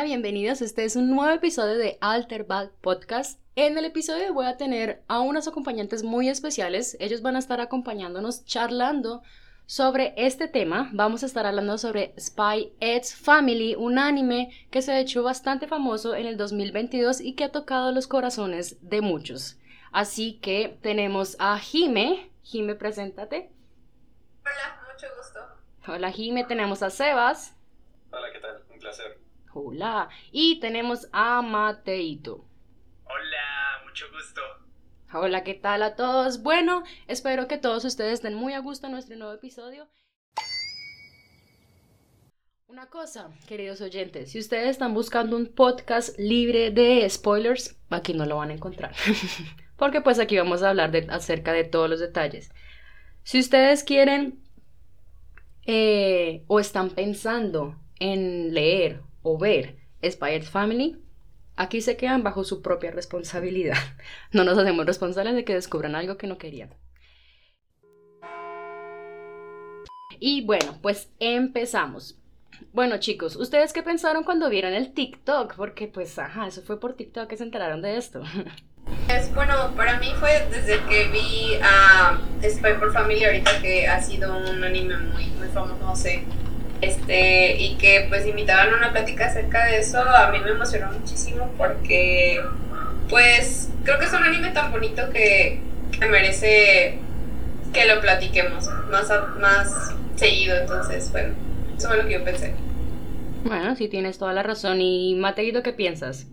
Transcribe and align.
hola, 0.00 0.06
bienvenidos. 0.06 0.62
Este 0.62 0.84
es 0.84 0.96
un 0.96 1.10
nuevo 1.10 1.30
episodio 1.30 1.76
de 1.76 1.98
Alterbag 2.00 2.70
Podcast. 2.80 3.38
En 3.54 3.76
el 3.76 3.84
episodio 3.84 4.32
voy 4.32 4.46
a 4.46 4.56
tener 4.56 5.02
a 5.08 5.20
unos 5.20 5.46
acompañantes 5.46 6.04
muy 6.04 6.30
especiales. 6.30 6.96
Ellos 7.00 7.20
van 7.20 7.36
a 7.36 7.38
estar 7.38 7.60
acompañándonos 7.60 8.46
charlando 8.46 9.22
sobre 9.66 10.14
este 10.16 10.48
tema. 10.48 10.88
Vamos 10.94 11.22
a 11.22 11.26
estar 11.26 11.44
hablando 11.44 11.76
sobre 11.76 12.14
Spy 12.18 12.72
X 12.80 13.14
Family, 13.14 13.74
un 13.74 13.98
anime 13.98 14.50
que 14.70 14.80
se 14.80 14.92
ha 14.92 15.00
hecho 15.00 15.22
bastante 15.22 15.66
famoso 15.66 16.14
en 16.14 16.24
el 16.24 16.38
2022 16.38 17.20
y 17.20 17.34
que 17.34 17.44
ha 17.44 17.52
tocado 17.52 17.92
los 17.92 18.06
corazones 18.06 18.78
de 18.80 19.02
muchos. 19.02 19.58
Así 19.92 20.38
que 20.40 20.78
tenemos 20.80 21.36
a 21.38 21.58
Jime. 21.58 22.30
Jime, 22.42 22.74
preséntate. 22.74 23.50
Hola, 24.46 24.80
mucho 24.94 25.06
gusto. 25.18 25.40
Hola 25.92 26.10
Jime, 26.10 26.44
tenemos 26.44 26.82
a 26.82 26.88
Sebas. 26.88 27.54
Hola, 28.10 28.28
¿qué 28.32 28.38
tal? 28.38 28.62
Un 28.72 28.78
placer. 28.78 29.19
Hola. 29.52 30.08
Y 30.30 30.60
tenemos 30.60 31.08
a 31.12 31.42
Mateito. 31.42 32.44
Hola, 33.04 33.82
mucho 33.84 34.06
gusto. 34.12 34.40
Hola, 35.12 35.42
¿qué 35.42 35.54
tal 35.54 35.82
a 35.82 35.96
todos? 35.96 36.42
Bueno, 36.42 36.84
espero 37.08 37.48
que 37.48 37.58
todos 37.58 37.84
ustedes 37.84 38.14
estén 38.14 38.34
muy 38.34 38.52
a 38.52 38.60
gusto 38.60 38.86
en 38.86 38.92
nuestro 38.92 39.16
nuevo 39.16 39.34
episodio. 39.34 39.88
Una 42.68 42.86
cosa, 42.86 43.30
queridos 43.48 43.80
oyentes, 43.80 44.30
si 44.30 44.38
ustedes 44.38 44.68
están 44.68 44.94
buscando 44.94 45.36
un 45.36 45.46
podcast 45.46 46.16
libre 46.16 46.70
de 46.70 47.10
spoilers, 47.10 47.76
aquí 47.90 48.14
no 48.14 48.26
lo 48.26 48.36
van 48.36 48.50
a 48.50 48.54
encontrar. 48.54 48.94
Porque 49.76 50.00
pues 50.00 50.20
aquí 50.20 50.38
vamos 50.38 50.62
a 50.62 50.70
hablar 50.70 50.92
de, 50.92 51.08
acerca 51.10 51.52
de 51.52 51.64
todos 51.64 51.90
los 51.90 51.98
detalles. 51.98 52.52
Si 53.24 53.40
ustedes 53.40 53.82
quieren 53.82 54.44
eh, 55.66 56.44
o 56.46 56.60
están 56.60 56.90
pensando 56.90 57.76
en 57.98 58.54
leer 58.54 59.02
o 59.22 59.38
ver 59.38 59.76
Spy 60.02 60.40
Family, 60.42 60.96
aquí 61.56 61.80
se 61.80 61.96
quedan 61.96 62.22
bajo 62.22 62.44
su 62.44 62.62
propia 62.62 62.90
responsabilidad. 62.90 63.76
No 64.32 64.44
nos 64.44 64.58
hacemos 64.58 64.86
responsables 64.86 65.34
de 65.34 65.44
que 65.44 65.54
descubran 65.54 65.94
algo 65.94 66.16
que 66.16 66.26
no 66.26 66.38
querían. 66.38 66.74
Y 70.18 70.44
bueno, 70.44 70.78
pues 70.82 71.10
empezamos. 71.18 72.16
Bueno 72.72 72.98
chicos, 72.98 73.36
¿ustedes 73.36 73.72
qué 73.72 73.82
pensaron 73.82 74.22
cuando 74.22 74.50
vieron 74.50 74.74
el 74.74 74.92
TikTok? 74.92 75.54
Porque 75.54 75.88
pues, 75.88 76.18
ajá, 76.18 76.46
eso 76.46 76.62
fue 76.62 76.78
por 76.78 76.94
TikTok 76.94 77.26
que 77.26 77.36
se 77.36 77.44
enteraron 77.44 77.82
de 77.82 77.96
esto. 77.96 78.22
Es, 79.08 79.32
bueno, 79.34 79.54
para 79.76 79.98
mí 79.98 80.08
fue 80.18 80.46
desde 80.50 80.82
que 80.86 81.08
vi 81.08 81.54
a 81.62 82.18
Spy 82.42 82.74
por 82.78 82.92
Family 82.92 83.24
ahorita 83.24 83.60
que 83.60 83.86
ha 83.86 84.00
sido 84.02 84.36
un 84.36 84.64
anime 84.64 84.96
muy, 84.96 85.26
muy 85.26 85.48
famoso, 85.48 85.76
no 85.80 85.94
sé, 85.94 86.24
este, 86.80 87.56
y 87.56 87.76
que 87.76 88.06
pues 88.08 88.26
invitaban 88.26 88.72
a 88.72 88.76
una 88.76 88.90
plática 88.92 89.26
acerca 89.26 89.66
de 89.66 89.78
eso, 89.78 90.00
a 90.00 90.30
mí 90.30 90.38
me 90.40 90.50
emocionó 90.50 90.90
muchísimo 90.92 91.52
porque 91.56 92.40
pues 93.08 93.68
creo 93.84 93.98
que 93.98 94.06
es 94.06 94.12
un 94.12 94.22
anime 94.22 94.50
tan 94.50 94.70
bonito 94.72 95.10
que, 95.10 95.60
que 95.98 96.06
merece 96.06 96.98
que 97.72 97.86
lo 97.86 98.00
platiquemos 98.00 98.68
más, 98.90 99.10
más 99.38 99.94
seguido, 100.16 100.56
entonces 100.56 101.10
bueno, 101.12 101.34
eso 101.76 101.88
fue 101.88 101.96
lo 101.98 102.06
que 102.06 102.14
yo 102.14 102.24
pensé. 102.24 102.54
Bueno, 103.44 103.74
sí 103.74 103.88
tienes 103.88 104.18
toda 104.18 104.32
la 104.32 104.42
razón. 104.42 104.80
¿Y 104.80 105.14
Mateito 105.14 105.62
qué 105.62 105.72
piensas? 105.72 106.26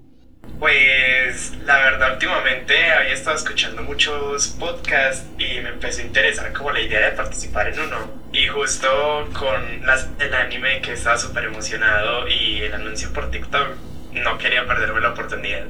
Pues 0.59 1.53
la 1.65 1.77
verdad 1.77 2.13
últimamente 2.13 2.91
había 2.91 3.13
estado 3.13 3.35
escuchando 3.35 3.83
muchos 3.83 4.47
podcasts 4.59 5.25
y 5.37 5.59
me 5.61 5.69
empezó 5.69 6.01
a 6.01 6.05
interesar 6.05 6.51
como 6.51 6.71
la 6.71 6.81
idea 6.81 7.09
de 7.09 7.15
participar 7.15 7.67
en 7.67 7.79
uno. 7.79 7.97
Y 8.37 8.47
justo 8.47 8.87
con 9.33 9.85
las, 9.85 10.09
el 10.19 10.33
anime 10.33 10.81
que 10.81 10.93
estaba 10.93 11.17
súper 11.17 11.45
emocionado 11.45 12.27
y 12.27 12.59
el 12.61 12.73
anuncio 12.73 13.11
por 13.11 13.31
TikTok, 13.31 13.69
no 14.13 14.37
quería 14.37 14.65
perderme 14.67 15.01
la 15.01 15.09
oportunidad. 15.11 15.65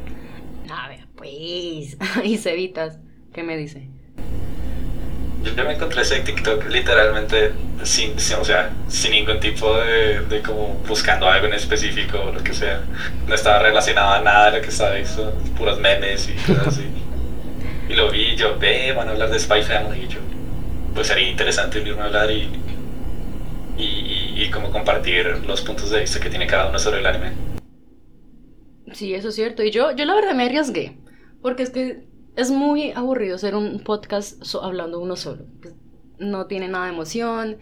A 0.69 0.89
ver, 0.89 1.05
pues. 1.15 1.97
y 2.23 2.37
Cevitas, 2.37 2.97
¿qué 3.33 3.43
me 3.43 3.55
dice? 3.55 3.87
Yo 5.55 5.63
me 5.63 5.73
encontré 5.73 6.01
ese 6.01 6.19
TikTok 6.19 6.65
literalmente 6.67 7.53
sin, 7.83 8.19
sin- 8.19 8.37
o 8.37 8.43
sea, 8.43 8.69
sin 8.89 9.11
ningún 9.11 9.39
tipo 9.39 9.77
de, 9.77 10.19
de 10.21 10.41
como 10.41 10.73
buscando 10.87 11.29
algo 11.29 11.47
en 11.47 11.53
específico 11.53 12.19
o 12.19 12.31
lo 12.33 12.43
que 12.43 12.53
sea. 12.53 12.81
No 13.27 13.33
estaba 13.33 13.59
relacionado 13.59 14.11
a 14.13 14.21
nada 14.21 14.51
de 14.51 14.57
lo 14.57 14.63
que 14.63 14.69
estaba 14.69 14.91
visto, 14.95 15.31
puros 15.57 15.79
memes 15.79 16.27
y 16.29 16.33
cosas 16.35 16.67
así. 16.67 16.89
Y 17.89 17.93
lo 17.93 18.11
vi 18.11 18.31
y 18.33 18.35
yo, 18.35 18.59
ve, 18.59 18.91
van 18.91 19.07
a 19.07 19.11
hablar 19.11 19.29
de 19.29 19.39
Spy 19.39 19.61
Family 19.63 20.03
y 20.03 20.07
yo, 20.09 20.19
pues 20.97 21.05
sería 21.07 21.29
interesante 21.29 21.79
unirme 21.79 22.01
a 22.01 22.05
hablar 22.05 22.31
y, 22.31 22.49
y, 23.77 23.83
y, 23.83 24.33
y 24.43 24.49
como 24.49 24.71
compartir 24.71 25.27
los 25.45 25.61
puntos 25.61 25.91
de 25.91 25.99
vista 25.99 26.19
que 26.19 26.31
tiene 26.31 26.47
cada 26.47 26.69
uno 26.69 26.79
sobre 26.79 27.01
el 27.01 27.05
anime. 27.05 27.33
Sí, 28.93 29.13
eso 29.13 29.29
es 29.29 29.35
cierto. 29.35 29.61
Y 29.63 29.69
yo, 29.69 29.91
yo 29.95 30.05
la 30.05 30.15
verdad 30.15 30.33
me 30.33 30.45
arriesgué. 30.45 30.97
Porque 31.43 31.61
es 31.61 31.69
que 31.69 32.07
es 32.35 32.49
muy 32.49 32.91
aburrido 32.93 33.35
hacer 33.35 33.53
un 33.53 33.79
podcast 33.83 34.43
so- 34.43 34.63
hablando 34.63 34.99
uno 34.99 35.15
solo. 35.15 35.45
Pues, 35.61 35.75
No 36.17 36.47
tiene 36.47 36.67
nada 36.67 36.85
de 36.85 36.93
emoción. 36.93 37.57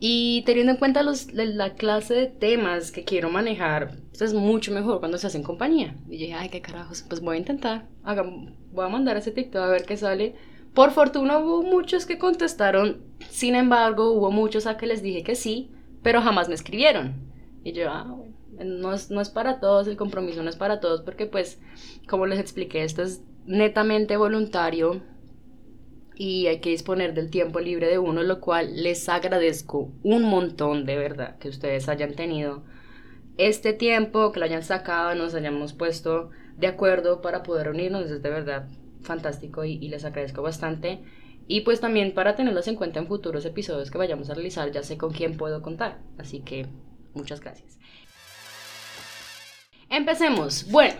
Y 0.00 0.42
teniendo 0.46 0.72
en 0.72 0.78
cuenta 0.78 1.04
los, 1.04 1.32
la, 1.32 1.44
la 1.44 1.74
clase 1.74 2.14
de 2.14 2.26
temas 2.26 2.90
que 2.90 3.04
quiero 3.04 3.30
manejar, 3.30 3.98
pues 4.10 4.22
es 4.22 4.34
mucho 4.34 4.72
mejor 4.72 4.98
cuando 4.98 5.16
se 5.18 5.28
hace 5.28 5.38
en 5.38 5.44
compañía. 5.44 5.94
Y 6.08 6.16
dije, 6.18 6.34
ay, 6.34 6.48
qué 6.48 6.60
carajos, 6.60 7.04
pues 7.08 7.20
voy 7.20 7.36
a 7.36 7.38
intentar. 7.38 7.86
Hagam- 8.02 8.56
voy 8.72 8.84
a 8.84 8.88
mandar 8.88 9.16
ese 9.16 9.30
TikTok 9.30 9.62
a 9.62 9.68
ver 9.68 9.84
qué 9.84 9.96
sale. 9.96 10.34
Por 10.78 10.92
fortuna 10.92 11.40
hubo 11.40 11.64
muchos 11.64 12.06
que 12.06 12.18
contestaron, 12.18 13.02
sin 13.30 13.56
embargo, 13.56 14.12
hubo 14.12 14.30
muchos 14.30 14.68
a 14.68 14.76
que 14.76 14.86
les 14.86 15.02
dije 15.02 15.24
que 15.24 15.34
sí, 15.34 15.72
pero 16.04 16.22
jamás 16.22 16.48
me 16.48 16.54
escribieron. 16.54 17.16
Y 17.64 17.72
yo, 17.72 17.90
ah, 17.90 18.16
no 18.64 18.94
es, 18.94 19.10
no 19.10 19.20
es 19.20 19.28
para 19.28 19.58
todos, 19.58 19.88
el 19.88 19.96
compromiso 19.96 20.40
no 20.44 20.48
es 20.48 20.54
para 20.54 20.78
todos, 20.78 21.02
porque 21.02 21.26
pues, 21.26 21.60
como 22.08 22.26
les 22.26 22.38
expliqué, 22.38 22.84
esto 22.84 23.02
es 23.02 23.22
netamente 23.44 24.16
voluntario 24.16 25.02
y 26.14 26.46
hay 26.46 26.60
que 26.60 26.70
disponer 26.70 27.12
del 27.12 27.28
tiempo 27.28 27.58
libre 27.58 27.88
de 27.88 27.98
uno, 27.98 28.22
lo 28.22 28.40
cual 28.40 28.80
les 28.80 29.08
agradezco 29.08 29.90
un 30.04 30.22
montón 30.22 30.86
de 30.86 30.96
verdad 30.96 31.38
que 31.38 31.48
ustedes 31.48 31.88
hayan 31.88 32.14
tenido 32.14 32.62
este 33.36 33.72
tiempo, 33.72 34.30
que 34.30 34.38
lo 34.38 34.46
hayan 34.46 34.62
sacado, 34.62 35.16
nos 35.16 35.34
hayamos 35.34 35.72
puesto 35.72 36.30
de 36.56 36.68
acuerdo 36.68 37.20
para 37.20 37.42
poder 37.42 37.68
unirnos, 37.68 38.12
es 38.12 38.22
de 38.22 38.30
verdad 38.30 38.68
fantástico 39.08 39.64
y, 39.64 39.88
les 39.88 40.04
agradezco 40.04 40.42
bastante. 40.42 41.00
Y 41.48 41.62
pues 41.62 41.80
también 41.80 42.14
para 42.14 42.36
tenerlos 42.36 42.68
en 42.68 42.76
cuenta 42.76 43.00
en 43.00 43.08
futuros 43.08 43.44
episodios 43.44 43.90
que 43.90 43.98
vayamos 43.98 44.30
a 44.30 44.34
realizar, 44.34 44.70
ya 44.70 44.82
sé 44.82 44.96
con 44.96 45.12
quién 45.12 45.36
puedo 45.36 45.62
contar. 45.62 45.98
Así 46.18 46.40
que 46.40 46.66
muchas 47.14 47.40
gracias. 47.40 47.78
Empecemos. 49.88 50.70
Bueno, 50.70 50.94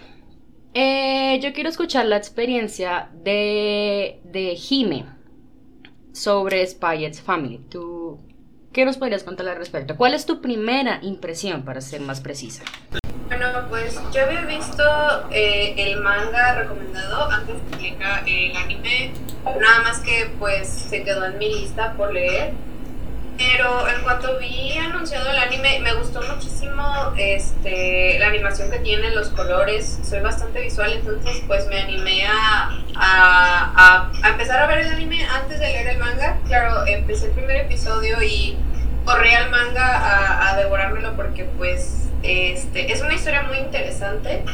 eh, 0.74 1.38
yo 1.42 1.52
quiero 1.52 1.68
escuchar 1.68 2.06
la 2.06 2.16
experiencia 2.16 3.10
de, 3.22 4.20
de 4.24 4.56
Jime 4.56 5.04
sobre 6.12 6.66
Spy 6.66 7.12
Family. 7.12 7.58
¿Tú 7.68 8.18
qué 8.72 8.84
nos 8.84 8.96
podrías 8.96 9.22
contar 9.22 9.48
al 9.48 9.56
respecto? 9.56 9.96
¿Cuál 9.96 10.14
es 10.14 10.24
tu 10.24 10.40
primera 10.40 10.98
impresión, 11.02 11.64
para 11.64 11.82
ser 11.82 12.00
más 12.00 12.20
precisa? 12.22 12.64
Bueno, 13.28 13.46
pues 13.68 13.98
yo 14.12 14.22
había 14.24 14.42
visto 14.42 14.82
eh, 15.30 15.74
el 15.76 16.00
manga 16.00 16.54
recomendado 16.54 17.30
antes 17.30 17.56
que 17.70 17.90
llegara 17.90 18.22
el 18.26 18.56
anime, 18.56 19.12
nada 19.44 19.82
más 19.82 19.98
que 20.00 20.30
pues 20.38 20.66
se 20.68 21.02
quedó 21.04 21.24
en 21.26 21.38
mi 21.38 21.48
lista 21.60 21.92
por 21.92 22.12
leer. 22.12 22.52
Pero 23.36 23.86
en 23.88 24.02
cuanto 24.02 24.36
vi 24.38 24.76
anunciado 24.78 25.30
el 25.30 25.38
anime, 25.38 25.78
me 25.80 25.92
gustó 25.94 26.20
muchísimo 26.22 27.12
este, 27.16 28.18
la 28.18 28.26
animación 28.28 28.68
que 28.68 28.80
tiene, 28.80 29.10
los 29.10 29.28
colores. 29.28 30.00
Soy 30.02 30.18
bastante 30.20 30.60
visual, 30.60 30.92
entonces 30.92 31.42
pues 31.46 31.68
me 31.68 31.78
animé 31.80 32.26
a, 32.26 32.70
a, 32.96 33.72
a- 33.76 34.12
a 34.24 34.28
empezar 34.30 34.60
a 34.60 34.66
ver 34.66 34.78
el 34.78 34.88
anime 34.88 35.24
antes 35.26 35.60
de 35.60 35.66
leer 35.66 35.86
el 35.86 35.98
manga. 35.98 36.38
Claro, 36.48 36.84
empecé 36.86 37.26
el 37.26 37.32
primer 37.32 37.56
episodio 37.58 38.20
y 38.22 38.56
corrí 39.04 39.32
al 39.34 39.50
manga 39.50 39.86
a, 39.86 40.50
a 40.50 40.56
devorármelo 40.56 41.14
porque 41.14 41.44
pues 41.44 42.07
este, 42.22 42.92
es 42.92 43.00
una 43.00 43.14
historia 43.14 43.42
muy 43.42 43.58
interesante. 43.58 44.44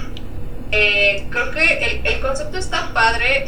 Eh, 0.71 1.27
creo 1.31 1.51
que 1.51 1.85
el, 1.85 2.07
el 2.07 2.21
concepto 2.21 2.59
está 2.59 2.93
padre, 2.93 3.47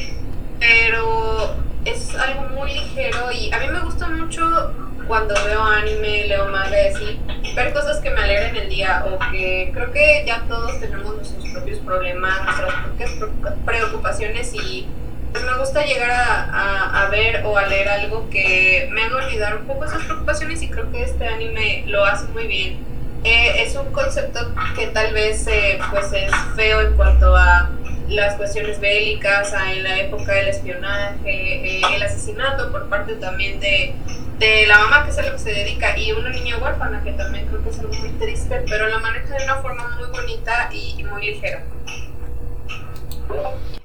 pero 0.61 1.55
es 1.85 2.15
algo 2.17 2.43
muy 2.51 2.73
ligero 2.73 3.31
y 3.33 3.53
a 3.53 3.59
mí 3.59 3.67
me 3.69 3.81
gusta 3.81 4.09
mucho 4.09 4.73
cuando 5.07 5.35
veo 5.45 5.63
anime, 5.63 6.27
leo 6.27 6.47
manga 6.47 6.83
y 6.83 6.87
así, 6.95 7.21
ver 7.55 7.73
cosas 7.73 7.99
que 8.01 8.11
me 8.11 8.21
alegren 8.23 8.57
el 8.57 8.69
día 8.69 9.05
o 9.07 9.19
que 9.31 9.71
creo 9.73 9.93
que 9.93 10.25
ya 10.27 10.43
todos 10.49 10.81
tenemos 10.81 11.15
nuestros 11.15 11.45
propios 11.53 11.79
problemas, 11.81 12.43
nuestras 12.45 12.75
propias 12.83 13.11
preocupa- 13.13 13.55
preocupaciones 13.65 14.53
y 14.55 14.87
pues 15.33 15.45
me 15.45 15.57
gusta 15.59 15.85
llegar 15.85 16.11
a, 16.11 16.45
a- 16.45 17.03
a 17.07 17.09
ver 17.11 17.43
o 17.45 17.57
a 17.57 17.67
leer 17.67 17.89
algo 17.89 18.29
que 18.31 18.89
me 18.91 19.03
haga 19.05 19.17
olvidar 19.27 19.57
un 19.59 19.67
poco 19.67 19.85
esas 19.85 20.03
preocupaciones 20.05 20.63
y 20.63 20.69
creo 20.71 20.91
que 20.91 21.03
este 21.03 21.27
anime 21.29 21.85
lo 21.87 22.05
hace 22.05 22.27
muy 22.29 22.47
bien. 22.49 22.79
Eh, 23.25 23.63
es 23.63 23.75
un 23.75 23.93
concepto 23.93 24.41
que 24.77 24.87
tal 24.89 25.13
vez 25.13 25.47
eh, 25.49 25.79
pues 25.91 26.13
es 26.13 26.31
feo 26.55 26.81
en 26.81 26.95
cuanto 26.95 27.35
a 27.35 27.71
las 28.09 28.37
cuestiones 28.37 28.79
bélicas, 28.81 29.53
en 29.53 29.83
la 29.83 30.01
época 30.01 30.33
del 30.33 30.49
espionaje, 30.49 31.79
eh, 31.79 31.83
el 31.95 32.03
asesinato 32.03 32.71
por 32.71 32.89
parte 32.89 33.15
también 33.17 33.59
de, 33.59 33.95
de, 34.39 34.67
la 34.67 34.79
mamá, 34.79 35.05
que 35.05 35.11
es 35.11 35.19
a 35.19 35.23
lo 35.23 35.33
que 35.33 35.39
se 35.39 35.51
dedica, 35.53 35.99
y 35.99 36.13
una 36.13 36.31
niña 36.31 36.59
huérfana, 36.59 37.03
que 37.03 37.13
también 37.13 37.47
creo 37.47 37.63
que 37.65 37.71
es 37.71 37.79
algo 37.79 37.93
muy 37.95 38.11
triste, 38.11 38.65
pero 38.69 38.89
la 38.89 38.99
maneja 38.99 39.37
de 39.37 39.45
una 39.45 39.57
forma 39.57 39.97
muy 39.99 40.09
bonita 40.09 40.71
y, 40.73 41.03
muy 41.05 41.27
ligera. 41.27 41.65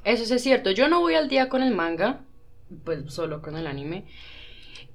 Eso 0.03 0.25
sí 0.25 0.33
es 0.33 0.43
cierto, 0.43 0.71
yo 0.71 0.87
no 0.87 0.99
voy 0.99 1.15
al 1.15 1.27
día 1.27 1.49
con 1.49 1.63
el 1.63 1.73
manga, 1.73 2.19
pues 2.83 2.99
solo 3.07 3.41
con 3.41 3.57
el 3.57 3.65
anime. 3.65 4.05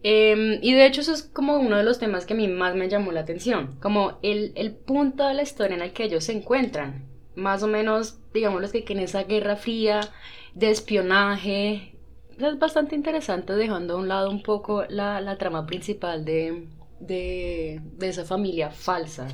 Em, 0.09 0.61
y 0.63 0.73
de 0.73 0.87
hecho 0.87 1.01
eso 1.01 1.13
es 1.13 1.25
como 1.25 1.59
uno 1.59 1.77
de 1.77 1.83
los 1.83 1.99
temas 1.99 2.27
que 2.27 2.35
a 2.35 2.37
mí 2.37 2.47
más 2.47 2.77
me 2.77 2.89
llamó 2.89 3.11
la 3.11 3.23
atención, 3.23 3.77
como 3.83 4.21
el, 4.23 4.53
el 4.55 4.73
punto 4.73 5.27
de 5.27 5.35
la 5.35 5.43
historia 5.43 5.75
en 5.75 5.83
el 5.83 5.93
que 5.93 6.05
ellos 6.05 6.23
se 6.23 6.33
encuentran 6.33 7.09
más 7.35 7.65
o 7.65 7.67
menos, 7.67 8.21
digamos, 8.33 8.71
que 8.71 8.85
en 8.87 9.01
esa 9.01 9.25
guerra 9.25 9.57
fría 9.57 10.01
de 10.55 10.71
espionaje. 10.71 11.99
Es 12.39 12.57
bastante 12.57 12.95
interesante 12.95 13.55
dejando 13.55 13.95
a 13.95 13.97
un 13.97 14.07
lado 14.07 14.31
un 14.31 14.45
poco 14.45 14.85
la, 14.89 15.37
trama 15.39 15.67
principal 15.67 16.25
de, 16.25 16.69
de, 17.01 17.81
esa 18.01 18.25
familia 18.25 18.71
falsa. 18.71 19.27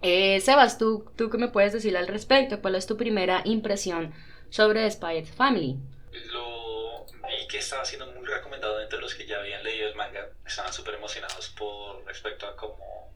Eh, 0.00 0.40
Sebas, 0.40 0.78
¿tú, 0.78 1.04
¿tú 1.16 1.28
qué 1.28 1.36
me 1.36 1.48
puedes 1.48 1.74
decir 1.74 1.94
al 1.98 2.08
respecto? 2.08 2.62
¿Cuál 2.62 2.76
es 2.76 2.86
tu 2.86 2.96
primera 2.96 3.42
impresión 3.44 4.14
sobre 4.48 4.90
Spy 4.90 5.22
Family? 5.26 5.76
Lo 6.32 6.53
que 7.46 7.58
estaba 7.58 7.84
siendo 7.84 8.06
muy 8.06 8.26
recomendado 8.26 8.80
entre 8.80 9.00
los 9.00 9.14
que 9.14 9.26
ya 9.26 9.38
habían 9.38 9.62
leído 9.62 9.88
el 9.88 9.94
manga. 9.94 10.28
Estaban 10.46 10.72
súper 10.72 10.94
emocionados 10.94 11.50
por 11.50 12.04
respecto 12.04 12.46
a 12.46 12.56
cómo 12.56 13.12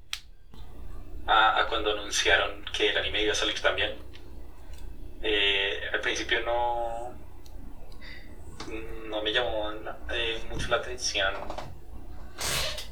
a, 1.26 1.66
cuando 1.68 1.92
anunciaron 1.92 2.64
que 2.72 2.90
el 2.90 2.98
anime 2.98 3.22
iba 3.22 3.32
a 3.32 3.36
salir 3.36 3.60
también. 3.60 3.96
Eh, 5.22 5.80
al 5.92 6.00
principio 6.00 6.40
no, 6.40 7.14
no 9.06 9.22
me 9.22 9.32
llamó 9.32 9.72
eh, 10.10 10.40
mucho 10.48 10.68
la 10.68 10.76
atención 10.76 11.34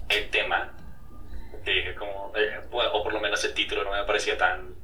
el 0.09 0.31
tema, 0.31 0.73
como, 1.99 2.33
eh, 2.37 2.61
o 2.71 3.03
por 3.03 3.13
lo 3.13 3.21
menos 3.21 3.43
el 3.45 3.55
título 3.55 3.85
no 3.85 3.91
me 3.91 4.05
parecía 4.05 4.37
tan 4.37 4.75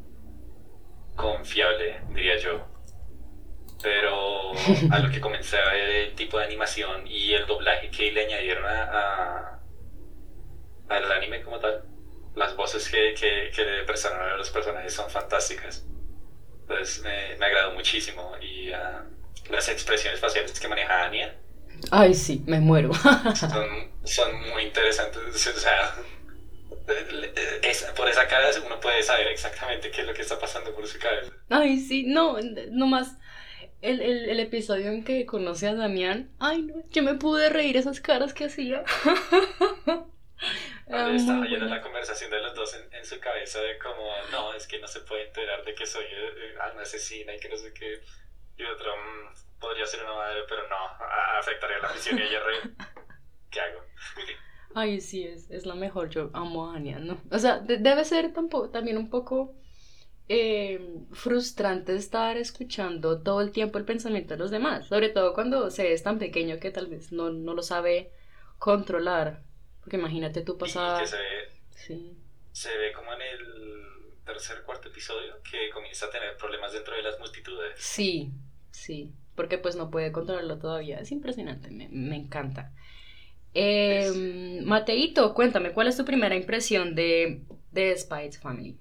confiable, 1.15 2.01
diría 2.11 2.37
yo. 2.39 2.72
Pero 3.83 4.53
a 4.91 4.99
lo 5.01 5.11
que 5.11 5.21
comencé 5.21 5.59
a 5.59 5.73
ver 5.73 5.91
el 5.91 6.15
tipo 6.15 6.39
de 6.39 6.45
animación 6.45 7.07
y 7.07 7.33
el 7.33 7.47
doblaje 7.47 7.91
que 7.91 8.13
le 8.13 8.27
añadieron 8.27 8.65
a 8.67 9.53
al 10.93 11.13
anime 11.13 11.43
como 11.43 11.59
tal, 11.59 11.83
las 12.35 12.57
voces 12.57 12.89
que, 12.89 13.15
que, 13.19 13.51
que 13.55 13.65
le 13.65 13.85
prestaron 13.85 14.21
a 14.21 14.37
los 14.37 14.51
personajes 14.51 14.93
son 14.93 15.11
fantásticas. 15.11 15.85
Entonces 16.63 17.03
me, 17.03 17.37
me 17.37 17.47
agradó 17.47 17.73
muchísimo 17.73 18.33
y 18.41 18.73
ah, 18.73 19.05
las 19.51 19.69
expresiones 19.69 20.21
faciales 20.21 20.59
que 20.59 20.69
maneja 20.69 21.05
Anya. 21.05 21.35
Ay, 21.91 22.15
sí, 22.15 22.43
me 22.47 22.61
muero. 22.61 22.93
son, 23.35 23.91
son 24.05 24.49
muy 24.51 24.65
interesantes. 24.65 25.47
O 25.47 25.61
sea, 25.61 25.95
por 27.97 28.09
esa 28.09 28.27
cara 28.29 28.49
uno 28.65 28.79
puede 28.81 29.03
saber 29.03 29.29
exactamente 29.29 29.91
qué 29.91 30.03
es 30.03 30.07
lo 30.07 30.15
que 30.15 30.23
está 30.23 30.39
pasando 30.39 30.73
por 30.75 30.87
su 30.87 30.99
cabeza. 30.99 31.33
Ay, 31.51 31.79
sí, 31.79 32.05
no, 32.07 32.37
nomás 32.71 33.17
el, 33.83 34.01
el, 34.01 34.31
el 34.31 34.41
episodio 34.41 34.91
en 34.91 35.05
que 35.05 35.27
conoce 35.27 35.69
a 35.69 35.75
Damián. 35.75 36.31
Ay, 36.39 36.63
no, 36.63 36.75
yo 36.91 37.03
me 37.03 37.15
pude 37.15 37.51
reír 37.51 37.77
esas 37.77 38.01
caras 38.01 38.33
que 38.33 38.47
hacía. 38.47 38.85
Cuando 40.87 41.13
estaba 41.13 41.45
la 41.45 41.81
conversación 41.81 42.31
de 42.31 42.41
los 42.41 42.55
dos 42.55 42.77
en, 42.93 43.05
su 43.05 43.19
cabeza 43.21 43.61
de 43.61 43.79
como, 43.79 44.05
no, 44.31 44.55
es 44.55 44.67
que 44.67 44.79
no 44.79 44.87
se 44.87 45.01
puede 45.01 45.27
enterar 45.27 45.65
de 45.65 45.75
que 45.75 45.87
soy 45.87 46.05
eh, 46.05 46.55
una 46.73 46.83
asesina 46.83 47.35
y 47.35 47.41
que 47.41 47.49
no 47.49 47.57
sé 47.57 47.73
qué. 47.73 48.01
Y 48.57 48.65
otro, 48.65 48.93
mm, 48.97 49.61
podría 49.61 49.87
ser 49.87 50.05
una 50.05 50.15
madre, 50.15 50.41
pero 50.49 50.69
no, 50.69 50.77
afectaría 51.39 51.79
la 51.79 51.93
misión 51.93 52.19
y 52.19 52.23
ella 52.23 52.41
re... 52.41 52.71
¿Qué 53.51 53.61
hago? 53.61 53.81
Ay, 54.75 55.01
sí, 55.01 55.25
es, 55.25 55.51
es 55.51 55.67
la 55.67 55.75
mejor. 55.75 56.09
Yo 56.09 56.31
amo 56.33 56.71
a 56.71 56.77
Anya, 56.77 56.99
¿no? 56.99 57.21
O 57.31 57.39
sea, 57.39 57.59
debe 57.59 58.05
ser 58.05 58.33
tampoco, 58.33 58.71
también 58.71 58.97
un 58.97 59.11
poco 59.11 59.55
eh, 60.35 60.81
frustrante 61.13 61.95
estar 61.95 62.39
escuchando 62.39 63.21
todo 63.21 63.43
el 63.43 63.53
tiempo 63.53 63.77
el 63.77 63.85
pensamiento 63.85 64.33
de 64.33 64.39
los 64.39 64.51
demás. 64.51 64.87
Sobre 64.89 65.11
todo 65.11 65.35
cuando 65.35 65.71
se 65.71 65.93
es 65.93 66.03
tan 66.03 66.19
pequeño 66.19 66.59
que 66.59 66.71
tal 66.71 66.87
vez 66.87 67.13
no, 67.13 67.31
no 67.31 67.53
lo 67.53 67.63
sabe 67.63 68.13
controlar. 68.59 69.43
Porque 69.81 69.99
imagínate 69.99 70.41
tú 70.41 70.57
pasar... 70.57 71.07
se 71.07 71.17
ve, 71.17 71.23
sí. 71.75 72.17
se 72.53 72.75
ve 72.79 72.93
como 72.95 73.13
en 73.13 73.21
el 73.21 74.25
tercer, 74.25 74.63
cuarto 74.63 74.89
episodio 74.89 75.35
que 75.51 75.69
comienza 75.69 76.07
a 76.07 76.11
tener 76.11 76.35
problemas 76.39 76.73
dentro 76.73 76.97
de 76.97 77.03
las 77.03 77.19
multitudes. 77.19 77.75
Sí, 77.77 78.31
sí, 78.71 79.13
porque 79.35 79.59
pues 79.59 79.77
no 79.77 79.91
puede 79.91 80.13
controlarlo 80.13 80.59
todavía. 80.59 80.99
Es 80.99 81.13
impresionante, 81.13 81.71
me, 81.71 81.89
me 81.91 82.17
encanta. 82.17 82.73
Eh, 83.53 84.63
Mateito, 84.65 85.35
cuéntame, 85.35 85.73
¿cuál 85.73 85.89
es 85.89 85.97
tu 85.99 86.07
primera 86.07 86.35
impresión 86.35 86.95
de, 86.95 87.43
de 87.71 87.95
Spy 87.99 88.33
Family? 88.33 88.79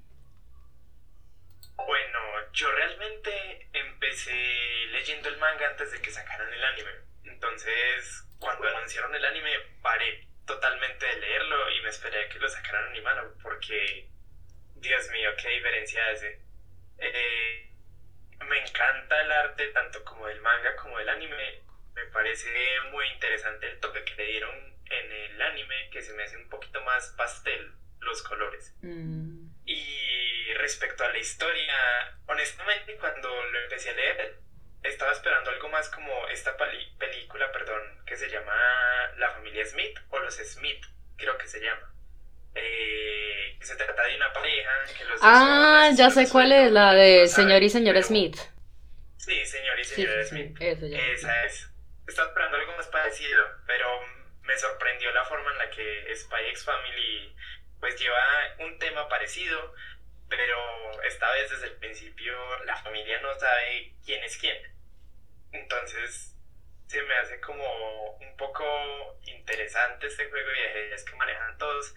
Yo 2.53 2.71
realmente 2.71 3.69
empecé 3.74 4.33
leyendo 4.92 5.30
el 5.30 5.38
manga 5.38 5.68
antes 5.69 5.92
de 5.92 6.01
que 6.01 6.12
sacaran 6.12 6.51
el 6.51 6.63
anime. 6.63 6.92
Entonces, 7.24 8.24
cuando 8.39 8.68
anunciaron 8.68 9.13
el 9.15 9.25
anime, 9.25 9.51
paré 9.81 10.27
totalmente 10.45 11.06
de 11.06 11.19
leerlo 11.19 11.71
y 11.71 11.81
me 11.81 11.89
esperé 11.89 12.27
que 12.30 12.39
lo 12.39 12.50
sacaran 12.50 12.89
animado 12.89 13.36
porque, 13.42 14.07
Dios 14.75 15.09
mío, 15.09 15.30
qué 15.42 15.50
diferencia 15.50 16.01
hace. 16.09 16.42
Eh, 16.98 17.71
me 18.48 18.59
encanta 18.59 19.21
el 19.21 19.31
arte 19.31 19.68
tanto 19.68 20.04
como 20.04 20.27
del 20.27 20.42
manga 20.42 20.75
como 20.75 20.97
del 20.97 21.09
anime. 21.09 21.62
Me 21.94 22.06
parece 22.06 22.50
muy 22.92 23.07
interesante 23.09 23.69
el 23.69 23.80
toque 23.80 24.04
que 24.04 24.15
le 24.15 24.25
dieron 24.25 24.56
en 24.89 25.12
el 25.12 25.42
anime, 25.42 25.89
que 25.92 26.01
se 26.01 26.13
me 26.13 26.24
hace 26.24 26.38
un 26.38 26.50
poquito 26.50 26.81
más 26.81 27.09
pastel 27.18 27.74
los 28.00 28.21
colores. 28.24 28.75
Mm. 28.81 29.47
Y 29.65 30.41
respecto 30.53 31.03
a 31.03 31.09
la 31.09 31.18
historia, 31.18 31.75
honestamente 32.27 32.95
cuando 32.98 33.30
lo 33.30 33.59
empecé 33.62 33.92
a 33.92 33.94
leer, 33.94 34.39
estaba 34.83 35.12
esperando 35.12 35.51
algo 35.51 35.69
más 35.69 35.89
como 35.89 36.27
esta 36.30 36.56
película, 36.57 37.51
perdón, 37.51 38.03
que 38.06 38.18
se 38.18 38.30
llama 38.30 38.53
La 39.18 39.31
familia 39.31 39.65
Smith 39.65 40.00
o 40.09 40.19
Los 40.19 40.36
Smith, 40.36 40.83
creo 41.18 41.38
que 41.38 41.48
se 41.48 41.59
llama. 41.62 41.94
Eh, 42.56 43.57
se 43.62 43.75
trata 43.75 44.03
de 44.03 44.15
una 44.15 44.33
pareja 44.33 44.71
que 44.98 45.06
los 45.06 45.19
Ah, 45.24 45.89
ya 45.95 46.09
sé 46.09 46.27
cuál 46.30 46.51
es, 46.51 46.71
la 46.71 46.94
de 46.94 47.27
señor 47.27 47.63
y 47.63 47.69
señora 47.69 48.01
Smith. 48.01 48.38
Sí, 49.18 49.45
señor 49.45 49.80
y 49.80 49.83
señora 49.83 50.24
Smith. 50.25 50.57
Esa 50.59 51.45
es. 51.45 51.69
Estaba 52.07 52.27
esperando 52.30 52.57
algo 52.57 52.75
más 52.75 52.87
parecido, 52.87 53.45
pero 53.68 53.87
me 54.42 54.57
sorprendió 54.57 55.11
la 55.14 55.23
forma 55.26 55.52
en 55.52 55.57
la 55.59 55.69
que 55.69 56.16
Spy 56.16 56.47
X 56.49 56.66
Family 56.66 57.35
pues 57.80 57.99
lleva 57.99 58.18
un 58.59 58.78
tema 58.80 59.07
parecido, 59.07 59.73
pero 60.31 61.04
esta 61.04 61.30
vez 61.33 61.52
desde 61.52 61.68
el 61.68 61.76
principio 61.76 62.33
la 62.64 62.78
familia 62.78 63.19
no 63.21 63.38
sabe 63.38 63.94
quién 64.06 64.23
es 64.23 64.38
quién. 64.38 64.57
Entonces 65.52 66.35
se 66.88 67.04
me 67.04 67.14
hace 67.16 67.40
como 67.42 68.16
un 68.16 68.38
poco 68.38 68.64
interesante 69.26 70.07
este 70.07 70.30
juego 70.30 70.50
de 70.50 70.68
ajedrez 70.69 71.04
que 71.04 71.16
manejan 71.18 71.57
todos 71.57 71.94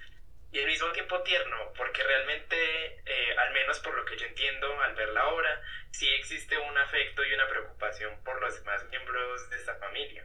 y 0.51 0.61
al 0.61 0.67
mismo 0.67 0.91
tiempo 0.93 1.21
tierno, 1.23 1.73
porque 1.77 2.03
realmente, 2.05 3.03
eh, 3.07 3.37
al 3.39 3.53
menos 3.53 3.81
por 3.81 3.95
lo 3.97 4.05
que 4.05 4.17
yo 4.17 4.27
entiendo 4.27 4.81
al 4.83 4.95
ver 4.95 5.09
la 5.09 5.27
obra, 5.29 5.61
sí 5.91 6.09
existe 6.15 6.57
un 6.59 6.79
afecto 6.79 7.25
y 7.25 7.35
una 7.35 7.49
preocupación 7.49 8.23
por 8.23 8.41
los 8.41 8.55
demás 8.57 8.85
miembros 8.89 9.51
de 9.51 9.57
esta 9.57 9.75
familia. 9.77 10.25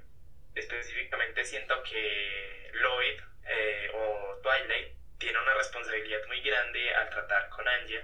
Específicamente 0.53 1.43
siento 1.45 1.81
que 1.83 2.71
Lloyd 2.73 3.21
eh, 3.47 3.91
o 3.95 4.39
Twilight 4.43 4.98
tiene 5.19 5.37
una 5.39 5.53
responsabilidad 5.53 6.25
muy 6.27 6.41
grande 6.41 6.95
al 6.95 7.09
tratar 7.09 7.49
con 7.49 7.67
Anja, 7.67 8.01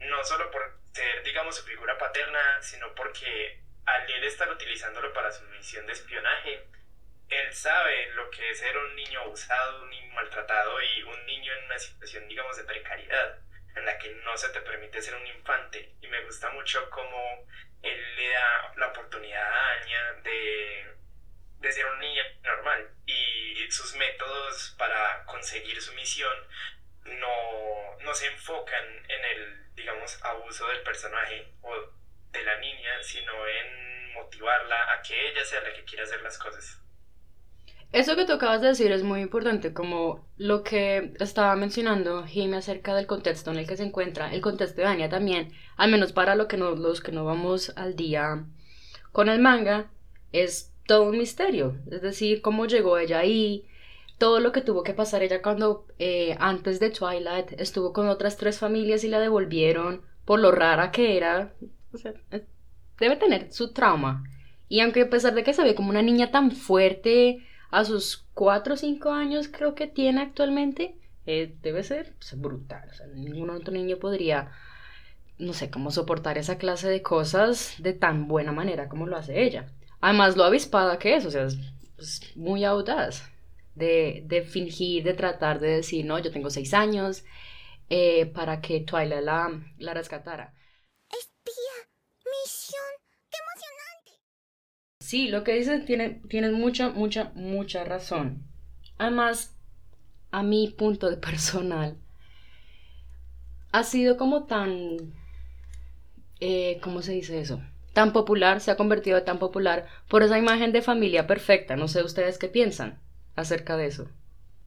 no 0.00 0.22
solo 0.24 0.50
por 0.50 0.78
ser, 0.92 1.22
digamos, 1.24 1.56
su 1.56 1.64
figura 1.64 1.98
paterna, 1.98 2.60
sino 2.62 2.94
porque 2.94 3.60
al 3.86 4.10
él 4.10 4.24
estar 4.24 4.48
utilizándolo 4.50 5.12
para 5.12 5.32
su 5.32 5.44
misión 5.46 5.86
de 5.86 5.94
espionaje, 5.94 6.66
él 7.28 7.54
sabe 7.54 8.12
lo 8.14 8.30
que 8.30 8.50
es 8.50 8.58
ser 8.58 8.76
un 8.76 8.94
niño 8.96 9.20
abusado, 9.20 9.82
un 9.82 9.90
niño 9.90 10.14
maltratado 10.14 10.82
y 10.82 11.02
un 11.02 11.26
niño 11.26 11.52
en 11.52 11.64
una 11.64 11.78
situación, 11.78 12.28
digamos, 12.28 12.56
de 12.56 12.64
precariedad, 12.64 13.38
en 13.76 13.84
la 13.84 13.98
que 13.98 14.10
no 14.24 14.36
se 14.36 14.48
te 14.50 14.60
permite 14.60 15.00
ser 15.00 15.14
un 15.14 15.26
infante. 15.26 15.94
Y 16.00 16.08
me 16.08 16.24
gusta 16.24 16.50
mucho 16.50 16.90
cómo 16.90 17.46
él 17.82 18.16
le 18.16 18.28
da 18.30 18.72
la 18.76 18.88
oportunidad 18.88 19.42
a 19.42 19.72
Anya 19.72 20.12
de 20.24 20.94
de 21.60 21.72
ser 21.72 21.86
un 21.86 21.98
niño 22.00 22.22
normal 22.42 22.90
y 23.06 23.70
sus 23.70 23.94
métodos 23.96 24.74
para 24.76 25.24
conseguir 25.26 25.80
su 25.80 25.92
misión 25.94 26.32
no, 27.04 28.04
no 28.04 28.14
se 28.14 28.26
enfocan 28.26 28.84
en 29.08 29.24
el, 29.24 29.74
digamos, 29.74 30.18
abuso 30.24 30.66
del 30.68 30.82
personaje 30.82 31.52
o 31.62 31.72
de 32.32 32.42
la 32.42 32.58
niña, 32.58 33.02
sino 33.02 33.32
en 33.46 34.14
motivarla 34.14 34.92
a 34.92 35.02
que 35.02 35.30
ella 35.30 35.44
sea 35.44 35.60
la 35.62 35.72
que 35.72 35.84
quiera 35.84 36.04
hacer 36.04 36.22
las 36.22 36.38
cosas. 36.38 36.78
Eso 37.92 38.14
que 38.14 38.24
tú 38.24 38.34
acabas 38.34 38.60
de 38.60 38.68
decir 38.68 38.92
es 38.92 39.02
muy 39.02 39.20
importante, 39.20 39.72
como 39.72 40.28
lo 40.36 40.62
que 40.62 41.12
estaba 41.18 41.56
mencionando 41.56 42.24
Jimmy 42.24 42.56
acerca 42.56 42.94
del 42.94 43.08
contexto 43.08 43.50
en 43.50 43.58
el 43.58 43.66
que 43.66 43.76
se 43.76 43.82
encuentra, 43.82 44.32
el 44.32 44.40
contexto 44.40 44.80
de 44.80 44.86
Anya 44.86 45.08
también, 45.08 45.52
al 45.76 45.90
menos 45.90 46.12
para 46.12 46.36
lo 46.36 46.46
que 46.46 46.56
no, 46.56 46.70
los 46.72 47.00
que 47.00 47.10
no 47.10 47.24
vamos 47.24 47.72
al 47.76 47.96
día 47.96 48.44
con 49.10 49.28
el 49.28 49.40
manga, 49.40 49.90
es 50.30 50.69
todo 50.90 51.04
un 51.04 51.18
misterio. 51.18 51.76
Es 51.88 52.02
decir, 52.02 52.42
cómo 52.42 52.66
llegó 52.66 52.98
ella 52.98 53.20
ahí, 53.20 53.64
todo 54.18 54.40
lo 54.40 54.50
que 54.50 54.60
tuvo 54.60 54.82
que 54.82 54.92
pasar 54.92 55.22
ella 55.22 55.40
cuando 55.40 55.86
eh, 56.00 56.36
antes 56.40 56.80
de 56.80 56.90
Twilight 56.90 57.52
estuvo 57.60 57.92
con 57.92 58.08
otras 58.08 58.36
tres 58.36 58.58
familias 58.58 59.04
y 59.04 59.08
la 59.08 59.20
devolvieron 59.20 60.02
por 60.24 60.40
lo 60.40 60.50
rara 60.50 60.90
que 60.90 61.16
era. 61.16 61.54
O 61.92 61.96
sea, 61.96 62.12
debe 62.98 63.14
tener 63.14 63.52
su 63.52 63.72
trauma. 63.72 64.24
Y 64.68 64.80
aunque 64.80 65.02
a 65.02 65.10
pesar 65.10 65.32
de 65.34 65.44
que 65.44 65.54
se 65.54 65.62
ve 65.62 65.76
como 65.76 65.90
una 65.90 66.02
niña 66.02 66.32
tan 66.32 66.50
fuerte, 66.50 67.46
a 67.70 67.84
sus 67.84 68.26
4 68.34 68.74
o 68.74 68.76
5 68.76 69.12
años 69.12 69.46
creo 69.46 69.76
que 69.76 69.86
tiene 69.86 70.22
actualmente, 70.22 70.96
eh, 71.24 71.54
debe 71.62 71.84
ser 71.84 72.16
brutal. 72.34 72.88
O 72.90 72.94
sea, 72.94 73.06
ningún 73.06 73.50
otro 73.50 73.72
niño 73.72 73.98
podría, 73.98 74.50
no 75.38 75.52
sé, 75.52 75.70
cómo 75.70 75.92
soportar 75.92 76.36
esa 76.36 76.58
clase 76.58 76.88
de 76.88 77.00
cosas 77.00 77.76
de 77.78 77.92
tan 77.92 78.26
buena 78.26 78.50
manera 78.50 78.88
como 78.88 79.06
lo 79.06 79.16
hace 79.16 79.44
ella. 79.44 79.68
Además, 80.00 80.36
lo 80.36 80.44
avispada 80.44 80.98
que 80.98 81.16
es, 81.16 81.26
o 81.26 81.30
sea, 81.30 81.44
es, 81.44 81.58
muy 82.36 82.64
audaz 82.64 83.30
de, 83.74 84.22
de, 84.26 84.42
fingir, 84.42 85.04
de 85.04 85.14
tratar 85.14 85.60
de 85.60 85.76
decir, 85.76 86.04
no, 86.06 86.18
yo 86.18 86.30
tengo 86.30 86.50
6 86.50 86.72
años, 86.74 87.24
eh, 87.90 88.26
para 88.26 88.60
que 88.60 88.80
Twilight 88.80 89.22
la, 89.22 89.50
la 89.78 89.94
rescatara. 89.94 90.54
Espía, 91.10 91.88
misión 92.24 93.00
Sí, 95.00 95.26
lo 95.26 95.42
que 95.42 95.54
dices 95.54 95.84
tiene, 95.86 96.20
tienes 96.28 96.52
mucha, 96.52 96.90
mucha, 96.90 97.32
mucha 97.34 97.84
razón. 97.84 98.44
Además, 98.96 99.56
a 100.30 100.44
mi 100.44 100.68
punto 100.68 101.10
de 101.10 101.16
personal, 101.28 101.96
ha 103.72 103.82
sido 103.82 104.16
como 104.16 104.44
tan, 104.44 105.12
eh, 106.38 106.78
¿cómo 106.80 107.02
se 107.02 107.12
dice 107.12 107.40
eso? 107.40 107.60
Tan 108.00 108.14
popular, 108.14 108.62
se 108.62 108.70
ha 108.70 108.78
convertido 108.78 109.24
tan 109.24 109.38
popular 109.38 109.86
por 110.08 110.22
esa 110.22 110.38
imagen 110.38 110.72
de 110.72 110.80
familia 110.80 111.26
perfecta. 111.26 111.76
No 111.76 111.86
sé 111.86 112.02
ustedes 112.02 112.38
qué 112.38 112.48
piensan 112.48 112.98
acerca 113.36 113.76
de 113.76 113.84
eso. 113.88 114.08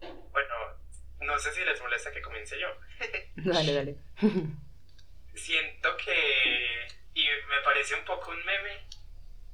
Bueno, 0.02 0.54
no 1.22 1.40
sé 1.40 1.52
si 1.52 1.66
les 1.66 1.82
molesta 1.82 2.12
que 2.12 2.22
comience 2.22 2.56
yo. 2.60 2.68
dale, 3.52 3.74
dale. 3.74 3.96
Siento 5.34 5.98
que, 5.98 6.86
y 7.16 7.24
me 7.24 7.60
parece 7.66 7.96
un 7.96 8.06
poco 8.06 8.30
un 8.30 8.38
meme, 8.46 8.86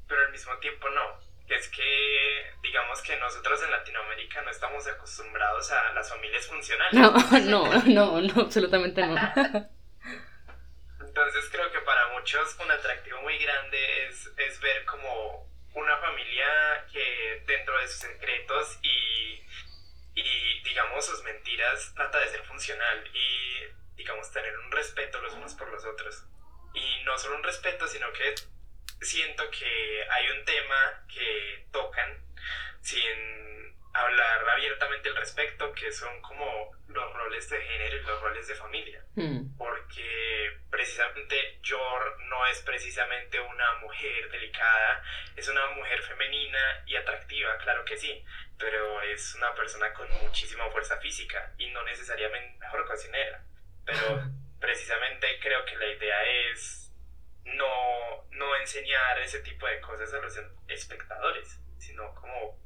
pero 0.10 0.26
al 0.26 0.32
mismo 0.34 0.52
tiempo 0.58 0.90
no. 0.90 1.18
Es 1.48 1.70
que, 1.70 2.52
digamos 2.62 3.02
que 3.02 3.16
nosotros 3.16 3.64
en 3.64 3.72
Latinoamérica 3.72 4.42
no 4.42 4.52
estamos 4.52 4.86
acostumbrados 4.88 5.72
a 5.72 5.94
las 5.94 6.10
familias 6.10 6.46
funcionales. 6.48 7.00
No, 7.00 7.14
no, 7.40 7.84
no, 7.86 8.20
no, 8.20 8.42
absolutamente 8.42 9.08
no. 9.08 9.16
Entonces 11.40 11.58
creo 11.58 11.72
que 11.72 11.80
para 11.86 12.08
muchos 12.08 12.54
un 12.60 12.70
atractivo 12.70 13.22
muy 13.22 13.38
grande 13.38 14.08
es, 14.08 14.30
es 14.36 14.60
ver 14.60 14.84
como 14.84 15.50
una 15.74 15.98
familia 16.00 16.86
que 16.92 17.42
dentro 17.48 17.80
de 17.80 17.88
sus 17.88 18.02
secretos 18.02 18.78
y, 18.82 19.42
y 20.16 20.64
digamos 20.64 21.06
sus 21.06 21.24
mentiras 21.24 21.94
trata 21.96 22.20
de 22.20 22.28
ser 22.28 22.44
funcional 22.44 23.10
y 23.14 23.64
digamos 23.96 24.30
tener 24.34 24.54
un 24.60 24.70
respeto 24.70 25.22
los 25.22 25.32
unos 25.32 25.54
por 25.54 25.70
los 25.70 25.86
otros. 25.86 26.26
Y 26.74 27.04
no 27.06 27.18
solo 27.18 27.38
un 27.38 27.44
respeto, 27.44 27.88
sino 27.88 28.12
que 28.12 28.36
siento 29.00 29.50
que 29.50 30.08
hay 30.12 30.30
un 30.32 30.44
tema 30.44 31.06
que 31.08 31.68
tocan 31.72 32.22
sin 32.82 33.59
hablar 33.94 34.50
abiertamente 34.50 35.10
al 35.10 35.16
respecto, 35.16 35.72
que 35.74 35.92
son 35.92 36.22
como 36.22 36.72
los 36.88 37.14
roles 37.14 37.50
de 37.50 37.62
género 37.62 37.98
y 37.98 38.02
los 38.02 38.22
roles 38.22 38.48
de 38.48 38.56
familia. 38.56 39.04
Hmm. 39.16 39.58
Porque 39.58 40.60
precisamente 40.70 41.60
Yor 41.62 42.20
no 42.26 42.46
es 42.48 42.62
precisamente 42.62 43.40
una 43.40 43.76
mujer 43.82 44.30
delicada, 44.32 45.04
es 45.36 45.48
una 45.48 45.68
mujer 45.72 46.02
femenina 46.04 46.84
y 46.86 46.96
atractiva, 46.96 47.58
claro 47.58 47.84
que 47.86 47.98
sí, 47.98 48.24
pero 48.58 49.02
es 49.02 49.36
una 49.36 49.54
persona 49.56 49.94
con 49.94 50.10
muchísima 50.24 50.70
fuerza 50.70 50.98
física 50.98 51.54
y 51.58 51.70
no 51.72 51.84
necesariamente 51.84 52.60
mejor 52.60 52.86
cocinera. 52.86 53.44
Pero 53.86 54.24
precisamente 54.60 55.40
creo 55.42 55.66
que 55.66 55.76
la 55.78 55.88
idea 55.88 56.24
es 56.52 56.94
no, 57.46 58.28
no 58.32 58.56
enseñar 58.58 59.20
ese 59.20 59.40
tipo 59.40 59.66
de 59.68 59.80
cosas 59.82 60.14
a 60.14 60.20
los 60.20 60.40
espectadores, 60.68 61.60
sino 61.78 62.14
como 62.16 62.60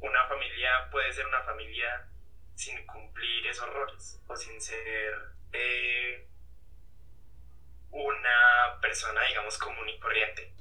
una 0.00 0.26
familia 0.28 0.70
puede 0.90 1.12
ser 1.12 1.26
una 1.26 1.42
familia 1.42 2.08
sin 2.54 2.84
cumplir 2.86 3.46
esos 3.46 3.68
roles 3.72 4.20
o 4.26 4.36
sin 4.36 4.60
ser 4.60 5.14
eh, 5.52 6.26
una 7.90 8.80
persona, 8.80 9.20
digamos, 9.28 9.58
común 9.58 9.88
y 9.88 9.98
corriente. 9.98 10.52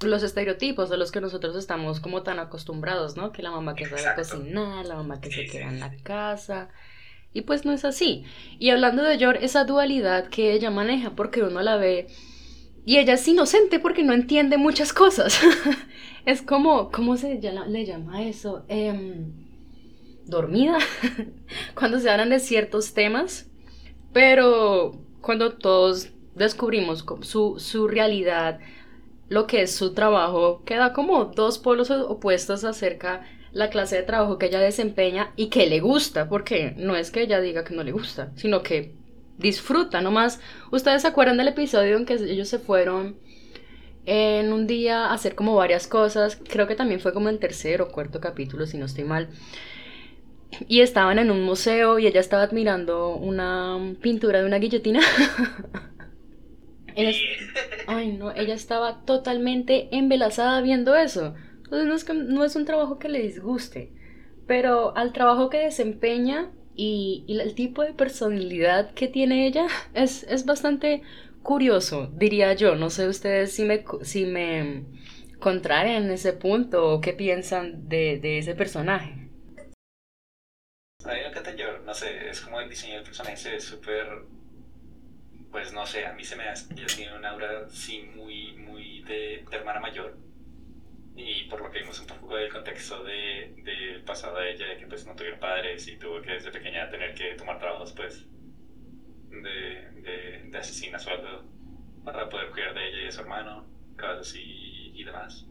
Los 0.00 0.22
estereotipos 0.22 0.90
de 0.90 0.96
los 0.96 1.12
que 1.12 1.20
nosotros 1.20 1.56
estamos 1.56 2.00
como 2.00 2.22
tan 2.22 2.38
acostumbrados, 2.38 3.16
¿no? 3.16 3.32
Que 3.32 3.42
la 3.42 3.50
mamá 3.50 3.74
que 3.74 3.86
sabe 3.86 4.16
cocinar, 4.16 4.86
la 4.86 4.96
mamá 4.96 5.20
que 5.20 5.30
se 5.30 5.46
queda 5.46 5.68
en 5.68 5.80
la 5.80 5.96
casa. 6.02 6.68
Y 7.32 7.42
pues 7.42 7.64
no 7.64 7.72
es 7.72 7.84
así. 7.84 8.24
Y 8.58 8.70
hablando 8.70 9.02
de 9.02 9.18
Yor, 9.18 9.36
esa 9.36 9.64
dualidad 9.64 10.28
que 10.28 10.52
ella 10.52 10.70
maneja, 10.70 11.10
porque 11.10 11.42
uno 11.42 11.62
la 11.62 11.76
ve 11.76 12.08
y 12.84 12.98
ella 12.98 13.14
es 13.14 13.26
inocente 13.26 13.78
porque 13.78 14.02
no 14.02 14.12
entiende 14.12 14.58
muchas 14.58 14.92
cosas. 14.92 15.40
es 16.26 16.42
como, 16.42 16.90
¿cómo 16.90 17.16
se 17.16 17.40
le 17.40 17.86
llama 17.86 18.22
eso? 18.22 18.64
Em, 18.68 19.32
dormida. 20.26 20.78
cuando 21.74 21.98
se 21.98 22.10
hablan 22.10 22.30
de 22.30 22.40
ciertos 22.40 22.92
temas. 22.92 23.50
Pero 24.12 25.00
cuando 25.20 25.54
todos 25.54 26.10
descubrimos 26.34 27.04
su, 27.22 27.58
su 27.58 27.88
realidad, 27.88 28.60
lo 29.28 29.46
que 29.46 29.62
es 29.62 29.74
su 29.74 29.94
trabajo, 29.94 30.62
queda 30.64 30.92
como 30.92 31.24
dos 31.26 31.58
polos 31.58 31.90
opuestos 31.90 32.64
acerca 32.64 33.26
la 33.52 33.70
clase 33.70 33.96
de 33.96 34.02
trabajo 34.02 34.38
que 34.38 34.46
ella 34.46 34.60
desempeña 34.60 35.32
y 35.36 35.46
que 35.46 35.66
le 35.66 35.80
gusta, 35.80 36.28
porque 36.28 36.74
no 36.76 36.96
es 36.96 37.10
que 37.10 37.22
ella 37.22 37.40
diga 37.40 37.64
que 37.64 37.74
no 37.74 37.82
le 37.82 37.92
gusta, 37.92 38.32
sino 38.36 38.62
que 38.62 38.94
disfruta 39.38 40.00
nomás. 40.00 40.40
¿Ustedes 40.70 41.02
se 41.02 41.08
acuerdan 41.08 41.36
del 41.36 41.48
episodio 41.48 41.96
en 41.96 42.06
que 42.06 42.14
ellos 42.14 42.48
se 42.48 42.58
fueron 42.58 43.16
en 44.06 44.52
un 44.52 44.66
día 44.66 45.06
a 45.06 45.14
hacer 45.14 45.34
como 45.34 45.54
varias 45.54 45.86
cosas? 45.86 46.40
Creo 46.48 46.66
que 46.66 46.74
también 46.74 47.00
fue 47.00 47.12
como 47.12 47.28
el 47.28 47.38
tercer 47.38 47.82
o 47.82 47.88
cuarto 47.88 48.20
capítulo, 48.20 48.66
si 48.66 48.78
no 48.78 48.86
estoy 48.86 49.04
mal. 49.04 49.28
Y 50.68 50.80
estaban 50.80 51.18
en 51.18 51.30
un 51.30 51.42
museo 51.42 51.98
y 51.98 52.06
ella 52.06 52.20
estaba 52.20 52.44
admirando 52.44 53.16
una 53.16 53.94
pintura 54.00 54.40
de 54.40 54.46
una 54.46 54.58
guillotina. 54.58 55.00
Ay, 57.86 58.12
no, 58.12 58.30
ella 58.32 58.54
estaba 58.54 59.04
totalmente 59.04 59.88
embelazada 59.90 60.60
viendo 60.60 60.94
eso. 60.94 61.34
Entonces 61.64 61.88
no 61.88 61.94
es, 61.94 62.04
que, 62.04 62.14
no 62.14 62.44
es 62.44 62.56
un 62.56 62.64
trabajo 62.66 62.98
que 62.98 63.08
le 63.08 63.20
disguste, 63.20 63.92
pero 64.46 64.96
al 64.96 65.12
trabajo 65.12 65.50
que 65.50 65.58
desempeña 65.58 66.52
y, 66.76 67.24
el 67.28 67.54
tipo 67.54 67.82
de 67.82 67.92
personalidad 67.92 68.92
que 68.94 69.08
tiene 69.08 69.46
ella 69.46 69.66
es, 69.94 70.24
es, 70.24 70.44
bastante 70.44 71.02
curioso, 71.42 72.10
diría 72.16 72.54
yo. 72.54 72.74
No 72.74 72.90
sé 72.90 73.08
ustedes 73.08 73.52
si 73.52 73.64
me, 73.64 73.84
si 74.02 74.26
me 74.26 74.84
contraen 75.38 76.04
en 76.04 76.10
ese 76.10 76.32
punto 76.32 76.88
o 76.88 77.00
qué 77.00 77.12
piensan 77.12 77.88
de, 77.88 78.18
de 78.18 78.38
ese 78.38 78.54
personaje. 78.54 79.12
A 81.04 81.12
mí 81.12 81.20
me 81.20 81.56
yo, 81.56 81.78
no 81.80 81.92
sé, 81.92 82.30
es 82.30 82.40
como 82.40 82.60
el 82.60 82.68
diseño 82.68 82.94
del 82.94 83.04
personaje 83.04 83.36
se 83.36 83.50
ve 83.50 83.60
súper, 83.60 84.06
pues 85.52 85.72
no 85.72 85.84
sé, 85.84 86.06
a 86.06 86.14
mí 86.14 86.24
se 86.24 86.34
me 86.34 86.48
hace, 86.48 86.72
ella 86.72 86.86
tiene 86.86 87.14
una 87.14 87.30
aura 87.30 87.68
sí 87.68 88.08
muy, 88.16 88.54
muy 88.56 89.02
de 89.02 89.44
hermana 89.52 89.80
mayor 89.80 90.16
y 91.16 91.44
por 91.44 91.60
lo 91.60 91.70
que 91.70 91.80
vimos 91.80 92.00
un 92.00 92.06
poco 92.06 92.36
del 92.36 92.52
contexto 92.52 93.02
del 93.04 93.62
de 93.64 94.02
pasado 94.04 94.38
de 94.38 94.52
ella, 94.52 94.66
de 94.68 94.76
que 94.78 94.86
pues 94.86 95.06
no 95.06 95.14
tuvieron 95.14 95.38
padres 95.38 95.86
y 95.88 95.96
tuvo 95.96 96.20
que 96.20 96.32
desde 96.32 96.50
pequeña 96.50 96.88
tener 96.88 97.14
que 97.14 97.34
tomar 97.34 97.58
trabajos 97.58 97.92
pues 97.92 98.26
de, 99.30 100.48
de, 100.50 100.58
asesina 100.58 100.98
sueldo 100.98 101.44
para 102.04 102.28
poder 102.28 102.50
cuidar 102.50 102.74
de 102.74 102.88
ella 102.88 103.00
y 103.00 103.04
de 103.06 103.12
su 103.12 103.20
hermano, 103.20 103.66
cosas 103.96 104.34
y 104.36 105.02
demás. 105.04 105.46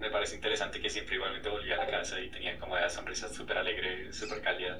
Me 0.00 0.10
parece 0.10 0.34
interesante 0.36 0.80
que 0.80 0.88
siempre 0.88 1.16
igualmente 1.16 1.50
volvía 1.50 1.74
a 1.74 1.84
la 1.84 1.86
casa 1.86 2.18
y 2.20 2.30
tenía 2.30 2.58
como 2.58 2.76
esa 2.78 2.88
sonrisa 2.88 3.28
súper 3.28 3.58
alegre, 3.58 4.10
súper 4.12 4.40
cálida. 4.40 4.78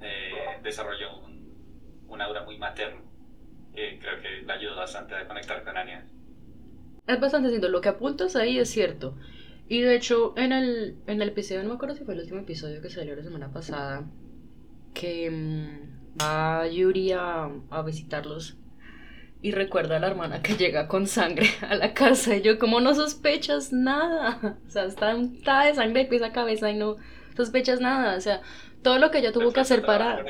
Eh, 0.00 0.60
desarrolló 0.62 1.18
un, 1.18 2.04
un 2.06 2.20
aura 2.22 2.44
muy 2.44 2.58
materno 2.58 3.02
que 3.74 3.98
creo 3.98 4.20
que 4.20 4.42
le 4.42 4.52
ayudó 4.52 4.76
bastante 4.76 5.16
a 5.16 5.26
conectar 5.26 5.64
con 5.64 5.76
Anya 5.76 6.06
es 7.06 7.20
bastante 7.20 7.48
cierto. 7.50 7.68
Lo 7.68 7.80
que 7.80 7.88
apuntas 7.90 8.36
ahí 8.36 8.58
es 8.58 8.70
cierto. 8.70 9.16
Y 9.68 9.82
de 9.82 9.94
hecho, 9.96 10.34
en 10.36 10.52
el, 10.52 11.02
en 11.06 11.22
el 11.22 11.28
episodio, 11.28 11.62
no 11.62 11.70
me 11.70 11.74
acuerdo 11.76 11.94
si 11.96 12.04
fue 12.04 12.14
el 12.14 12.20
último 12.20 12.40
episodio 12.40 12.80
que 12.82 12.90
salió 12.90 13.14
la 13.16 13.22
semana 13.22 13.52
pasada, 13.52 14.10
que 14.94 15.30
mm, 15.30 16.20
va 16.20 16.66
Yuri 16.68 17.12
a, 17.12 17.50
a 17.70 17.82
visitarlos. 17.82 18.58
y 19.42 19.52
recuerda 19.52 19.96
a 19.96 20.00
la 20.00 20.08
hermana 20.08 20.42
que 20.42 20.56
llega 20.56 20.88
con 20.88 21.06
sangre 21.06 21.48
a 21.68 21.74
la 21.74 21.94
casa 21.94 22.36
y 22.36 22.42
yo 22.42 22.58
como 22.58 22.80
no 22.80 22.94
sospechas 22.94 23.72
nada, 23.72 24.58
o 24.66 24.70
sea, 24.70 24.84
está 24.84 25.14
untada 25.16 25.66
de 25.66 25.74
sangre 25.74 26.02
de 26.04 26.08
pies 26.10 26.22
a 26.22 26.32
cabeza 26.32 26.70
y 26.70 26.76
no 26.76 26.96
sospechas 27.36 27.80
nada, 27.80 28.16
o 28.16 28.20
sea, 28.20 28.42
todo 28.82 28.98
lo 28.98 29.10
que 29.10 29.18
ella 29.18 29.32
tuvo 29.32 29.52
que 29.52 29.60
hacer 29.60 29.84
para... 29.84 30.24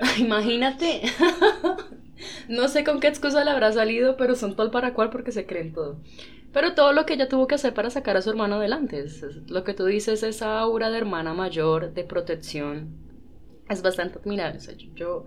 Imagínate. 0.18 1.02
No 2.48 2.68
sé 2.68 2.84
con 2.84 3.00
qué 3.00 3.08
excusa 3.08 3.44
le 3.44 3.50
habrá 3.50 3.72
salido, 3.72 4.16
pero 4.16 4.34
son 4.34 4.56
todo 4.56 4.70
para 4.70 4.94
cual 4.94 5.10
porque 5.10 5.32
se 5.32 5.46
creen 5.46 5.72
todo. 5.72 6.00
Pero 6.52 6.74
todo 6.74 6.92
lo 6.92 7.04
que 7.04 7.14
ella 7.14 7.28
tuvo 7.28 7.48
que 7.48 7.56
hacer 7.56 7.74
para 7.74 7.90
sacar 7.90 8.16
a 8.16 8.22
su 8.22 8.30
hermano 8.30 8.56
adelante, 8.56 9.00
es, 9.00 9.22
lo 9.48 9.64
que 9.64 9.74
tú 9.74 9.86
dices, 9.86 10.22
esa 10.22 10.60
aura 10.60 10.90
de 10.90 10.98
hermana 10.98 11.34
mayor, 11.34 11.92
de 11.92 12.04
protección, 12.04 12.96
es 13.68 13.82
bastante 13.82 14.18
admirable. 14.20 14.60
yo, 14.94 15.26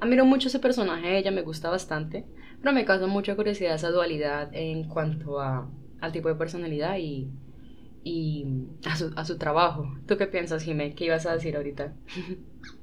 admiro 0.00 0.26
mucho 0.26 0.48
ese 0.48 0.58
personaje, 0.58 1.16
ella 1.16 1.30
me 1.30 1.42
gusta 1.42 1.70
bastante, 1.70 2.26
pero 2.60 2.74
me 2.74 2.84
causa 2.84 3.06
mucha 3.06 3.36
curiosidad 3.36 3.74
esa 3.74 3.90
dualidad 3.90 4.50
en 4.52 4.88
cuanto 4.88 5.40
a, 5.40 5.70
al 6.00 6.12
tipo 6.12 6.28
de 6.28 6.34
personalidad 6.34 6.98
y, 6.98 7.30
y 8.04 8.46
a 8.84 8.96
su, 8.96 9.12
a 9.16 9.24
su 9.24 9.38
trabajo. 9.38 9.96
¿Tú 10.06 10.18
qué 10.18 10.26
piensas, 10.26 10.62
Jimé? 10.62 10.94
¿Qué 10.94 11.06
ibas 11.06 11.24
a 11.24 11.32
decir 11.32 11.56
ahorita? 11.56 11.94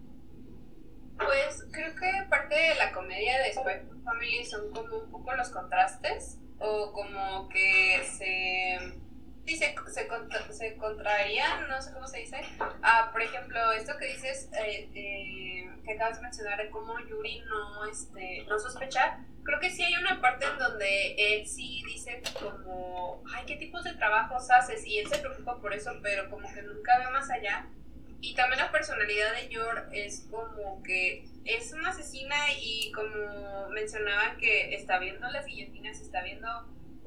Pues 1.25 1.65
creo 1.71 1.95
que 1.95 2.29
parte 2.29 2.55
de 2.55 2.75
la 2.75 2.91
comedia 2.91 3.39
de 3.39 3.53
Spy 3.53 4.03
Family 4.03 4.45
son 4.45 4.71
como 4.71 4.97
un 4.97 5.11
poco 5.11 5.33
los 5.35 5.49
contrastes 5.49 6.39
o 6.59 6.91
como 6.91 7.49
que 7.49 8.03
se 8.03 9.03
sí, 9.45 9.57
se, 9.57 9.75
se, 9.87 10.53
se, 10.53 10.77
contraían, 10.77 11.67
no 11.67 11.81
sé 11.81 11.93
cómo 11.93 12.07
se 12.07 12.19
dice. 12.19 12.41
Ah, 12.81 13.09
por 13.11 13.21
ejemplo, 13.21 13.71
esto 13.73 13.93
que 13.97 14.07
dices, 14.07 14.49
eh, 14.53 14.89
eh, 14.93 15.69
que 15.83 15.93
acabas 15.93 16.17
de 16.17 16.23
mencionar, 16.23 16.57
de 16.57 16.69
cómo 16.69 16.99
Yuri 16.99 17.41
no, 17.41 17.85
este, 17.85 18.45
no 18.47 18.57
sospecha, 18.59 19.19
creo 19.43 19.59
que 19.59 19.69
sí 19.69 19.83
hay 19.83 19.95
una 19.95 20.21
parte 20.21 20.45
en 20.45 20.57
donde 20.57 21.15
él 21.17 21.45
sí 21.45 21.83
dice 21.85 22.21
como, 22.39 23.23
ay, 23.35 23.45
¿qué 23.45 23.57
tipos 23.57 23.83
de 23.83 23.93
trabajos 23.93 24.49
haces? 24.49 24.85
Y 24.85 24.99
él 24.99 25.07
se 25.07 25.19
preocupa 25.19 25.59
por 25.59 25.73
eso, 25.73 25.91
pero 26.01 26.29
como 26.29 26.51
que 26.53 26.61
nunca 26.61 26.97
ve 26.99 27.11
más 27.11 27.29
allá. 27.29 27.67
Y 28.23 28.35
también 28.35 28.59
la 28.59 28.71
personalidad 28.71 29.35
de 29.35 29.49
Yor 29.49 29.89
es 29.91 30.25
como 30.31 30.81
que 30.81 31.25
es 31.43 31.73
una 31.73 31.89
asesina 31.89 32.37
y 32.57 32.89
como 32.93 33.67
mencionaba 33.71 34.37
que 34.37 34.73
está 34.73 34.97
viendo 34.97 35.29
las 35.29 35.45
guillotinas, 35.45 35.99
está 35.99 36.23
viendo 36.23 36.47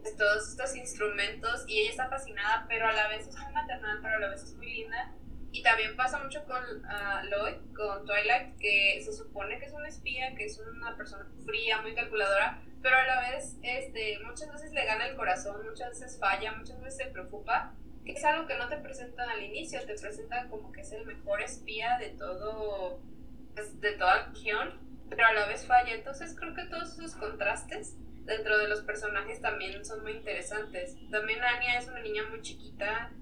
pues, 0.02 0.14
todos 0.14 0.46
estos 0.50 0.76
instrumentos 0.76 1.64
y 1.68 1.80
ella 1.80 1.90
está 1.92 2.10
fascinada, 2.10 2.66
pero 2.68 2.86
a 2.86 2.92
la 2.92 3.08
vez 3.08 3.28
es 3.28 3.34
muy 3.34 3.50
maternal, 3.50 3.98
pero 4.02 4.16
a 4.16 4.18
la 4.18 4.28
vez 4.28 4.42
es 4.42 4.54
muy 4.56 4.70
linda. 4.70 5.14
Y 5.52 5.62
también 5.62 5.96
pasa 5.96 6.22
mucho 6.22 6.44
con 6.44 6.62
uh, 6.62 7.30
Lloyd, 7.30 7.74
con 7.74 8.04
Twilight, 8.04 8.58
que 8.58 9.00
se 9.02 9.14
supone 9.14 9.58
que 9.58 9.64
es 9.64 9.72
una 9.72 9.88
espía, 9.88 10.34
que 10.34 10.44
es 10.44 10.58
una 10.58 10.98
persona 10.98 11.26
fría, 11.46 11.80
muy 11.80 11.94
calculadora, 11.94 12.62
pero 12.82 12.94
a 12.94 13.06
la 13.06 13.30
vez 13.30 13.56
este, 13.62 14.18
muchas 14.18 14.52
veces 14.52 14.70
le 14.72 14.84
gana 14.84 15.06
el 15.06 15.16
corazón, 15.16 15.64
muchas 15.64 15.98
veces 15.98 16.18
falla, 16.20 16.52
muchas 16.52 16.78
veces 16.82 17.06
se 17.06 17.10
preocupa, 17.10 17.74
es 18.12 18.24
algo 18.24 18.46
que 18.46 18.56
no 18.56 18.68
te 18.68 18.76
presentan 18.78 19.28
al 19.28 19.42
inicio, 19.42 19.80
te 19.84 19.94
presentan 19.94 20.48
como 20.48 20.72
que 20.72 20.82
es 20.82 20.92
el 20.92 21.06
mejor 21.06 21.42
espía 21.42 21.98
de 21.98 22.10
todo, 22.10 23.00
pues, 23.54 23.80
de 23.80 23.92
toda 23.92 24.16
la 24.16 24.26
región, 24.28 24.80
pero 25.08 25.26
a 25.26 25.32
la 25.32 25.46
vez 25.46 25.66
falla. 25.66 25.94
Entonces 25.94 26.34
creo 26.38 26.54
que 26.54 26.64
todos 26.64 26.98
esos 26.98 27.14
contrastes 27.14 27.96
dentro 28.24 28.58
de 28.58 28.68
los 28.68 28.80
personajes 28.82 29.40
también 29.40 29.84
son 29.84 30.02
muy 30.02 30.12
interesantes. 30.12 30.96
También 31.10 31.42
Anya 31.42 31.78
es 31.78 31.88
una 31.88 32.00
niña 32.00 32.24
muy 32.28 32.42
chiquita, 32.42 33.12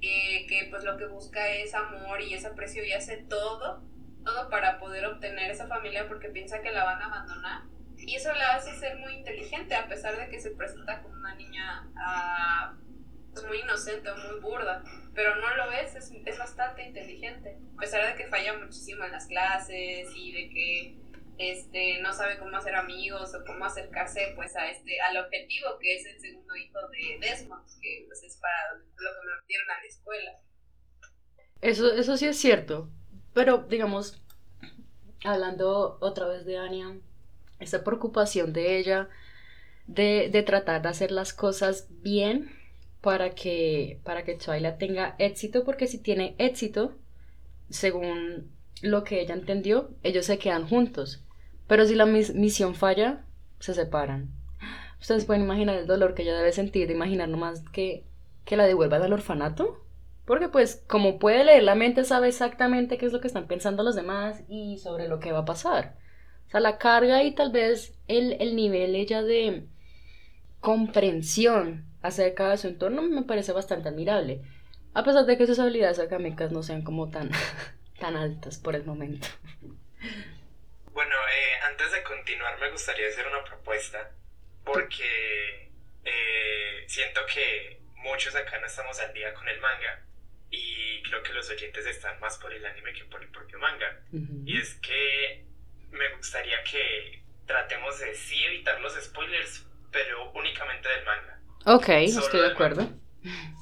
que 0.00 0.68
pues 0.70 0.84
lo 0.84 0.96
que 0.98 1.06
busca 1.06 1.48
es 1.48 1.74
amor 1.74 2.20
y 2.20 2.34
es 2.34 2.44
aprecio 2.44 2.84
y 2.84 2.92
hace 2.92 3.18
todo, 3.28 3.82
todo 4.24 4.50
para 4.50 4.78
poder 4.78 5.06
obtener 5.06 5.50
esa 5.50 5.66
familia 5.66 6.06
porque 6.08 6.28
piensa 6.28 6.60
que 6.60 6.72
la 6.72 6.84
van 6.84 7.00
a 7.00 7.06
abandonar. 7.06 7.62
Y 7.96 8.16
eso 8.16 8.32
la 8.34 8.56
hace 8.56 8.74
ser 8.74 8.98
muy 8.98 9.14
inteligente 9.14 9.74
a 9.74 9.88
pesar 9.88 10.18
de 10.18 10.28
que 10.28 10.40
se 10.40 10.50
presenta 10.50 11.02
como 11.02 11.14
una 11.14 11.34
niña 11.36 11.88
uh, 11.94 12.76
muy 13.42 13.60
inocente 13.60 14.10
o 14.10 14.16
muy 14.16 14.40
burda. 14.40 14.82
Pero 15.14 15.36
no 15.36 15.56
lo 15.56 15.72
es, 15.72 15.94
es, 15.94 16.12
es 16.24 16.38
bastante 16.38 16.84
inteligente. 16.84 17.58
A 17.76 17.80
pesar 17.80 18.06
de 18.06 18.16
que 18.16 18.28
falla 18.28 18.56
muchísimo 18.58 19.04
en 19.04 19.12
las 19.12 19.26
clases 19.26 20.08
y 20.14 20.32
de 20.32 20.50
que 20.50 21.04
este, 21.38 22.00
no 22.00 22.12
sabe 22.12 22.38
cómo 22.38 22.56
hacer 22.56 22.74
amigos 22.74 23.34
o 23.34 23.44
cómo 23.44 23.64
acercarse 23.64 24.32
pues 24.36 24.54
a 24.56 24.70
este, 24.70 25.00
al 25.00 25.16
objetivo 25.16 25.78
que 25.80 25.96
es 25.96 26.06
el 26.06 26.20
segundo 26.20 26.54
hijo 26.56 26.78
de 26.88 27.26
Desmond, 27.26 27.64
que 27.80 28.04
pues 28.06 28.22
es 28.22 28.36
para 28.36 28.74
lo 28.74 29.10
que 29.10 29.26
me 29.26 29.36
metieron 29.40 29.70
a 29.70 29.80
la 29.80 29.86
escuela. 29.86 30.32
Eso, 31.60 31.92
eso 31.92 32.16
sí 32.16 32.26
es 32.26 32.38
cierto, 32.38 32.88
pero 33.32 33.58
digamos, 33.68 34.22
hablando 35.24 35.98
otra 36.00 36.28
vez 36.28 36.44
de 36.44 36.58
Anya, 36.58 36.98
esa 37.58 37.82
preocupación 37.82 38.52
de 38.52 38.78
ella 38.78 39.08
de, 39.86 40.28
de 40.30 40.42
tratar 40.42 40.82
de 40.82 40.88
hacer 40.88 41.10
las 41.10 41.32
cosas 41.32 41.88
bien 42.02 42.50
para 43.04 43.34
que, 43.34 44.00
para 44.02 44.24
que 44.24 44.34
Twilight 44.34 44.78
tenga 44.78 45.14
éxito, 45.18 45.62
porque 45.62 45.86
si 45.86 45.98
tiene 45.98 46.34
éxito, 46.38 46.94
según 47.68 48.50
lo 48.80 49.04
que 49.04 49.20
ella 49.20 49.34
entendió, 49.34 49.90
ellos 50.02 50.24
se 50.24 50.38
quedan 50.38 50.66
juntos. 50.66 51.22
Pero 51.66 51.84
si 51.84 51.94
la 51.94 52.06
misión 52.06 52.74
falla, 52.74 53.26
se 53.60 53.74
separan. 53.74 54.30
Ustedes 54.98 55.26
pueden 55.26 55.42
imaginar 55.42 55.76
el 55.76 55.86
dolor 55.86 56.14
que 56.14 56.22
ella 56.22 56.34
debe 56.34 56.52
sentir 56.52 56.86
de 56.86 56.94
imaginar 56.94 57.28
nomás 57.28 57.62
que, 57.74 58.06
que 58.46 58.56
la 58.56 58.64
devuelvan 58.64 59.02
al 59.02 59.12
orfanato. 59.12 59.84
Porque 60.24 60.48
pues 60.48 60.82
como 60.88 61.18
puede 61.18 61.44
leer 61.44 61.62
la 61.62 61.74
mente 61.74 62.04
sabe 62.04 62.28
exactamente 62.28 62.96
qué 62.96 63.04
es 63.04 63.12
lo 63.12 63.20
que 63.20 63.26
están 63.26 63.46
pensando 63.46 63.82
los 63.82 63.96
demás 63.96 64.44
y 64.48 64.78
sobre 64.78 65.08
lo 65.08 65.20
que 65.20 65.32
va 65.32 65.40
a 65.40 65.44
pasar. 65.44 65.98
O 66.46 66.50
sea, 66.50 66.60
la 66.60 66.78
carga 66.78 67.22
y 67.22 67.34
tal 67.34 67.52
vez 67.52 67.98
el, 68.08 68.32
el 68.40 68.56
nivel 68.56 68.94
ella 68.94 69.22
de 69.22 69.66
comprensión 70.60 71.84
acerca 72.04 72.50
de 72.50 72.58
su 72.58 72.68
entorno 72.68 73.00
me 73.02 73.22
parece 73.22 73.52
bastante 73.52 73.88
admirable. 73.88 74.42
A 74.92 75.02
pesar 75.02 75.24
de 75.24 75.38
que 75.38 75.46
sus 75.46 75.58
habilidades 75.58 75.98
académicas 75.98 76.52
no 76.52 76.62
sean 76.62 76.82
como 76.82 77.10
tan, 77.10 77.30
tan 77.98 78.14
altas 78.14 78.58
por 78.58 78.76
el 78.76 78.84
momento. 78.84 79.26
Bueno, 80.92 81.16
eh, 81.16 81.60
antes 81.66 81.90
de 81.92 82.02
continuar 82.02 82.60
me 82.60 82.70
gustaría 82.70 83.08
hacer 83.08 83.26
una 83.26 83.42
propuesta 83.42 84.10
porque 84.64 85.70
eh, 86.04 86.84
siento 86.86 87.22
que 87.32 87.80
muchos 87.96 88.36
acá 88.36 88.60
no 88.60 88.66
estamos 88.66 89.00
al 89.00 89.14
día 89.14 89.32
con 89.32 89.48
el 89.48 89.58
manga 89.60 90.04
y 90.50 91.02
creo 91.04 91.22
que 91.22 91.32
los 91.32 91.48
oyentes 91.48 91.86
están 91.86 92.20
más 92.20 92.36
por 92.36 92.52
el 92.52 92.64
anime 92.66 92.92
que 92.92 93.04
por 93.06 93.22
el 93.22 93.28
propio 93.30 93.58
manga. 93.58 94.02
Y 94.44 94.58
es 94.58 94.74
que 94.74 95.42
me 95.90 96.08
gustaría 96.16 96.62
que 96.64 97.22
tratemos 97.46 97.98
de 97.98 98.14
sí 98.14 98.44
evitar 98.44 98.78
los 98.82 98.94
spoilers, 99.02 99.66
pero 99.90 100.30
únicamente 100.32 100.88
del 100.88 101.04
manga. 101.06 101.33
Ok, 101.66 101.88
estoy 101.88 102.40
de 102.40 102.46
acuerdo. 102.48 102.88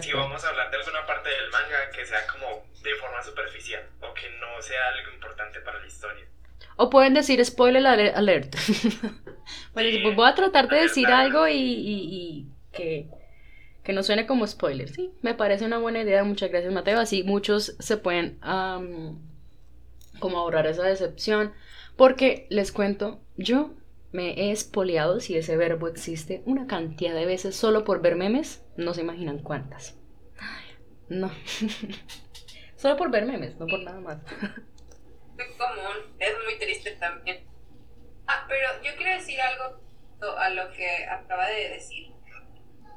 Si 0.00 0.12
vamos 0.12 0.42
a 0.42 0.48
hablar 0.48 0.70
de 0.70 0.76
alguna 0.78 1.04
parte 1.06 1.28
del 1.28 1.50
manga 1.50 1.90
que 1.94 2.06
sea 2.06 2.26
como 2.28 2.64
de 2.82 2.94
forma 2.94 3.22
superficial 3.22 3.82
o 4.00 4.14
que 4.14 4.30
no 4.40 4.62
sea 4.62 4.88
algo 4.88 5.12
importante 5.12 5.60
para 5.60 5.80
la 5.80 5.86
historia. 5.86 6.24
O 6.76 6.88
pueden 6.88 7.14
decir 7.14 7.44
spoiler 7.44 7.84
alert. 7.86 8.54
bueno, 9.74 9.98
pues 10.02 10.16
voy 10.16 10.28
a 10.28 10.34
tratar 10.34 10.68
de 10.68 10.82
decir 10.82 11.08
algo 11.08 11.46
y, 11.48 12.46
que, 12.72 13.08
que, 13.82 13.92
no 13.92 14.02
suene 14.02 14.24
como 14.26 14.46
spoiler. 14.46 14.88
Sí, 14.88 15.12
me 15.20 15.34
parece 15.34 15.64
una 15.64 15.78
buena 15.78 16.00
idea. 16.00 16.24
Muchas 16.24 16.50
gracias, 16.50 16.72
Mateo. 16.72 16.98
Así 16.98 17.22
muchos 17.24 17.76
se 17.78 17.96
pueden 17.96 18.38
como 20.20 20.38
ahorrar 20.38 20.66
esa 20.68 20.84
decepción. 20.84 21.52
Porque 21.96 22.46
les 22.48 22.72
cuento, 22.72 23.20
yo 23.36 23.74
me 24.12 24.32
he 24.32 24.52
espoleado, 24.52 25.20
si 25.20 25.36
ese 25.36 25.56
verbo 25.56 25.88
existe, 25.88 26.42
una 26.44 26.66
cantidad 26.66 27.14
de 27.14 27.24
veces 27.24 27.56
solo 27.56 27.84
por 27.84 28.02
ver 28.02 28.14
memes. 28.14 28.64
No 28.76 28.92
se 28.92 29.00
imaginan 29.00 29.38
cuántas. 29.38 29.98
no. 31.08 31.30
solo 32.76 32.96
por 32.96 33.10
ver 33.10 33.24
memes, 33.24 33.56
no 33.56 33.66
por 33.66 33.80
nada 33.80 34.00
más. 34.00 34.18
Muy 34.22 35.46
común, 35.56 36.14
es 36.18 36.34
muy 36.44 36.58
triste 36.58 36.92
también. 36.96 37.46
Ah, 38.26 38.44
pero 38.48 38.68
yo 38.82 38.94
quiero 38.96 39.12
decir 39.12 39.40
algo 39.40 39.80
a 40.38 40.50
lo 40.50 40.70
que 40.72 41.06
acaba 41.06 41.48
de 41.48 41.70
decir, 41.70 42.12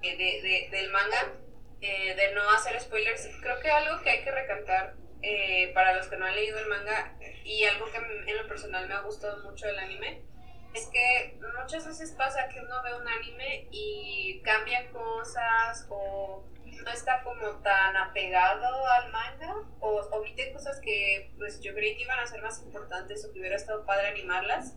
de, 0.02 0.10
de, 0.18 0.68
del 0.70 0.92
manga, 0.92 1.34
eh, 1.80 2.14
de 2.14 2.36
no 2.36 2.42
hacer 2.52 2.80
spoilers. 2.80 3.30
Creo 3.42 3.60
que 3.62 3.72
algo 3.72 4.02
que 4.04 4.10
hay 4.10 4.24
que 4.24 4.32
recalcar 4.32 4.96
eh, 5.22 5.72
para 5.74 5.96
los 5.96 6.08
que 6.08 6.18
no 6.18 6.26
han 6.26 6.36
leído 6.36 6.60
el 6.60 6.68
manga 6.68 7.18
y 7.46 7.64
algo 7.64 7.86
que 7.90 7.98
en 7.98 8.38
lo 8.38 8.48
personal 8.48 8.88
me 8.88 8.94
ha 8.94 9.02
gustado 9.02 9.44
mucho 9.50 9.66
del 9.66 9.80
anime 9.80 10.35
es 10.76 10.88
que 10.88 11.40
muchas 11.60 11.88
veces 11.88 12.12
pasa 12.12 12.50
que 12.50 12.60
uno 12.60 12.84
ve 12.84 12.96
un 12.96 13.08
anime 13.08 13.68
y 13.72 14.42
cambia 14.44 14.90
cosas 14.92 15.88
o 15.90 16.44
no 16.84 16.92
está 16.92 17.24
como 17.24 17.62
tan 17.62 17.96
apegado 17.96 18.86
al 18.88 19.12
manga 19.12 19.56
o 19.80 20.02
omite 20.12 20.52
cosas 20.52 20.80
que 20.82 21.32
pues 21.38 21.62
yo 21.62 21.74
creí 21.74 21.96
que 21.96 22.04
iban 22.04 22.20
a 22.20 22.28
ser 22.28 22.42
más 22.42 22.62
importantes 22.62 23.26
o 23.26 23.32
que 23.32 23.40
hubiera 23.40 23.56
estado 23.56 23.86
padre 23.86 24.08
animarlas 24.08 24.76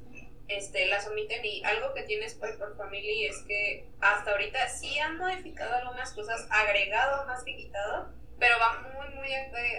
este, 0.48 0.86
las 0.86 1.06
omiten 1.06 1.44
y 1.44 1.62
algo 1.64 1.92
que 1.92 2.04
tiene 2.04 2.28
Spy 2.28 2.56
por 2.58 2.76
Family 2.76 3.26
es 3.26 3.42
que 3.46 3.90
hasta 4.00 4.30
ahorita 4.30 4.68
sí 4.68 4.98
han 4.98 5.18
modificado 5.18 5.74
algunas 5.74 6.12
cosas, 6.12 6.46
agregado 6.50 7.26
más 7.26 7.44
que 7.44 7.54
quitado, 7.54 8.14
pero 8.38 8.58
va 8.58 8.80
muy 8.80 9.14
muy 9.14 9.28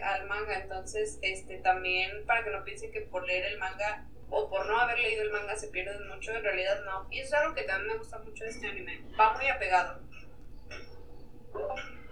al 0.03 0.27
manga, 0.27 0.59
entonces 0.59 1.17
este 1.23 1.57
también 1.57 2.23
para 2.27 2.43
que 2.43 2.51
no 2.51 2.63
piensen 2.63 2.91
que 2.91 3.01
por 3.01 3.25
leer 3.25 3.45
el 3.45 3.57
manga 3.57 4.07
o 4.29 4.49
por 4.49 4.65
no 4.67 4.77
haber 4.79 4.99
leído 4.99 5.23
el 5.23 5.31
manga 5.31 5.55
se 5.55 5.67
pierden 5.67 6.07
mucho, 6.07 6.31
en 6.31 6.43
realidad 6.43 6.79
no. 6.85 7.07
Y 7.11 7.19
eso 7.19 7.35
es 7.35 7.41
algo 7.41 7.55
que 7.55 7.63
también 7.63 7.93
me 7.93 7.97
gusta 7.97 8.19
mucho 8.19 8.43
de 8.43 8.49
este 8.49 8.67
anime. 8.67 9.01
Va 9.19 9.33
muy 9.33 9.47
apegado. 9.47 9.99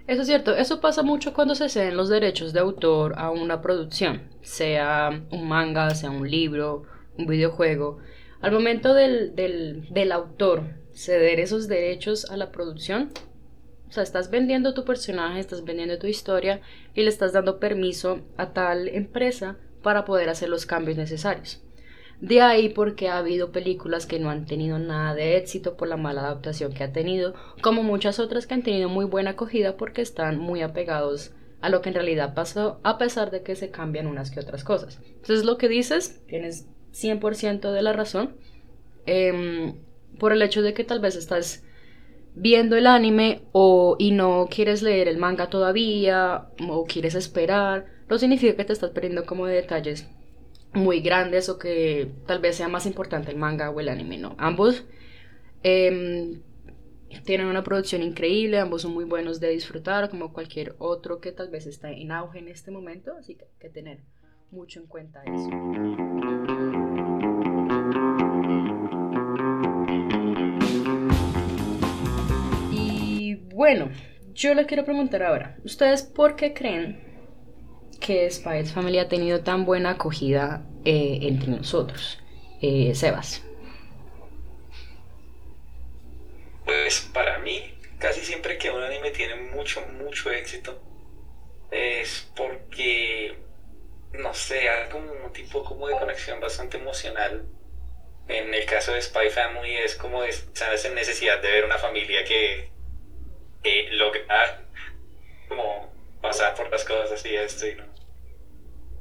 Eso 0.08 0.22
es 0.22 0.28
cierto, 0.28 0.56
eso 0.56 0.80
pasa 0.80 1.04
mucho 1.04 1.34
cuando 1.34 1.54
se 1.54 1.68
ceden 1.68 1.98
los 1.98 2.08
derechos 2.08 2.54
de 2.54 2.62
autor 2.62 3.16
a 3.18 3.30
una 3.30 3.62
producción, 3.62 4.30
sea 4.42 5.22
un 5.32 5.50
manga, 5.50 5.94
sea 5.96 6.10
un 6.10 6.30
libro, 6.30 6.84
un 7.18 7.28
videojuego. 7.28 8.00
Al 8.40 8.54
momento 8.54 8.94
del, 8.94 9.36
del, 9.36 9.94
del 9.94 10.12
autor 10.14 10.64
ceder 10.94 11.42
esos 11.42 11.68
derechos 11.68 12.32
a 12.32 12.38
la 12.38 12.52
producción, 12.52 13.12
o 13.90 13.92
sea, 13.92 14.04
estás 14.04 14.30
vendiendo 14.30 14.74
tu 14.74 14.86
personaje, 14.86 15.40
estás 15.40 15.64
vendiendo 15.64 16.00
tu 16.00 16.08
historia 16.08 16.62
y 16.94 17.04
le 17.04 17.10
estás 17.10 17.34
dando 17.34 17.60
permiso 17.60 18.22
a 18.38 18.54
tal 18.54 18.88
empresa 18.88 19.58
para 19.84 20.06
poder 20.06 20.30
hacer 20.30 20.50
los 20.50 20.66
cambios 20.66 20.98
necesarios. 20.98 21.62
De 22.20 22.42
ahí 22.42 22.70
porque 22.70 23.10
ha 23.10 23.20
habido 23.20 23.52
películas 23.52 24.08
que 24.08 24.20
no 24.20 24.32
han 24.32 24.46
tenido 24.46 24.80
nada 24.80 25.14
de 25.14 25.38
éxito 25.38 25.78
por 25.78 25.88
la 25.88 25.98
mala 25.98 26.22
adaptación 26.22 26.74
que 26.74 26.84
ha 26.84 26.92
tenido, 26.92 27.36
como 27.62 27.84
muchas 27.84 28.20
otras 28.20 28.48
que 28.48 28.56
han 28.56 28.64
tenido 28.64 28.90
muy 28.90 29.06
buena 29.06 29.32
acogida 29.32 29.78
porque 29.78 30.02
están 30.02 30.40
muy 30.40 30.62
apegados 30.62 31.32
a 31.62 31.70
lo 31.70 31.82
que 31.82 31.90
en 31.90 31.96
realidad 31.96 32.34
pasó, 32.34 32.80
a 32.84 32.98
pesar 32.98 33.30
de 33.30 33.44
que 33.44 33.56
se 33.56 33.70
cambian 33.70 34.08
unas 34.08 34.32
que 34.32 34.40
otras 34.40 34.64
cosas. 34.64 35.00
Entonces 35.08 35.46
lo 35.46 35.58
que 35.58 35.70
dices, 35.70 36.24
tienes 36.28 36.68
100% 36.92 37.72
de 37.72 37.82
la 37.84 37.94
razón, 37.94 38.36
em, 39.06 39.76
por 40.18 40.32
el 40.34 40.42
hecho 40.42 40.64
de 40.64 40.74
que 40.74 40.84
tal 40.84 41.00
vez 41.00 41.16
estás 41.16 41.64
viendo 42.34 42.76
el 42.76 42.88
anime 42.88 43.44
o, 43.52 43.96
y 44.00 44.12
no 44.12 44.48
quieres 44.50 44.82
leer 44.82 45.08
el 45.08 45.18
manga 45.18 45.50
todavía 45.50 46.50
o 46.68 46.86
quieres 46.86 47.14
esperar, 47.14 47.86
no 48.10 48.18
significa 48.18 48.56
que 48.56 48.66
te 48.66 48.74
estás 48.74 48.92
perdiendo 48.92 49.26
como 49.26 49.46
detalles 49.46 50.08
muy 50.74 51.02
grandes 51.02 51.50
o 51.50 51.58
que 51.58 52.12
tal 52.26 52.40
vez 52.40 52.56
sea 52.56 52.68
más 52.68 52.86
importante 52.86 53.32
el 53.32 53.38
manga 53.38 53.70
o 53.70 53.80
el 53.80 53.90
anime, 53.90 54.18
no. 54.18 54.36
Ambos 54.38 54.86
em, 55.64 56.42
tienen 57.24 57.48
una 57.48 57.64
producción 57.64 58.04
increíble, 58.04 58.60
ambos 58.60 58.82
son 58.82 58.94
muy 58.94 59.06
buenos 59.06 59.40
de 59.40 59.50
disfrutar, 59.50 60.10
como 60.10 60.34
cualquier 60.34 60.76
otro 60.78 61.20
que 61.20 61.32
tal 61.32 61.50
vez 61.50 61.66
está 61.66 61.92
en 61.92 62.12
auge 62.12 62.40
en 62.40 62.48
este 62.48 62.72
momento, 62.72 63.14
así 63.18 63.36
que 63.36 63.46
hay 63.46 63.60
que 63.60 63.70
tener 63.70 64.00
mucho 64.52 64.80
en 64.80 64.88
cuenta 64.88 65.24
eso. 65.24 65.50
Y 72.72 73.36
bueno, 73.54 73.90
yo 74.34 74.54
le 74.54 74.66
quiero 74.66 74.86
preguntar 74.86 75.24
ahora, 75.24 75.58
¿ustedes 75.64 76.04
por 76.04 76.36
qué 76.36 76.54
creen 76.54 77.07
que 77.98 78.30
Spy 78.30 78.66
Family 78.66 79.00
ha 79.00 79.08
tenido 79.08 79.42
tan 79.42 79.66
buena 79.66 79.92
acogida 79.92 80.64
eh, 80.86 81.20
entre 81.22 81.50
nosotros. 81.50 82.20
Eh, 82.62 82.94
Sebas. 82.96 83.44
Pues 86.66 87.10
para 87.14 87.40
mí, 87.40 87.78
casi 88.00 88.22
siempre 88.22 88.58
que 88.58 88.72
un 88.72 88.82
anime 88.82 89.12
tiene 89.12 89.36
mucho, 89.36 89.82
mucho 90.04 90.32
éxito, 90.32 90.82
es 91.72 92.30
porque, 92.36 93.38
no 94.14 94.34
sé, 94.34 94.70
hay 94.70 94.90
como 94.90 95.12
un 95.12 95.32
tipo 95.34 95.64
como 95.64 95.88
de 95.88 95.98
conexión 95.98 96.40
bastante 96.40 96.78
emocional. 96.78 97.46
En 98.28 98.54
el 98.54 98.66
caso 98.66 98.92
de 98.94 99.02
Spy 99.02 99.30
Family 99.30 99.76
es 99.78 99.96
como 99.96 100.24
esa 100.24 100.90
necesidad 100.94 101.42
de 101.42 101.50
ver 101.52 101.66
una 101.66 101.78
familia 101.78 102.26
que, 102.26 102.70
que 103.64 103.90
logra 103.92 104.68
como 105.48 105.97
pasar 106.22 106.56
por 106.56 106.70
las 106.70 106.84
cosas 106.84 107.12
así, 107.12 107.36
esto 107.36 107.68
y 107.68 107.76
no 107.76 107.98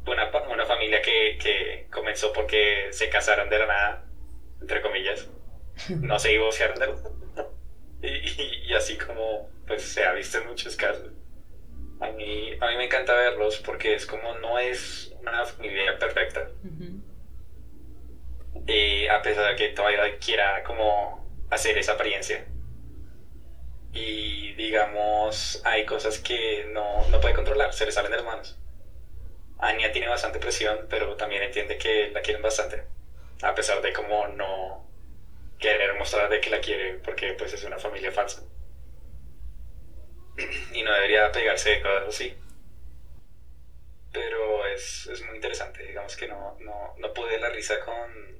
una, 0.07 0.31
una 0.53 0.67
familia 0.67 1.03
que, 1.03 1.39
que, 1.41 1.87
comenzó 1.91 2.33
porque 2.33 2.89
se 2.91 3.09
casaron 3.09 3.49
de 3.51 3.59
la 3.59 3.67
nada, 3.67 4.05
entre 4.61 4.81
comillas. 4.81 5.29
No 6.01 6.19
se 6.19 6.31
divorciaron 6.31 6.79
de 6.79 6.87
la 6.87 6.95
nada. 6.95 7.11
Y, 8.03 8.69
y, 8.69 8.75
así 8.75 8.97
como 8.97 9.51
pues 9.67 9.83
se 9.83 10.05
ha 10.05 10.13
visto 10.13 10.39
en 10.39 10.47
muchos 10.47 10.77
casos. 10.77 11.11
A 12.01 12.11
mí, 12.11 12.53
a 12.61 12.69
mí 12.69 12.77
me 12.77 12.85
encanta 12.85 13.15
verlos 13.15 13.59
porque 13.59 13.95
es 13.95 14.07
como 14.07 14.35
no 14.39 14.59
es 14.59 15.13
una 15.21 15.45
familia 15.45 15.99
perfecta. 15.99 16.49
Y 18.67 19.07
a 19.09 19.23
pesar 19.23 19.51
de 19.51 19.57
que 19.57 19.69
todavía 19.75 20.19
quiera 20.19 20.63
como 20.63 21.47
hacer 21.51 21.77
esa 21.79 21.93
apariencia. 21.93 22.47
Y 23.97 24.53
digamos, 24.53 25.63
hay 25.65 25.87
cosas 25.87 26.19
que 26.19 26.67
no, 26.71 27.09
no 27.09 27.19
puede 27.19 27.35
controlar, 27.35 27.73
se 27.73 27.87
le 27.87 27.93
salen 27.93 28.11
de 28.11 28.19
las 28.19 28.27
manos. 28.27 28.59
Anya 29.59 29.91
tiene 29.91 30.09
bastante 30.09 30.39
presión, 30.39 30.87
pero 30.91 31.17
también 31.17 31.43
entiende 31.43 31.79
que 31.79 32.11
la 32.11 32.21
quieren 32.21 32.43
bastante. 32.43 32.85
A 33.43 33.55
pesar 33.55 33.81
de 33.81 33.95
como 33.95 34.29
no 34.29 34.87
querer 35.59 35.95
mostrar 35.95 36.29
de 36.29 36.43
que 36.43 36.51
la 36.51 36.61
quiere, 36.61 36.99
porque 36.99 37.33
pues 37.33 37.55
es 37.55 37.65
una 37.65 37.79
familia 37.79 38.13
falsa. 38.13 38.43
Y 40.75 40.83
no 40.83 40.93
debería 40.93 41.33
pegarse 41.33 41.71
de 41.71 41.81
cosas 41.81 42.09
así. 42.09 42.37
Pero 44.13 44.67
es, 44.67 45.07
es 45.07 45.23
muy 45.23 45.37
interesante, 45.37 45.85
digamos 45.85 46.17
que 46.17 46.29
no, 46.29 46.59
no, 46.61 46.95
no 46.99 47.15
pude 47.15 47.39
la 47.41 47.49
risa 47.49 47.81
con... 47.81 48.36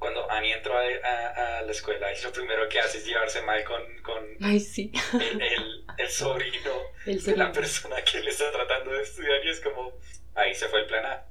Cuando 0.00 0.28
Annie 0.30 0.52
entró 0.52 0.72
a, 0.76 1.58
a, 1.58 1.62
la 1.62 1.70
escuela 1.70 2.08
y 2.12 2.22
lo 2.22 2.32
primero 2.32 2.66
que 2.70 2.80
hace 2.80 2.98
es 2.98 3.06
llevarse 3.06 3.42
mal 3.42 3.62
con, 3.64 3.82
con 4.02 4.24
Ay, 4.40 4.58
sí. 4.58 4.90
el, 5.12 5.42
el, 5.42 5.84
el 5.98 6.08
sobrino 6.08 6.72
de 7.04 7.36
la 7.36 7.52
persona 7.52 7.96
que 8.02 8.20
le 8.20 8.30
está 8.30 8.50
tratando 8.50 8.92
de 8.92 9.02
estudiar 9.02 9.44
y 9.44 9.50
es 9.50 9.60
como, 9.60 9.92
ahí 10.34 10.54
se 10.54 10.68
fue 10.68 10.80
el 10.80 10.86
plan 10.86 11.04
A. 11.04 11.24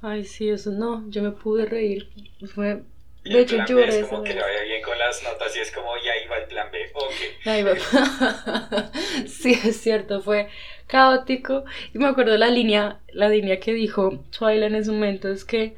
Ay, 0.00 0.24
sí, 0.24 0.48
eso 0.48 0.70
no, 0.70 1.04
yo 1.10 1.22
me 1.22 1.30
pude 1.32 1.66
reír. 1.66 2.08
Fue. 2.54 2.82
De 3.22 3.40
hecho, 3.40 3.56
lloré. 3.66 4.00
Es 4.00 4.06
como 4.06 4.22
que 4.22 4.34
le 4.34 4.40
vaya 4.40 4.62
bien 4.62 4.82
con 4.82 4.98
las 4.98 5.22
notas 5.22 5.54
y 5.56 5.60
es 5.60 5.70
como, 5.70 5.96
y 5.96 6.08
ahí 6.08 6.26
va 6.26 6.38
el 6.38 6.46
plan 6.46 6.70
B. 6.70 6.90
Ok. 6.94 7.46
Ahí 7.46 7.62
va. 7.62 7.74
sí, 9.26 9.58
es 9.64 9.78
cierto, 9.78 10.22
fue 10.22 10.48
caótico. 10.86 11.64
Y 11.94 11.98
me 11.98 12.06
acuerdo 12.06 12.36
la 12.38 12.48
línea, 12.48 13.00
la 13.12 13.28
línea 13.28 13.60
que 13.60 13.72
dijo 13.72 14.24
Twilight 14.38 14.64
en 14.64 14.74
ese 14.74 14.90
momento 14.90 15.28
es 15.30 15.44
que 15.44 15.74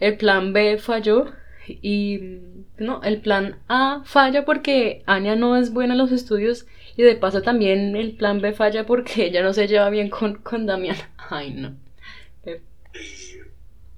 el 0.00 0.16
plan 0.16 0.52
B 0.52 0.78
falló 0.78 1.32
y 1.68 2.40
no, 2.78 3.02
el 3.02 3.20
plan 3.20 3.58
A 3.68 4.02
falla 4.04 4.44
porque 4.44 5.02
Anya 5.06 5.36
no 5.36 5.56
es 5.56 5.72
buena 5.72 5.94
en 5.94 5.98
los 5.98 6.12
estudios 6.12 6.66
y 6.96 7.02
de 7.02 7.16
paso 7.16 7.42
también 7.42 7.96
el 7.96 8.16
plan 8.16 8.40
B 8.40 8.52
falla 8.52 8.86
porque 8.86 9.24
ella 9.26 9.42
no 9.42 9.52
se 9.52 9.66
lleva 9.66 9.90
bien 9.90 10.10
con, 10.10 10.36
con 10.36 10.66
Damián. 10.66 10.96
Ay, 11.30 11.54
no. 11.54 11.76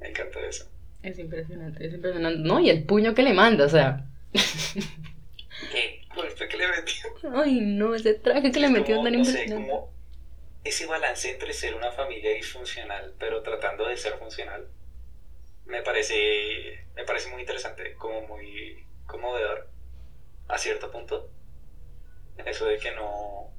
Me 0.00 0.08
encanta 0.08 0.40
eso. 0.48 0.64
Es 1.02 1.18
impresionante, 1.18 1.86
es 1.86 1.94
impresionante. 1.94 2.40
No, 2.40 2.60
y 2.60 2.70
el 2.70 2.84
puño 2.84 3.14
que 3.14 3.22
le 3.22 3.32
manda, 3.32 3.66
o 3.66 3.68
sea. 3.68 4.04
¿Qué 4.32 6.00
que 6.48 6.56
le 6.56 6.68
metió? 6.68 7.32
Ay, 7.34 7.60
no, 7.60 7.94
ese 7.94 8.14
traje 8.14 8.50
que 8.50 8.60
le 8.60 8.68
metió 8.68 8.96
es 8.96 9.02
tan 9.02 9.14
impresionante. 9.14 9.72
ese 10.64 10.86
balance 10.86 11.30
entre 11.30 11.52
ser 11.52 11.74
una 11.74 11.92
familia 11.92 12.32
disfuncional, 12.32 13.12
pero 13.18 13.42
tratando 13.42 13.86
de 13.86 13.96
ser 13.96 14.14
funcional, 14.14 14.66
me 15.68 15.82
parece, 15.82 16.86
me 16.96 17.04
parece 17.04 17.30
muy 17.30 17.42
interesante, 17.42 17.94
como 17.94 18.22
muy 18.26 18.84
conmovedor 19.06 19.68
a 20.48 20.58
cierto 20.58 20.90
punto 20.90 21.30
eso 22.46 22.66
de 22.66 22.78
que 22.78 22.92
no, 22.92 23.50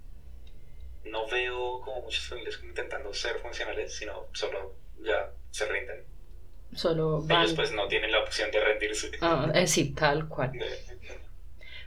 no 1.05 1.27
veo 1.27 1.81
como 1.81 2.01
muchas 2.01 2.23
familias 2.23 2.59
intentando 2.63 3.13
ser 3.13 3.39
funcionales, 3.39 3.93
sino 3.95 4.27
solo 4.33 4.75
ya 5.01 5.31
se 5.51 5.65
rinden. 5.65 6.03
Solo 6.73 7.21
van... 7.21 7.43
Ellos 7.43 7.53
pues 7.53 7.71
no 7.71 7.87
tienen 7.87 8.11
la 8.11 8.19
opción 8.19 8.51
de 8.51 8.63
rendirse. 8.63 9.11
Ah, 9.21 9.51
eh, 9.53 9.67
sí, 9.67 9.93
tal 9.93 10.27
cual. 10.27 10.51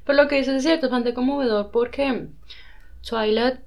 Pero 0.04 0.22
lo 0.22 0.28
que 0.28 0.36
dices 0.36 0.56
es 0.56 0.62
cierto, 0.64 0.86
es 0.86 0.92
bastante 0.92 1.14
conmovedor 1.14 1.70
porque 1.70 2.26
Twilight, 3.08 3.60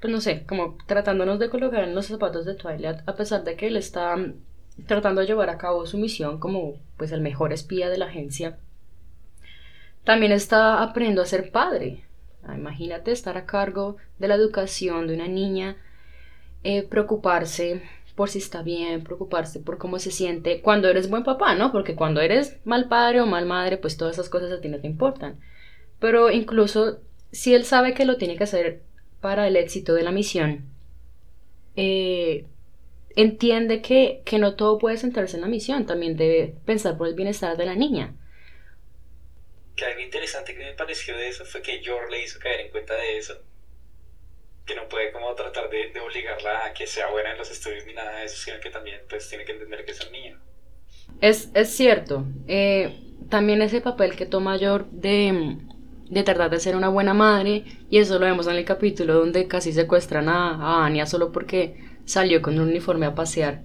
pues 0.00 0.12
no 0.12 0.20
sé, 0.20 0.46
como 0.46 0.78
tratándonos 0.86 1.38
de 1.40 1.50
colocar 1.50 1.82
en 1.82 1.94
los 1.94 2.06
zapatos 2.06 2.46
de 2.46 2.54
Twilight, 2.54 3.00
a 3.06 3.16
pesar 3.16 3.42
de 3.42 3.56
que 3.56 3.66
él 3.66 3.76
está 3.76 4.16
tratando 4.86 5.20
de 5.20 5.26
llevar 5.26 5.50
a 5.50 5.58
cabo 5.58 5.86
su 5.86 5.98
misión 5.98 6.38
como 6.38 6.74
pues 6.96 7.12
el 7.12 7.20
mejor 7.20 7.52
espía 7.52 7.88
de 7.88 7.98
la 7.98 8.06
agencia, 8.06 8.58
también 10.04 10.32
está 10.32 10.82
aprendiendo 10.82 11.22
a 11.22 11.26
ser 11.26 11.50
padre. 11.50 12.04
Ah, 12.42 12.56
imagínate 12.56 13.10
estar 13.10 13.38
a 13.38 13.46
cargo 13.46 13.96
de 14.18 14.28
la 14.28 14.34
educación 14.34 15.06
de 15.06 15.14
una 15.14 15.28
niña, 15.28 15.76
eh, 16.62 16.82
preocuparse 16.82 17.82
por 18.14 18.28
si 18.28 18.38
está 18.38 18.62
bien, 18.62 19.02
preocuparse 19.02 19.60
por 19.60 19.78
cómo 19.78 19.98
se 19.98 20.10
siente 20.10 20.60
cuando 20.60 20.88
eres 20.88 21.10
buen 21.10 21.24
papá, 21.24 21.54
¿no? 21.54 21.72
Porque 21.72 21.96
cuando 21.96 22.20
eres 22.20 22.58
mal 22.64 22.88
padre 22.88 23.20
o 23.20 23.26
mal 23.26 23.46
madre, 23.46 23.76
pues 23.76 23.96
todas 23.96 24.16
esas 24.16 24.28
cosas 24.28 24.52
a 24.52 24.60
ti 24.60 24.68
no 24.68 24.78
te 24.78 24.86
importan. 24.86 25.40
Pero 25.98 26.30
incluso 26.30 27.00
si 27.32 27.54
él 27.54 27.64
sabe 27.64 27.94
que 27.94 28.04
lo 28.04 28.16
tiene 28.16 28.36
que 28.36 28.44
hacer 28.44 28.82
para 29.20 29.48
el 29.48 29.56
éxito 29.56 29.94
de 29.94 30.02
la 30.02 30.12
misión, 30.12 30.66
eh, 31.76 32.46
entiende 33.16 33.82
que, 33.82 34.22
que 34.24 34.38
no 34.38 34.56
todo 34.56 34.78
puede 34.78 34.96
centrarse 34.96 35.36
en 35.36 35.42
la 35.42 35.48
misión, 35.48 35.86
también 35.86 36.16
debe 36.16 36.54
pensar 36.64 36.96
por 36.98 37.08
el 37.08 37.14
bienestar 37.14 37.56
de 37.56 37.66
la 37.66 37.74
niña 37.74 38.14
que 39.76 39.84
algo 39.84 40.00
interesante 40.00 40.54
que 40.54 40.64
me 40.64 40.72
pareció 40.72 41.16
de 41.16 41.28
eso 41.28 41.44
fue 41.44 41.62
que 41.62 41.80
George 41.82 42.10
le 42.10 42.22
hizo 42.22 42.38
caer 42.38 42.60
en 42.60 42.70
cuenta 42.70 42.94
de 42.94 43.18
eso. 43.18 43.34
que 44.66 44.74
no 44.74 44.88
puede 44.88 45.12
como 45.12 45.34
tratar 45.34 45.68
de, 45.68 45.90
de, 45.92 46.00
obligarla 46.00 46.66
a 46.66 46.72
que 46.72 46.86
sea 46.86 47.10
buena 47.10 47.32
en 47.32 47.38
los 47.38 47.50
estudios 47.50 47.84
ni 47.86 47.92
nada 47.92 48.20
de 48.20 48.24
eso, 48.24 48.36
sino 48.36 48.58
que 48.60 48.70
también 48.70 49.00
pues 49.10 49.28
tiene 49.28 49.44
que 49.44 49.52
entender 49.52 49.84
que 49.84 49.90
es 49.92 50.00
un 50.06 50.12
niño. 50.12 50.40
Es, 51.20 51.50
es 51.52 51.68
cierto. 51.70 52.24
Eh, 52.46 52.98
también 53.28 53.60
ese 53.60 53.82
papel 53.82 54.16
que 54.16 54.24
toma 54.24 54.56
York 54.56 54.86
de, 54.90 55.58
de 56.08 56.22
tratar 56.22 56.50
de 56.50 56.60
ser 56.60 56.76
una 56.76 56.88
buena 56.88 57.12
madre, 57.12 57.64
y 57.90 57.98
eso 57.98 58.18
lo 58.18 58.24
vemos 58.24 58.46
en 58.46 58.56
el 58.56 58.64
capítulo 58.64 59.14
donde 59.14 59.46
casi 59.48 59.72
secuestran 59.72 60.30
a, 60.30 60.54
a 60.54 60.86
Anya 60.86 61.04
solo 61.04 61.30
porque 61.30 61.76
salió 62.04 62.42
con 62.42 62.58
un 62.58 62.68
uniforme 62.68 63.06
a 63.06 63.14
pasear. 63.14 63.62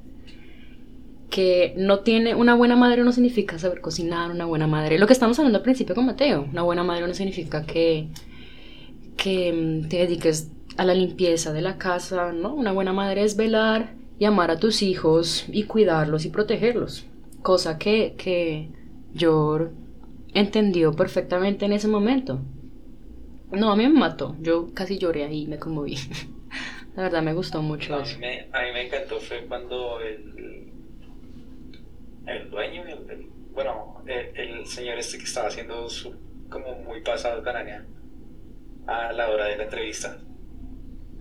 Que 1.30 1.74
no 1.78 2.00
tiene 2.00 2.34
una 2.34 2.56
buena 2.56 2.76
madre 2.76 3.04
no 3.04 3.12
significa 3.12 3.60
saber 3.60 3.82
cocinar, 3.82 4.32
una 4.32 4.46
buena 4.46 4.68
madre. 4.68 4.98
Lo 4.98 5.08
que 5.08 5.14
estamos 5.14 5.38
hablando 5.38 5.58
al 5.58 5.64
principio 5.64 5.96
con 5.96 6.06
Mateo, 6.06 6.48
una 6.52 6.64
buena 6.64 6.84
madre 6.84 7.08
no 7.08 7.14
significa 7.14 7.66
que, 7.66 8.08
que 9.16 9.54
mm, 9.54 9.90
te 9.90 9.98
dediques 9.98 10.52
a 10.78 10.86
la 10.86 10.94
limpieza 10.94 11.54
de 11.54 11.62
la 11.62 11.78
casa, 11.78 12.32
¿no? 12.32 12.54
Una 12.56 12.72
buena 12.72 12.94
madre 12.94 13.24
es 13.24 13.36
velar 13.36 13.94
y 14.18 14.26
amar 14.26 14.50
a 14.50 14.60
tus 14.60 14.82
hijos 14.82 15.46
y 15.52 15.64
cuidarlos 15.64 16.26
y 16.26 16.30
protegerlos. 16.30 17.06
Cosa 17.42 17.78
que, 17.78 18.16
que 18.18 18.70
yo 19.14 19.70
entendió 20.34 20.94
perfectamente 20.94 21.66
en 21.66 21.74
ese 21.74 21.88
momento. 21.88 22.40
No, 23.52 23.72
a 23.72 23.76
mí 23.76 23.84
me 23.88 24.00
mató. 24.00 24.36
Yo 24.42 24.74
casi 24.74 24.98
lloré 24.98 25.26
ahí 25.26 25.48
me 25.48 25.60
conmoví. 25.60 25.98
La 27.00 27.06
verdad 27.06 27.22
me 27.22 27.32
gustó 27.32 27.62
mucho 27.62 27.96
a, 27.96 28.02
mí 28.02 28.18
me, 28.20 28.42
a 28.52 28.62
mí 28.62 28.74
me 28.74 28.86
encantó 28.88 29.22
fue 29.22 29.46
cuando 29.46 30.02
el, 30.02 30.70
el 32.28 32.50
dueño, 32.50 32.84
el, 32.86 33.30
bueno, 33.54 34.04
el, 34.06 34.66
señor 34.68 34.98
este 34.98 35.18
que 35.18 35.24
estaba 35.24 35.48
haciendo 35.48 35.88
su, 35.88 36.14
como 36.50 36.76
muy 36.80 37.00
pasado 37.00 37.42
cananea 37.42 37.86
a 38.86 39.14
la 39.14 39.30
hora 39.30 39.46
de 39.46 39.56
la 39.56 39.64
entrevista. 39.64 40.18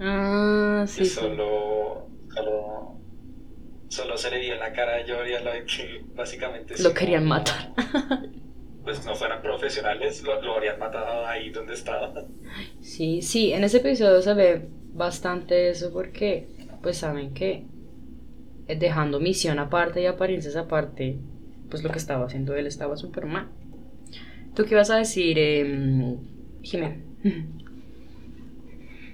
Ah, 0.01 0.85
sí. 0.89 1.05
solo, 1.05 2.09
solo, 2.35 2.99
solo 3.87 4.19
se 4.19 4.33
le 4.33 4.41
dio 4.41 4.57
la 4.57 4.73
cara 4.73 4.97
a 4.97 5.07
Jory 5.07 5.35
a 5.35 5.41
lo 5.43 5.53
que 5.53 6.05
básicamente... 6.13 6.75
Lo 6.83 6.93
querían 6.93 7.25
matar. 7.25 7.73
pues 8.83 9.07
no 9.07 9.15
fueran 9.15 9.41
profesionales, 9.43 10.25
lo, 10.25 10.43
lo 10.43 10.55
habrían 10.55 10.81
matado 10.81 11.25
ahí 11.25 11.51
donde 11.51 11.75
estaba. 11.75 12.13
Sí, 12.81 13.23
sí, 13.23 13.53
en 13.53 13.63
ese 13.63 13.77
episodio 13.77 14.21
se 14.21 14.35
ve 14.35 14.78
bastante 14.99 15.71
eso 15.71 15.93
porque 15.93 16.49
pues 16.83 16.99
saben 16.99 17.33
que 17.33 17.65
eh, 18.67 18.77
dejando 18.77 19.21
misión 19.21 19.59
aparte 19.59 20.03
y 20.03 20.07
apariencias 20.07 20.57
aparte, 20.57 21.19
pues 21.71 21.83
lo 21.83 21.91
que 21.91 21.99
estaba 21.99 22.27
haciendo 22.27 22.55
él 22.55 22.67
estaba 22.67 22.97
súper 22.97 23.27
mal. 23.27 23.49
¿Tú 24.55 24.65
qué 24.65 24.75
vas 24.75 24.91
a 24.91 24.97
decir, 24.97 25.39
eh, 25.39 26.17
Jimé? 26.63 27.03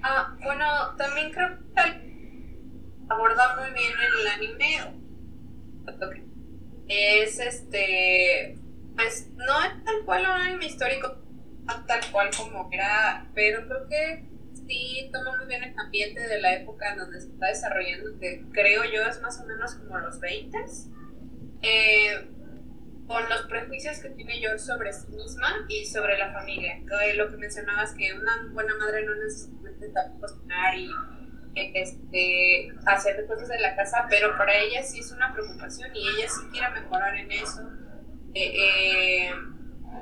Ah, 0.07 0.37
bueno, 0.42 0.66
también 0.99 1.31
creo 1.31 1.49
que 1.75 1.81
aborda 3.09 3.57
muy 3.59 3.70
bien 3.73 3.90
el 4.20 4.27
anime. 4.29 5.01
Es 6.87 7.40
este 7.40 8.59
pues 8.94 9.31
no 9.35 9.64
es 9.64 9.85
tal 9.85 10.05
cual 10.05 10.23
un 10.23 10.40
anime 10.42 10.66
histórico, 10.66 11.16
tal 11.66 12.01
cual 12.12 12.29
como 12.37 12.68
era, 12.73 13.27
pero 13.35 13.66
creo 13.66 13.88
que 13.88 14.25
sí 14.66 15.11
toma 15.12 15.37
muy 15.37 15.46
bien 15.46 15.62
el 15.62 15.79
ambiente 15.79 16.20
de 16.20 16.40
la 16.40 16.55
época 16.55 16.92
en 16.92 16.98
donde 16.98 17.20
se 17.20 17.29
está 17.29 17.46
desarrollando, 17.48 18.18
que 18.18 18.44
creo 18.53 18.85
yo 18.85 19.03
es 19.03 19.20
más 19.20 19.40
o 19.40 19.46
menos 19.46 19.74
como 19.74 19.98
los 19.98 20.20
20 20.20 20.59
eh, 21.62 22.31
con 23.07 23.29
los 23.29 23.42
prejuicios 23.42 23.98
que 23.98 24.11
tiene 24.11 24.35
George 24.35 24.59
sobre 24.59 24.92
sí 24.92 25.09
misma 25.09 25.66
y 25.68 25.85
sobre 25.85 26.16
la 26.18 26.33
familia. 26.33 26.81
Lo 27.16 27.31
que 27.31 27.37
mencionabas, 27.37 27.94
que 27.94 28.12
una 28.14 28.48
buena 28.53 28.74
madre 28.77 29.05
no 29.05 29.14
necesariamente 29.16 29.87
está 29.87 30.12
cocinar 30.20 30.74
y 30.77 30.90
este, 31.55 32.68
hacer 32.87 33.27
cosas 33.27 33.48
de 33.48 33.61
la 33.61 33.77
casa, 33.77 34.07
pero 34.09 34.37
para 34.37 34.57
ella 34.57 34.83
sí 34.83 35.00
es 35.00 35.12
una 35.12 35.33
preocupación 35.33 35.94
y 35.94 36.00
ella 36.00 36.29
sí 36.29 36.40
quiere 36.50 36.68
mejorar 36.70 37.14
en 37.14 37.31
eso 37.31 37.62
eh, 38.35 39.31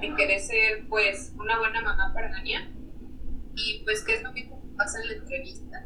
eh, 0.00 0.14
querer 0.16 0.40
ser 0.40 0.86
pues 0.88 1.32
una 1.36 1.58
buena 1.58 1.82
mamá 1.82 2.12
para 2.14 2.30
Dania 2.30 2.70
y 3.54 3.82
pues 3.84 4.02
qué 4.04 4.16
es 4.16 4.22
lo 4.22 4.32
que 4.32 4.50
pasa 4.76 5.00
en 5.00 5.08
la 5.08 5.14
entrevista 5.14 5.84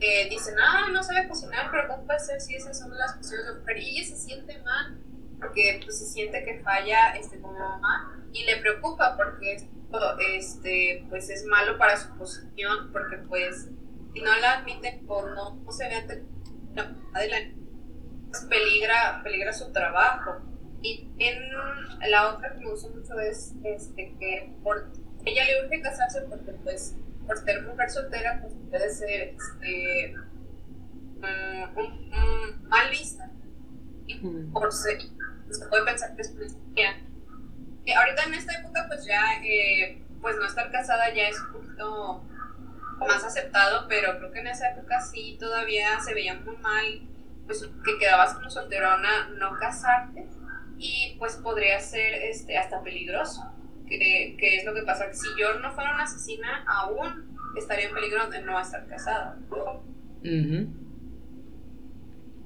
eh, 0.00 0.28
dicen 0.28 0.54
ah 0.58 0.88
no 0.92 1.02
sabe 1.02 1.28
cocinar 1.28 1.70
pero 1.70 1.88
cómo 1.88 2.06
puede 2.06 2.20
ser 2.20 2.40
si 2.40 2.54
esas 2.54 2.78
son 2.78 2.96
las 2.96 3.14
cuestiones 3.14 3.46
de 3.46 3.60
mujer 3.60 3.78
y 3.78 3.90
ella 3.90 4.08
se 4.08 4.16
siente 4.16 4.58
mal 4.62 4.98
porque 5.38 5.80
pues 5.84 5.98
se 5.98 6.06
siente 6.06 6.44
que 6.44 6.60
falla 6.62 7.16
este 7.16 7.40
como 7.40 7.58
mamá 7.58 8.24
y 8.32 8.44
le 8.44 8.56
preocupa 8.58 9.16
porque 9.16 9.68
este 10.36 11.06
pues 11.08 11.30
es 11.30 11.44
malo 11.46 11.78
para 11.78 11.96
su 11.96 12.16
posición 12.16 12.90
porque 12.92 13.18
pues 13.28 13.68
si 14.12 14.20
no 14.22 14.34
la 14.36 14.58
admiten 14.58 15.04
o 15.08 15.28
no, 15.28 15.56
no 15.56 15.72
se 15.72 15.88
ve 15.88 15.94
ante 15.94 16.24
la 16.74 16.96
pues, 18.30 18.44
peligra 18.44 19.20
peligra 19.22 19.52
su 19.52 19.72
trabajo. 19.72 20.42
Y 20.82 21.08
en 21.18 21.38
la 22.10 22.34
otra 22.34 22.52
que 22.52 22.58
me 22.58 22.70
gusta 22.70 22.88
mucho 22.90 23.18
es 23.18 23.54
este, 23.64 24.14
que 24.20 24.54
por, 24.62 24.92
ella 25.26 25.44
le 25.44 25.64
urge 25.64 25.82
casarse 25.82 26.22
porque 26.22 26.52
pues 26.64 26.94
por 27.26 27.36
ser 27.38 27.62
mujer 27.62 27.90
soltera 27.90 28.40
pues 28.40 28.54
puede 28.70 28.90
ser 28.90 29.34
este, 29.36 30.14
mm, 31.18 32.68
mal 32.68 32.90
vista 32.90 33.30
y 34.06 34.18
por 34.52 34.72
ser, 34.72 34.98
pues, 35.46 35.58
se 35.58 35.66
puede 35.66 35.84
pensar 35.84 36.14
que 36.14 36.22
es 36.22 36.30
cristiana. 36.30 37.02
ahorita 37.96 38.22
en 38.24 38.34
esta 38.34 38.60
época 38.60 38.84
pues 38.88 39.04
ya 39.04 39.42
eh, 39.44 40.00
pues 40.20 40.36
no 40.36 40.46
estar 40.46 40.70
casada 40.70 41.12
ya 41.12 41.28
es 41.28 41.40
un 41.40 41.52
poquito 41.52 42.24
más 42.98 43.22
aceptado, 43.24 43.86
pero 43.88 44.16
creo 44.18 44.30
que 44.30 44.38
en 44.40 44.46
esa 44.46 44.70
época 44.70 45.00
sí 45.00 45.36
todavía 45.38 46.00
se 46.00 46.14
veía 46.14 46.34
muy 46.34 46.56
mal 46.58 46.84
pues 47.46 47.68
que 47.84 47.98
quedabas 47.98 48.34
como 48.34 48.48
solterona 48.48 49.28
no 49.38 49.56
casarte 49.58 50.26
y 50.78 51.16
pues 51.18 51.36
podría 51.36 51.80
ser 51.80 52.14
este, 52.14 52.56
hasta 52.56 52.82
peligroso. 52.82 53.42
Que, 53.86 54.36
que, 54.38 54.56
es 54.56 54.64
lo 54.64 54.74
que 54.74 54.82
pasa, 54.82 55.08
que 55.08 55.14
si 55.14 55.28
yo 55.38 55.58
no 55.60 55.72
fuera 55.72 55.94
una 55.94 56.04
asesina, 56.04 56.64
aún 56.66 57.36
estaría 57.56 57.88
en 57.88 57.94
peligro 57.94 58.28
de 58.28 58.42
no 58.42 58.58
estar 58.58 58.86
casada. 58.86 59.38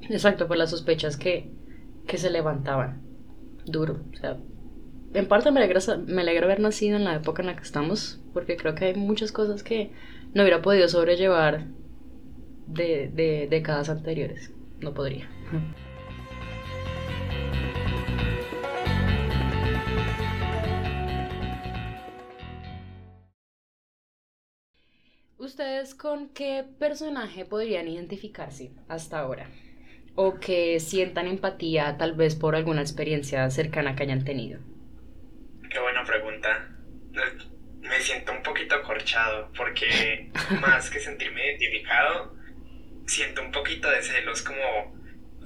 Exacto, 0.09 0.46
por 0.46 0.57
las 0.57 0.70
sospechas 0.70 1.16
que, 1.16 1.50
que 2.07 2.18
se 2.18 2.31
levantaban. 2.31 3.03
Duro. 3.64 4.00
O 4.12 4.16
sea, 4.16 4.37
en 5.14 5.29
parte 5.29 5.50
me 5.50 5.61
alegra, 5.61 5.81
me 6.07 6.22
alegra 6.22 6.44
haber 6.44 6.61
nacido 6.61 6.96
en 6.96 7.05
la 7.05 7.16
época 7.16 7.42
en 7.42 7.46
la 7.46 7.57
que 7.57 7.62
estamos, 7.62 8.20
porque 8.33 8.57
creo 8.57 8.74
que 8.74 8.87
hay 8.87 8.94
muchas 8.94 9.33
cosas 9.33 9.62
que 9.62 9.92
no 10.35 10.42
hubiera 10.42 10.62
podido 10.62 10.88
sobrellevar 10.88 11.66
de, 12.66 13.11
de 13.12 13.48
décadas 13.50 13.88
anteriores. 13.88 14.53
No 14.81 14.94
podría. 14.94 15.29
¿Ustedes 25.40 25.94
con 25.94 26.29
qué 26.35 26.66
personaje 26.79 27.46
podrían 27.46 27.88
identificarse 27.88 28.72
hasta 28.88 29.20
ahora? 29.20 29.48
¿O 30.14 30.38
que 30.38 30.79
sientan 30.81 31.26
empatía 31.26 31.96
tal 31.96 32.12
vez 32.12 32.35
por 32.35 32.55
alguna 32.55 32.83
experiencia 32.83 33.48
cercana 33.48 33.96
que 33.96 34.03
hayan 34.03 34.22
tenido? 34.22 34.61
Qué 35.70 35.81
buena 35.81 36.05
pregunta. 36.05 36.68
Me 37.81 38.00
siento 38.00 38.33
un 38.33 38.42
poquito 38.42 38.74
acorchado 38.74 39.50
porque 39.57 40.31
más 40.61 40.90
que 40.90 41.00
sentirme 41.00 41.42
identificado, 41.46 42.37
siento 43.07 43.40
un 43.40 43.50
poquito 43.50 43.90
de 43.90 44.03
celos 44.03 44.42
como 44.42 44.94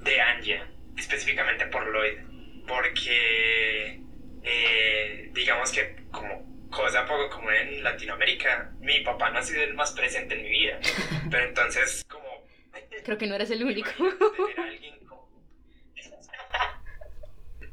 de 0.03 0.21
Anja, 0.21 0.73
específicamente 0.97 1.67
por 1.67 1.87
Lloyd. 1.95 2.19
Porque 2.67 4.03
eh, 4.43 5.31
digamos 5.33 5.71
que 5.71 6.05
como 6.11 6.54
cosa 6.75 7.07
poco 7.07 7.31
común 7.31 7.55
en 7.55 7.83
Latinoamérica. 7.83 8.71
Mi 8.81 9.01
papá 9.01 9.31
no 9.31 9.39
ha 9.39 9.43
sido 9.43 9.63
el 9.63 9.75
más 9.75 9.93
presente 9.93 10.35
en 10.35 10.43
mi 10.43 10.51
vida. 10.51 10.79
Pero 11.31 11.45
entonces, 11.45 12.05
como... 12.09 12.45
Creo 13.05 13.17
que 13.17 13.27
no 13.27 13.37
eres 13.37 13.51
el 13.51 13.65
único. 13.65 13.91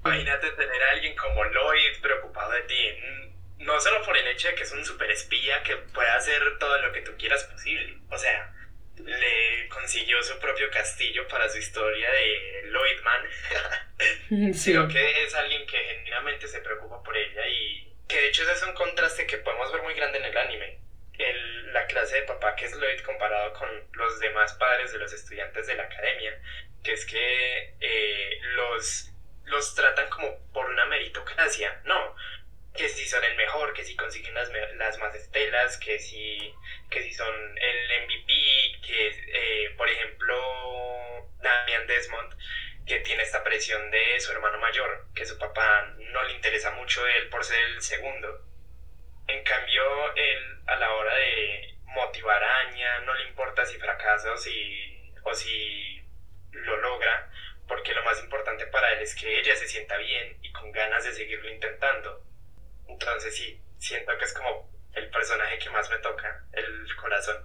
Imagínate 0.04 0.52
tener 0.52 0.84
a 0.84 0.92
alguien 0.92 1.16
como 1.16 1.44
Lloyd 1.46 2.02
preocupado 2.02 2.52
de 2.54 2.62
ti. 2.62 2.76
No 3.60 3.80
solo 3.80 4.04
por 4.04 4.18
el 4.18 4.28
hecho 4.28 4.48
de 4.48 4.56
que 4.56 4.64
es 4.64 4.72
un 4.72 4.84
super 4.84 5.10
espía 5.12 5.62
que 5.64 5.76
puede 5.78 6.10
hacer 6.10 6.42
todo 6.60 6.78
lo 6.80 6.92
que 6.92 7.02
tú 7.02 7.12
quieras 7.18 7.44
posible. 7.46 8.00
O 8.10 8.18
sea, 8.18 8.54
le 8.98 9.68
consiguió 9.70 10.22
su 10.24 10.40
propio 10.40 10.70
castillo 10.72 11.28
para 11.28 11.50
su 11.50 11.60
historia 11.60 12.10
de 12.12 12.72
Lloydman. 12.72 14.54
Sino 14.54 14.88
que 14.88 15.24
es 15.24 15.36
alguien 15.36 15.66
que 15.68 15.78
genuinamente 15.78 16.48
se 16.48 16.62
preocupa 16.62 17.04
por 17.04 17.16
ella 17.16 17.48
y 17.48 17.91
que 18.12 18.20
de 18.20 18.28
hecho 18.28 18.44
ese 18.44 18.52
es 18.52 18.64
un 18.64 18.74
contraste 18.74 19.26
que 19.26 19.38
podemos 19.38 19.72
ver 19.72 19.82
muy 19.84 19.94
grande 19.94 20.18
en 20.18 20.26
el 20.26 20.38
anime. 20.38 20.80
El, 21.18 21.74
la 21.74 21.86
clase 21.86 22.18
de 22.18 22.24
papá 22.24 22.56
que 22.56 22.66
es 22.66 22.76
Lloyd 22.76 23.00
comparado 23.06 23.54
con 23.54 23.70
los 23.94 24.20
demás 24.20 24.54
padres 24.56 24.92
de 24.92 24.98
los 24.98 25.14
estudiantes 25.14 25.68
de 25.68 25.76
la 25.76 25.84
academia, 25.84 26.38
que 26.84 26.94
es 26.94 27.06
que 27.06 27.76
eh, 27.80 28.40
los, 28.56 29.12
los 29.46 29.76
tratan 29.76 30.10
como 30.10 30.28
por 30.52 30.70
una 30.70 30.86
meritocracia, 30.88 31.82
no, 31.86 32.16
que 32.76 32.90
si 32.90 33.06
son 33.08 33.24
el 33.24 33.38
mejor, 33.38 33.74
que 33.74 33.86
si 33.86 33.96
consiguen 33.96 34.34
las, 34.34 34.52
las 34.76 34.98
más 35.00 35.16
estelas, 35.16 35.78
que 35.78 36.00
si 36.00 36.54
que 36.90 37.04
si 37.04 37.14
son 37.14 37.34
el 37.58 38.04
MVP, 38.06 38.82
que 38.86 39.08
eh, 39.08 39.74
por 39.78 39.88
ejemplo 39.90 41.30
Damian 41.42 41.88
Desmond, 41.88 42.36
que 42.86 43.00
tiene 43.00 43.24
esta 43.24 43.44
presión 43.44 43.90
de 43.92 44.20
su 44.20 44.32
hermano 44.32 44.58
mayor, 44.60 45.08
que 45.14 45.26
su 45.26 45.38
papá 45.38 45.94
no 45.98 46.24
le 46.24 46.34
interesa 46.34 46.72
mucho 46.72 47.06
él 47.08 47.30
por 47.30 47.44
ser 47.44 47.60
el 47.60 47.82
segundo. 47.82 48.46
En 49.28 49.44
cambio, 49.44 50.14
él 50.16 50.60
a 50.68 50.76
la 50.76 50.92
hora 50.94 51.16
de 51.16 51.76
motivar 51.86 52.44
a 52.44 52.60
Anya 52.62 53.00
no 53.02 53.14
le 53.14 53.28
importa 53.28 53.66
si 53.66 53.78
fracasa 53.78 54.32
o 54.34 54.38
si, 54.38 55.14
o 55.24 55.34
si 55.34 56.02
lo 56.52 56.78
logra, 56.78 57.30
porque 57.68 57.94
lo 57.94 58.04
más 58.04 58.22
importante 58.22 58.66
para 58.68 58.92
él 58.94 59.00
es 59.02 59.16
que 59.16 59.40
ella 59.40 59.56
se 59.56 59.68
sienta 59.68 59.98
bien 59.98 60.38
y 60.42 60.52
con 60.52 60.72
ganas 60.72 61.04
de 61.04 61.14
seguirlo 61.14 61.50
intentando. 61.50 62.24
Entonces 62.88 63.36
sí, 63.36 63.62
siento 63.78 64.18
que 64.18 64.26
es 64.26 64.34
como 64.34 64.70
el 64.94 65.10
personaje 65.10 65.58
que 65.60 65.70
más 65.70 65.90
me 65.90 65.98
toca, 66.00 66.46
el 66.54 66.96
corazón. 66.96 67.38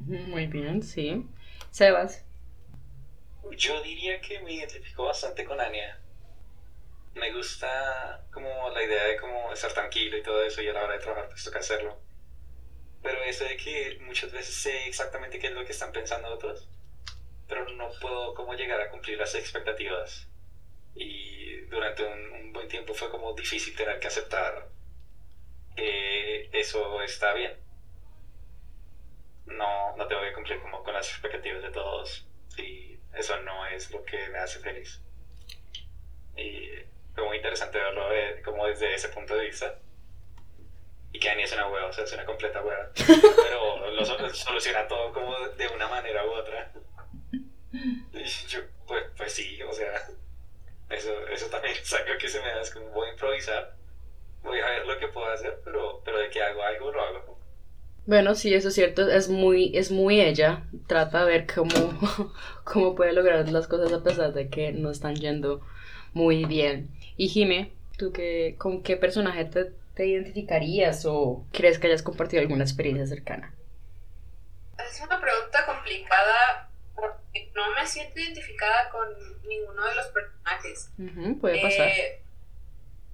Muy 0.00 0.46
bien, 0.46 0.82
sí. 0.82 1.24
Sebas. 1.70 2.24
Yo 3.50 3.82
diría 3.82 4.20
que 4.20 4.40
me 4.40 4.52
identifico 4.54 5.04
bastante 5.04 5.44
con 5.44 5.60
Anya. 5.60 6.00
Me 7.14 7.32
gusta 7.32 8.24
como 8.32 8.70
la 8.70 8.82
idea 8.82 9.04
de 9.04 9.16
como 9.18 9.52
estar 9.52 9.72
tranquilo 9.72 10.16
y 10.16 10.22
todo 10.22 10.42
eso 10.44 10.62
y 10.62 10.68
a 10.68 10.72
la 10.72 10.84
hora 10.84 10.94
de 10.94 11.00
trabajar 11.00 11.28
pues 11.28 11.44
toca 11.44 11.58
hacerlo. 11.58 12.00
Pero 13.02 13.22
eso 13.24 13.44
de 13.44 13.56
que 13.56 13.98
muchas 14.00 14.32
veces 14.32 14.54
sé 14.54 14.86
exactamente 14.86 15.38
qué 15.38 15.48
es 15.48 15.52
lo 15.52 15.64
que 15.64 15.72
están 15.72 15.92
pensando 15.92 16.28
otros 16.28 16.68
pero 17.52 17.68
no 17.68 17.90
puedo 18.00 18.34
como 18.34 18.54
llegar 18.54 18.80
a 18.80 18.88
cumplir 18.88 19.18
las 19.18 19.34
expectativas. 19.34 20.26
Y 20.94 21.60
durante 21.66 22.02
un, 22.02 22.52
buen 22.52 22.66
tiempo 22.68 22.94
fue 22.94 23.10
como 23.10 23.34
difícil 23.34 23.76
tener 23.76 23.98
que 23.98 24.06
aceptar 24.06 24.68
que 25.76 26.48
eso 26.52 27.02
está 27.02 27.34
bien. 27.34 27.52
No, 29.44 29.94
no 29.96 30.06
tengo 30.06 30.22
que 30.22 30.32
cumplir 30.32 30.60
como 30.60 30.82
con 30.82 30.94
las 30.94 31.08
expectativas 31.10 31.62
de 31.62 31.70
todos 31.70 32.26
y 32.56 32.91
eso 33.14 33.40
no 33.42 33.66
es 33.66 33.90
lo 33.90 34.04
que 34.04 34.28
me 34.28 34.38
hace 34.38 34.58
feliz. 34.60 35.00
Y 36.36 36.70
fue 37.14 37.24
muy 37.24 37.36
interesante 37.36 37.78
verlo 37.78 38.08
como 38.44 38.66
desde 38.66 38.94
ese 38.94 39.08
punto 39.08 39.34
de 39.36 39.46
vista. 39.46 39.78
Y 41.12 41.18
que 41.18 41.28
Annie 41.28 41.44
es 41.44 41.52
una 41.52 41.68
hueva, 41.68 41.86
o 41.86 41.92
sea, 41.92 42.04
es 42.04 42.12
una 42.12 42.24
completa 42.24 42.62
hueva. 42.62 42.90
Pero 42.96 43.90
lo 43.90 44.04
soluciona 44.04 44.88
todo 44.88 45.12
como 45.12 45.38
de 45.50 45.68
una 45.68 45.88
manera 45.88 46.24
u 46.24 46.30
otra. 46.30 46.72
Yo, 48.48 48.60
pues, 48.86 49.04
pues 49.16 49.32
sí, 49.32 49.62
o 49.62 49.72
sea, 49.72 50.06
eso, 50.90 51.26
eso 51.28 51.46
también 51.46 51.74
es 51.74 51.92
algo 51.92 52.18
que 52.18 52.28
se 52.28 52.40
me 52.40 52.48
da, 52.48 52.60
es 52.60 52.70
como 52.70 52.86
voy 52.88 53.08
a 53.08 53.12
improvisar, 53.12 53.74
voy 54.42 54.60
a 54.60 54.66
ver 54.66 54.86
lo 54.86 54.98
que 54.98 55.08
puedo 55.08 55.26
hacer, 55.30 55.60
pero, 55.64 56.02
pero 56.04 56.18
de 56.18 56.30
que 56.30 56.42
hago 56.42 56.62
algo, 56.62 56.92
lo 56.92 57.00
hago. 57.00 57.31
Bueno, 58.04 58.34
sí, 58.34 58.52
eso 58.52 58.68
es 58.68 58.74
cierto, 58.74 59.08
es 59.08 59.28
muy, 59.28 59.76
es 59.76 59.90
muy 59.90 60.20
ella, 60.20 60.64
trata 60.86 61.24
de 61.24 61.30
ver 61.30 61.46
cómo, 61.52 61.70
cómo 62.64 62.94
puede 62.94 63.12
lograr 63.12 63.48
las 63.48 63.68
cosas 63.68 63.92
a 63.92 64.02
pesar 64.02 64.32
de 64.32 64.48
que 64.48 64.72
no 64.72 64.90
están 64.90 65.14
yendo 65.14 65.60
muy 66.12 66.44
bien. 66.44 66.90
Y 67.16 67.28
Jime, 67.28 67.72
¿tú 67.96 68.12
qué, 68.12 68.56
con 68.58 68.82
qué 68.82 68.96
personaje 68.96 69.44
te, 69.44 69.72
te 69.94 70.06
identificarías 70.06 71.04
o 71.06 71.46
crees 71.52 71.78
que 71.78 71.86
hayas 71.86 72.02
compartido 72.02 72.42
alguna 72.42 72.64
experiencia 72.64 73.06
cercana? 73.06 73.54
Es 74.78 75.00
una 75.00 75.20
pregunta 75.20 75.64
complicada 75.64 76.68
no 77.54 77.74
me 77.74 77.86
siento 77.86 78.18
identificada 78.18 78.90
con 78.90 79.08
ninguno 79.46 79.86
de 79.86 79.94
los 79.94 80.06
personajes. 80.06 80.90
puede 81.40 81.60
pasar. 81.60 81.88
Eh, 81.88 82.22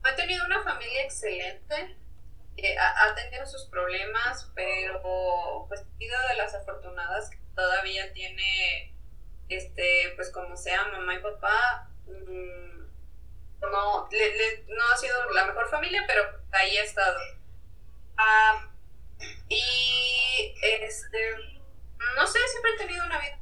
he 0.04 0.16
tenido 0.16 0.44
una 0.46 0.62
familia 0.62 1.02
excelente, 1.04 1.96
eh, 2.62 2.76
ha, 2.78 3.14
tenido 3.14 3.46
sus 3.46 3.66
problemas, 3.66 4.50
pero 4.54 5.66
pues 5.68 5.80
he 5.80 5.98
sido 5.98 6.16
de 6.28 6.34
las 6.36 6.54
afortunadas 6.54 7.30
que 7.30 7.38
todavía 7.54 8.12
tiene, 8.12 8.94
este, 9.48 10.12
pues 10.16 10.30
como 10.30 10.56
sea, 10.56 10.88
mamá 10.88 11.14
y 11.14 11.18
papá. 11.20 11.90
Mm, 12.06 12.88
no, 13.60 14.08
no 14.08 14.92
ha 14.92 14.96
sido 14.96 15.30
la 15.30 15.46
mejor 15.46 15.68
familia, 15.68 16.04
pero 16.06 16.22
ahí 16.52 16.76
ha 16.76 16.84
estado. 16.84 17.18
Ah, 18.16 18.70
y 19.48 20.54
este, 20.62 21.18
no 22.16 22.26
sé, 22.26 22.38
siempre 22.48 22.72
he 22.72 22.78
tenido 22.78 23.04
una 23.04 23.18
vida 23.18 23.38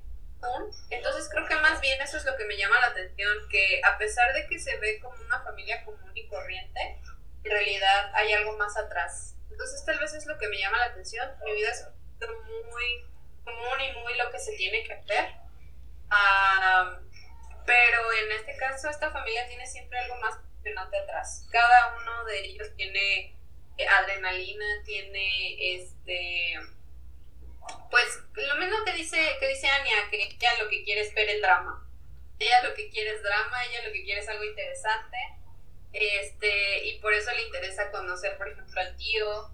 entonces 0.91 1.29
creo 1.31 1.47
que 1.47 1.57
más 1.57 1.81
bien 1.81 2.01
eso 2.01 2.17
es 2.17 2.25
lo 2.25 2.37
que 2.37 2.45
me 2.45 2.57
llama 2.57 2.81
la 2.81 2.89
atención, 2.89 3.37
que 3.51 3.81
a 3.85 3.99
pesar 3.99 4.33
de 4.35 4.47
que 4.47 4.59
se 4.59 4.77
ve 4.79 5.01
como 5.01 5.17
una 5.25 5.41
familia 5.43 5.85
común 5.85 6.13
y 6.15 6.27
corriente, 6.29 7.01
en 7.47 7.53
realidad 7.53 8.11
hay 8.15 8.33
algo 8.33 8.57
más 8.57 8.77
atrás. 8.77 9.37
Entonces 9.51 9.85
tal 9.85 9.99
vez 9.99 10.13
es 10.15 10.27
lo 10.27 10.37
que 10.39 10.49
me 10.49 10.59
llama 10.59 10.79
la 10.79 10.87
atención. 10.87 11.31
Mi 11.45 11.53
vida 11.53 11.71
es 11.71 11.87
muy 12.21 13.07
común 13.45 13.81
y 13.81 13.93
muy 14.01 14.17
lo 14.17 14.31
que 14.31 14.39
se 14.41 14.53
tiene 14.57 14.83
que 14.83 14.95
hacer. 14.95 15.35
pero 17.65 18.13
en 18.13 18.33
este 18.33 18.57
caso 18.57 18.91
esta 18.91 19.11
familia 19.11 19.47
tiene 19.49 19.67
siempre 19.67 19.99
algo 19.99 20.17
más 20.17 20.39
emocionante 20.39 20.99
atrás. 20.99 21.49
Cada 21.51 21.97
uno 21.97 22.25
de 22.25 22.41
ellos 22.41 22.75
tiene 22.77 23.37
eh, 23.79 23.89
adrenalina, 23.89 24.67
tiene 24.85 25.75
este 25.75 26.59
pues 27.91 28.23
lo 28.35 28.57
mismo 28.57 28.85
que 28.85 28.93
dice, 28.93 29.19
que 29.41 29.49
dice 29.49 29.69
Anya, 29.69 30.09
que 30.11 30.23
ella 30.23 30.63
lo 30.63 30.69
que 30.69 30.85
quiere 30.85 31.01
es 31.01 31.15
ver 31.15 31.29
el 31.29 31.41
drama. 31.41 31.89
Ella 32.39 32.63
lo 32.63 32.75
que 32.75 32.91
quiere 32.91 33.11
es 33.11 33.23
drama, 33.23 33.65
ella 33.65 33.83
lo 33.87 33.93
que 33.93 34.05
quiere 34.05 34.21
es 34.21 34.29
algo 34.29 34.45
interesante. 34.45 35.17
Este, 35.99 36.89
y 36.89 36.99
por 37.01 37.15
eso 37.15 37.31
le 37.33 37.47
interesa 37.47 37.91
conocer, 37.91 38.37
por 38.37 38.49
ejemplo, 38.49 38.81
al 38.81 38.95
tío, 38.97 39.51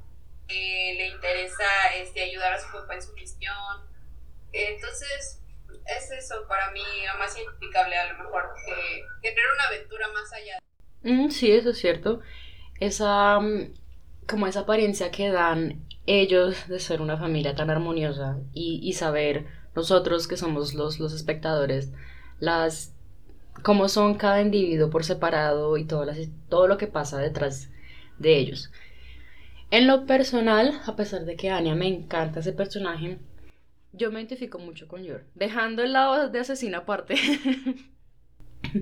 eh, 0.48 0.94
le 0.96 1.06
interesa 1.08 1.64
este, 1.96 2.22
ayudar 2.22 2.52
a 2.52 2.60
su 2.60 2.70
papá 2.72 2.94
en 2.94 3.02
su 3.02 3.12
misión. 3.12 3.86
Entonces, 4.52 5.40
es 5.86 6.10
eso 6.10 6.46
para 6.48 6.72
mí 6.72 6.80
lo 7.06 7.18
más 7.18 7.36
identificable 7.36 7.96
a 7.96 8.12
lo 8.12 8.24
mejor, 8.24 8.42
que, 8.66 9.04
tener 9.22 9.44
una 9.54 9.64
aventura 9.68 10.08
más 10.08 10.32
allá. 10.32 10.58
Mm, 11.02 11.30
sí, 11.30 11.52
eso 11.52 11.70
es 11.70 11.78
cierto. 11.78 12.20
Esa, 12.80 13.38
mm, 13.38 13.74
como 14.28 14.48
esa 14.48 14.60
apariencia 14.60 15.12
que 15.12 15.30
dan 15.30 15.86
ellos 16.06 16.66
de 16.66 16.80
ser 16.80 17.00
una 17.00 17.18
familia 17.18 17.54
tan 17.54 17.70
armoniosa 17.70 18.38
y, 18.52 18.92
saber 18.94 19.46
nosotros 19.76 20.26
que 20.26 20.36
somos 20.36 20.74
los, 20.74 20.98
los 20.98 21.12
espectadores, 21.12 21.92
las 22.40 22.91
cómo 23.62 23.88
son 23.88 24.14
cada 24.14 24.40
individuo 24.40 24.90
por 24.90 25.04
separado 25.04 25.76
y 25.76 25.84
todo, 25.84 26.06
todo 26.48 26.66
lo 26.66 26.78
que 26.78 26.86
pasa 26.86 27.18
detrás 27.18 27.70
de 28.18 28.36
ellos. 28.36 28.70
En 29.70 29.86
lo 29.86 30.06
personal, 30.06 30.80
a 30.86 30.96
pesar 30.96 31.24
de 31.24 31.36
que 31.36 31.50
Anya 31.50 31.74
me 31.74 31.86
encanta 31.86 32.40
ese 32.40 32.52
personaje, 32.52 33.18
yo 33.92 34.10
me 34.10 34.20
identifico 34.20 34.58
mucho 34.58 34.88
con 34.88 35.04
Yor. 35.04 35.24
Dejando 35.34 35.82
el 35.82 35.92
lado 35.92 36.30
de 36.30 36.40
asesina 36.40 36.78
aparte, 36.78 37.14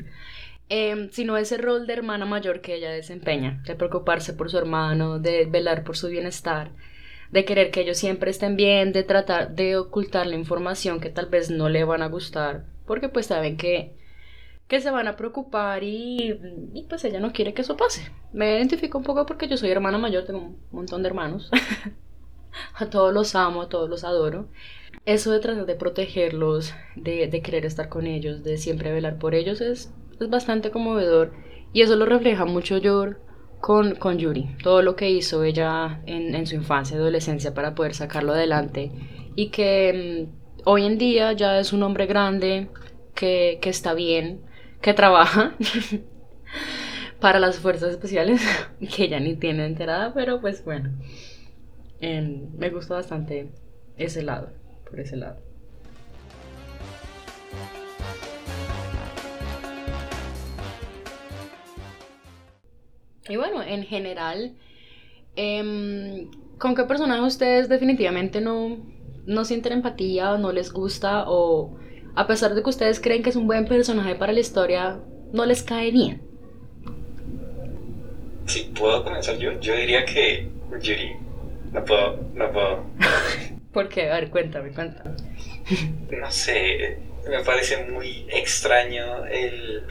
eh, 0.68 1.08
sino 1.12 1.36
ese 1.36 1.58
rol 1.58 1.86
de 1.86 1.92
hermana 1.92 2.26
mayor 2.26 2.60
que 2.60 2.74
ella 2.74 2.90
desempeña, 2.90 3.62
de 3.66 3.74
preocuparse 3.74 4.32
por 4.32 4.50
su 4.50 4.58
hermano, 4.58 5.18
de 5.18 5.46
velar 5.46 5.84
por 5.84 5.96
su 5.96 6.08
bienestar, 6.08 6.70
de 7.30 7.44
querer 7.44 7.70
que 7.70 7.80
ellos 7.80 7.98
siempre 7.98 8.30
estén 8.30 8.56
bien, 8.56 8.92
de 8.92 9.02
tratar 9.02 9.54
de 9.54 9.76
ocultar 9.76 10.26
la 10.26 10.36
información 10.36 11.00
que 11.00 11.10
tal 11.10 11.26
vez 11.26 11.50
no 11.50 11.68
le 11.68 11.84
van 11.84 12.02
a 12.02 12.08
gustar, 12.08 12.64
porque 12.86 13.08
pues 13.08 13.26
saben 13.26 13.56
que, 13.56 13.94
que 14.70 14.80
se 14.80 14.92
van 14.92 15.08
a 15.08 15.16
preocupar 15.16 15.82
y, 15.82 16.38
y 16.72 16.84
pues 16.84 17.04
ella 17.04 17.18
no 17.18 17.32
quiere 17.32 17.52
que 17.52 17.62
eso 17.62 17.76
pase. 17.76 18.12
Me 18.32 18.56
identifico 18.56 18.98
un 18.98 19.04
poco 19.04 19.26
porque 19.26 19.48
yo 19.48 19.56
soy 19.56 19.68
hermana 19.68 19.98
mayor, 19.98 20.24
tengo 20.24 20.38
un 20.38 20.58
montón 20.70 21.02
de 21.02 21.08
hermanos. 21.08 21.50
a 22.76 22.86
todos 22.88 23.12
los 23.12 23.34
amo, 23.34 23.62
a 23.62 23.68
todos 23.68 23.90
los 23.90 24.04
adoro. 24.04 24.46
Eso 25.06 25.32
de 25.32 25.40
tratar 25.40 25.66
de 25.66 25.74
protegerlos, 25.74 26.72
de, 26.94 27.26
de 27.26 27.42
querer 27.42 27.66
estar 27.66 27.88
con 27.88 28.06
ellos, 28.06 28.44
de 28.44 28.58
siempre 28.58 28.92
velar 28.92 29.18
por 29.18 29.34
ellos 29.34 29.60
es, 29.60 29.92
es 30.20 30.30
bastante 30.30 30.70
conmovedor 30.70 31.32
y 31.72 31.82
eso 31.82 31.96
lo 31.96 32.06
refleja 32.06 32.44
mucho 32.44 32.78
yo 32.78 33.06
con, 33.60 33.96
con 33.96 34.18
Yuri, 34.18 34.54
todo 34.62 34.82
lo 34.82 34.94
que 34.94 35.10
hizo 35.10 35.42
ella 35.42 36.00
en, 36.06 36.46
su 36.46 36.54
infancia 36.54 36.96
y 36.96 37.00
adolescencia 37.00 37.54
para 37.54 37.74
poder 37.74 37.94
sacarlo 37.94 38.34
adelante 38.34 38.92
y 39.34 39.48
que 39.48 40.28
mm, 40.28 40.68
hoy 40.68 40.86
en 40.86 40.96
día 40.96 41.32
ya 41.32 41.58
es 41.58 41.72
un 41.72 41.82
hombre 41.82 42.06
grande, 42.06 42.70
que, 43.16 43.58
que 43.60 43.70
está 43.70 43.94
bien, 43.94 44.42
que 44.80 44.94
trabaja 44.94 45.54
para 47.20 47.38
las 47.38 47.58
fuerzas 47.58 47.90
especiales, 47.90 48.40
que 48.96 49.04
ella 49.04 49.20
ni 49.20 49.36
tiene 49.36 49.66
enterada, 49.66 50.12
pero 50.14 50.40
pues 50.40 50.64
bueno, 50.64 50.90
em, 52.00 52.48
me 52.56 52.70
gusta 52.70 52.94
bastante 52.94 53.50
ese 53.96 54.22
lado, 54.22 54.50
por 54.88 55.00
ese 55.00 55.16
lado. 55.16 55.38
Y 63.28 63.36
bueno, 63.36 63.62
en 63.62 63.84
general, 63.84 64.56
em, 65.36 66.30
¿con 66.58 66.74
qué 66.74 66.84
personaje 66.84 67.20
ustedes 67.20 67.68
definitivamente 67.68 68.40
no, 68.40 68.78
no 69.26 69.44
sienten 69.44 69.74
empatía 69.74 70.32
o 70.32 70.38
no 70.38 70.50
les 70.52 70.72
gusta 70.72 71.24
o 71.28 71.76
a 72.14 72.26
pesar 72.26 72.54
de 72.54 72.62
que 72.62 72.70
ustedes 72.70 73.00
creen 73.00 73.22
que 73.22 73.30
es 73.30 73.36
un 73.36 73.46
buen 73.46 73.66
personaje 73.66 74.14
para 74.16 74.32
la 74.32 74.40
historia, 74.40 75.00
no 75.32 75.46
les 75.46 75.62
cae 75.62 75.90
bien? 75.90 76.22
Si 78.46 78.64
puedo 78.64 79.02
comenzar 79.04 79.38
yo, 79.38 79.58
yo 79.60 79.74
diría 79.74 80.04
que 80.04 80.50
Yuri. 80.80 81.16
No 81.72 81.84
puedo, 81.84 82.28
no 82.34 82.52
puedo. 82.52 82.84
¿Por 83.72 83.88
qué? 83.88 84.10
A 84.10 84.14
ver, 84.14 84.30
cuéntame, 84.30 84.72
cuéntame. 84.72 85.16
No 86.10 86.30
sé, 86.30 86.98
me 87.28 87.42
parece 87.44 87.84
muy 87.84 88.26
extraño 88.28 89.24
el, 89.26 89.84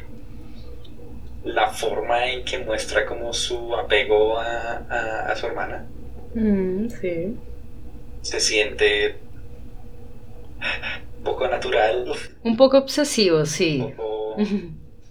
la 1.43 1.67
forma 1.70 2.28
en 2.28 2.43
que 2.45 2.59
muestra 2.59 3.05
como 3.05 3.34
su 3.34 3.76
apego 3.76 4.38
a, 4.39 4.86
a, 4.89 5.32
a 5.32 5.36
su 5.36 5.47
hermana. 5.47 5.86
Mm, 6.34 6.89
sí. 6.89 7.38
Se 8.22 8.39
siente 8.39 9.15
poco 11.24 11.47
natural, 11.47 12.05
Un 12.43 12.57
poco 12.57 12.78
obsesivo, 12.78 13.45
un 13.45 13.45
sí. 13.45 13.78
poco 13.78 14.36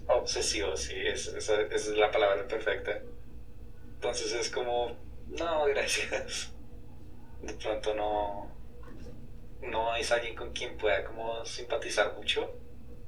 obsesivo, 0.07 0.75
sí, 0.75 0.93
es, 0.95 1.27
esa, 1.27 1.61
esa 1.61 1.75
es 1.91 1.97
la 1.97 2.11
palabra 2.11 2.47
perfecta. 2.47 3.01
Entonces 3.95 4.33
es 4.33 4.49
como, 4.49 4.97
no, 5.27 5.65
gracias. 5.65 6.53
De 7.41 7.53
pronto 7.53 7.93
no, 7.95 8.51
no 9.61 9.95
es 9.95 10.11
alguien 10.11 10.35
con 10.35 10.51
quien 10.53 10.77
pueda 10.77 11.03
como 11.05 11.45
simpatizar 11.45 12.13
mucho. 12.15 12.51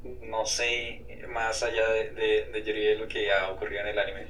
No 0.03 0.45
sé 0.45 1.05
más 1.29 1.63
allá 1.63 1.89
de, 1.91 2.11
de, 2.11 2.45
de 2.51 2.63
Yuri 2.63 2.97
lo 2.97 3.07
que 3.07 3.25
ya 3.27 3.51
ocurrió 3.51 3.81
en 3.81 3.87
el 3.87 3.99
anime. 3.99 4.27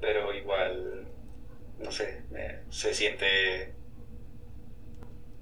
Pero 0.00 0.32
igual, 0.34 1.06
no 1.78 1.90
sé, 1.92 2.22
se 2.70 2.94
siente 2.94 3.74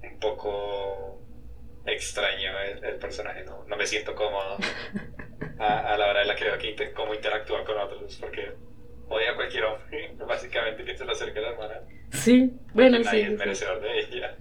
un 0.03 0.19
poco 0.19 1.19
extraño 1.85 2.59
el, 2.59 2.83
el 2.83 2.95
personaje, 2.97 3.43
no, 3.45 3.63
no 3.65 3.77
me 3.77 3.85
siento 3.85 4.15
cómodo 4.15 4.57
a, 5.59 5.93
a 5.93 5.97
la 5.97 6.07
hora 6.09 6.19
de 6.21 6.25
la 6.25 6.35
que 6.35 6.45
veo 6.45 6.57
que 6.57 6.71
inter- 6.71 6.93
cómo 6.93 7.13
interactúa 7.13 7.63
con 7.63 7.77
otros, 7.77 8.17
porque 8.19 8.53
odia 9.07 9.31
a 9.31 9.35
cualquier 9.35 9.63
hombre, 9.65 10.15
básicamente, 10.27 10.83
que 10.83 10.97
se 10.97 11.05
le 11.05 11.11
acerque 11.11 11.39
a 11.39 11.41
la 11.43 11.49
hermana, 11.49 11.81
Sí, 12.11 12.51
bueno, 12.73 12.97
sí. 13.03 13.19
es 13.21 13.29
sí. 13.29 13.35
merecedor 13.35 13.81
de 13.81 13.99
ella. 13.99 14.35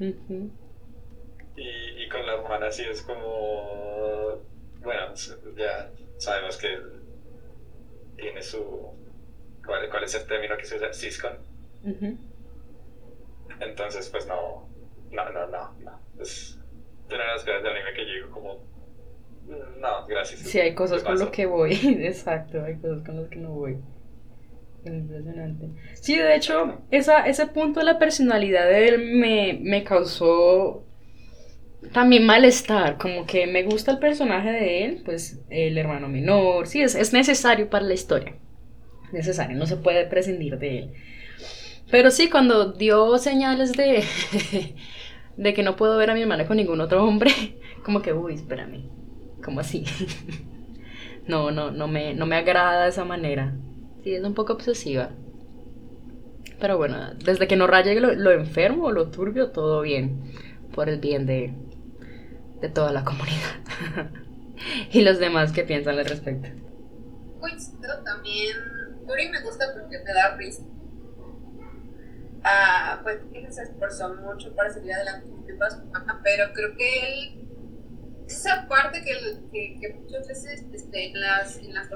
Y, 1.57 2.03
y 2.05 2.09
con 2.09 2.25
la 2.27 2.35
hermana 2.35 2.71
sí 2.71 2.83
es 2.83 3.03
como, 3.03 4.43
bueno, 4.81 5.15
ya 5.57 5.91
sabemos 6.19 6.57
que 6.57 6.79
tiene 8.17 8.43
su, 8.43 8.93
¿cuál, 9.65 9.89
cuál 9.91 10.05
es 10.05 10.15
el 10.15 10.27
término 10.27 10.57
que 10.57 10.65
se 10.65 10.77
usa? 10.77 10.93
Siscon. 10.93 11.37
Ujú. 11.85 12.17
Entonces, 13.61 14.09
pues 14.09 14.27
no, 14.27 14.69
no, 15.11 15.31
no, 15.31 15.47
no, 15.47 15.73
no. 15.81 16.01
Es 16.21 16.59
una 17.09 17.19
de 17.19 17.31
las 17.33 17.45
cosas 17.45 17.63
del 17.63 17.73
anime 17.73 17.93
que 17.95 18.07
yo 18.07 18.13
digo 18.15 18.31
como, 18.31 18.55
"Mm, 19.47 19.81
no, 19.81 20.07
gracias. 20.07 20.41
Sí, 20.41 20.59
hay 20.61 20.75
cosas 20.75 21.03
con 21.03 21.13
Paso". 21.15 21.25
lo 21.27 21.31
que 21.31 21.47
voy, 21.47 21.73
exacto, 22.03 22.63
hay 22.65 22.77
cosas 22.77 23.05
con 23.05 23.21
las 23.21 23.29
que 23.31 23.37
no 23.37 23.51
voy. 23.51 23.77
Es 24.85 24.93
impresionante. 24.93 25.67
Sí, 25.95 26.17
de 26.19 26.37
hecho, 26.37 26.83
esa, 26.91 27.27
ese 27.27 27.47
punto 27.47 27.81
de 27.81 27.87
la 27.87 27.99
personalidad 27.99 28.67
de 28.69 28.89
él 28.89 28.99
me, 29.17 29.59
me 29.63 29.83
causó 29.83 30.85
también 31.93 32.27
malestar, 32.27 32.99
como 32.99 33.27
que 33.27 33.47
me 33.47 33.63
gusta 33.63 33.93
el 33.93 33.99
personaje 33.99 34.51
de 34.51 34.85
él, 34.85 35.03
pues 35.05 35.39
el 35.51 35.77
hermano 35.79 36.09
menor, 36.09 36.67
sí, 36.67 36.83
es, 36.83 36.95
es 36.95 37.13
necesario 37.13 37.69
para 37.71 37.85
la 37.85 37.95
historia, 37.95 38.35
necesario, 39.13 39.57
no 39.57 39.67
se 39.67 39.77
puede 39.77 40.07
prescindir 40.07 40.59
de 40.59 40.79
él. 40.79 40.93
Pero 41.91 42.11
sí, 42.11 42.29
cuando 42.31 42.73
dio 42.73 43.17
señales 43.19 43.73
de, 43.73 44.03
de 45.37 45.55
que 45.55 45.63
no 45.63 45.77
puedo 45.77 45.97
ver 45.97 46.11
a 46.11 46.15
mi 46.15 46.23
hermana 46.23 46.47
con 46.47 46.57
ningún 46.57 46.81
otro 46.81 47.05
hombre, 47.05 47.31
como 47.85 48.03
que, 48.03 48.13
uy, 48.13 48.35
espérame, 48.35 48.89
¿cómo 49.43 49.61
así? 49.61 49.85
No, 51.27 51.51
no, 51.51 51.71
no 51.71 51.89
me, 51.89 52.13
no 52.13 52.27
me 52.27 52.37
agrada 52.37 52.83
de 52.83 52.91
esa 52.91 53.07
manera. 53.07 53.55
Sí, 54.03 54.15
es 54.15 54.23
un 54.23 54.35
poco 54.35 54.53
obsesiva. 54.53 55.09
Pero 56.61 56.77
bueno, 56.77 57.15
desde 57.15 57.49
que 57.49 57.57
no 57.57 57.67
raye 57.67 57.99
lo, 57.99 58.15
lo 58.15 58.31
enfermo, 58.31 58.91
lo 58.93 59.11
turbio, 59.11 59.51
todo 59.51 59.81
bien. 59.81 60.23
Por 60.75 60.91
el 60.91 61.01
bien 61.01 61.25
de, 61.25 61.55
de 62.61 62.69
toda 62.69 62.93
la 62.93 63.05
comunidad. 63.05 64.11
y 64.93 65.03
los 65.03 65.19
demás 65.19 65.53
que 65.53 65.65
piensan 65.65 65.99
al 65.99 66.05
respecto. 66.05 66.49
Coincido 67.41 68.03
también. 68.05 68.57
Yuri 69.09 69.29
me 69.31 69.43
gusta 69.43 69.67
porque 69.75 69.99
me 69.99 70.13
da 70.13 70.37
risa. 70.37 70.63
Ah, 72.45 73.01
pues 73.03 73.21
él 73.33 73.53
se 73.53 73.63
esforzó 73.63 74.15
mucho 74.15 74.55
para 74.55 74.71
salir 74.71 74.93
adelante 74.93 75.35
pero 76.23 76.53
creo 76.53 76.77
que 76.77 77.13
él. 77.13 77.41
Esa 78.27 78.67
parte 78.69 79.03
que, 79.05 79.13
que, 79.53 79.79
que 79.79 79.95
muchas 79.95 80.27
veces 80.27 80.65
este, 80.73 81.09
en, 81.09 81.21
las, 81.21 81.59
en 81.59 81.75
las 81.75 81.91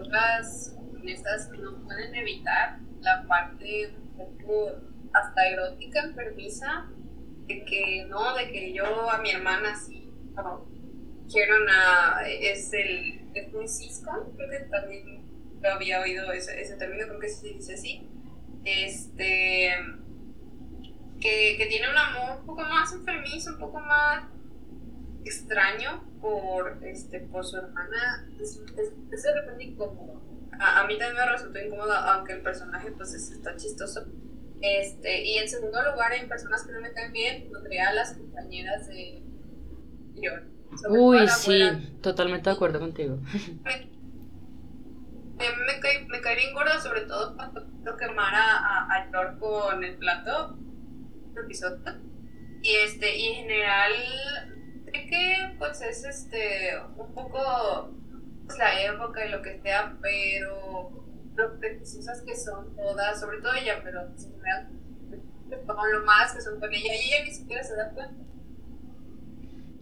estas 1.06 1.50
no 1.52 1.82
pueden 1.84 2.14
evitar, 2.14 2.80
la 3.00 3.26
parte 3.26 3.94
un 3.96 4.14
poco 4.14 4.72
hasta 5.14 5.48
erótica, 5.48 6.04
enfermiza, 6.04 6.86
de 7.46 7.64
que 7.64 8.04
no, 8.10 8.36
de 8.36 8.52
que 8.52 8.74
yo 8.74 9.10
a 9.10 9.18
mi 9.22 9.30
hermana 9.30 9.74
sí, 9.74 10.12
no, 10.34 10.68
quiero 11.32 11.62
una. 11.62 12.28
Es 12.28 12.72
el. 12.74 13.30
Es 13.34 13.50
muy 13.52 13.66
cisco, 13.66 14.34
creo 14.36 14.50
que 14.50 14.66
también 14.66 15.24
lo 15.62 15.72
había 15.72 16.00
oído 16.00 16.30
ese, 16.32 16.60
ese 16.60 16.76
término, 16.76 17.06
creo 17.06 17.20
que 17.20 17.28
sí 17.28 17.40
se 17.40 17.54
dice 17.54 17.74
así. 17.74 18.08
Este. 18.64 19.70
Que, 21.20 21.56
que 21.58 21.66
tiene 21.66 21.90
un 21.90 21.96
amor 21.96 22.40
un 22.40 22.46
poco 22.46 22.62
más 22.62 22.92
enfermizo, 22.92 23.52
un 23.52 23.58
poco 23.58 23.80
más 23.80 24.24
extraño 25.24 26.04
por, 26.20 26.78
este, 26.84 27.20
por 27.20 27.44
su 27.44 27.56
hermana. 27.56 28.28
Es, 28.40 28.60
es, 28.76 28.92
es 29.12 29.22
de 29.22 29.34
repente 29.34 29.64
incómodo. 29.64 30.22
A, 30.60 30.80
a 30.80 30.86
mí 30.86 30.96
también 30.98 31.24
me 31.24 31.30
resultó 31.32 31.58
incómodo, 31.58 31.92
aunque 31.92 32.32
el 32.34 32.42
personaje 32.42 32.92
pues 32.92 33.14
es- 33.14 33.30
está 33.32 33.56
chistoso. 33.56 34.06
Este, 34.60 35.24
y 35.24 35.38
en 35.38 35.48
segundo 35.48 35.78
lugar, 35.90 36.12
hay 36.12 36.26
personas 36.26 36.64
que 36.66 36.72
no 36.72 36.80
me 36.80 36.92
caen 36.92 37.12
bien, 37.12 37.48
pondría 37.52 37.88
a 37.90 37.94
las 37.94 38.14
compañeras 38.14 38.88
de 38.88 39.22
todo 40.82 40.92
Uy, 41.00 41.28
sí, 41.28 41.62
abuela. 41.62 41.80
totalmente 42.02 42.50
de 42.50 42.56
acuerdo 42.56 42.80
contigo. 42.80 43.20
A 43.24 45.42
mí 45.42 45.46
me 45.66 45.80
cae, 45.80 46.06
me 46.08 46.20
cae 46.20 46.34
bien 46.36 46.52
gordo, 46.54 46.80
sobre 46.80 47.02
todo 47.02 47.36
cuando 47.36 47.96
quemar 47.96 48.34
a, 48.34 48.56
a, 48.56 48.92
a 48.92 49.10
Yor 49.12 49.38
con 49.38 49.84
el 49.84 49.96
plato 49.96 50.58
de 51.42 51.48
risotto. 51.48 51.92
Y 52.62 52.74
este, 52.84 53.16
y 53.16 53.26
en 53.28 53.34
general, 53.36 53.92
que 54.92 55.54
pues 55.58 55.80
es 55.82 56.04
este 56.04 56.72
un 56.96 57.14
poco 57.14 57.90
pues, 58.46 58.58
la 58.58 58.82
época 58.82 59.26
y 59.26 59.30
lo 59.30 59.42
que 59.42 59.60
sea, 59.60 59.96
pero 60.00 60.90
lo 61.36 61.60
preciosas 61.60 62.22
que 62.22 62.36
son 62.36 62.74
todas, 62.74 63.20
sobre 63.20 63.40
todo 63.40 63.52
ella, 63.54 63.80
pero 63.82 64.02
en 64.02 64.18
general, 64.18 64.68
con 65.66 65.92
lo 65.92 66.04
más 66.04 66.34
que 66.34 66.40
son 66.40 66.58
con 66.58 66.72
ella, 66.72 66.94
y 66.94 67.08
ella 67.08 67.24
ni 67.24 67.30
siquiera 67.32 67.62
se 67.62 67.76
da 67.76 67.90
cuenta. 67.90 68.24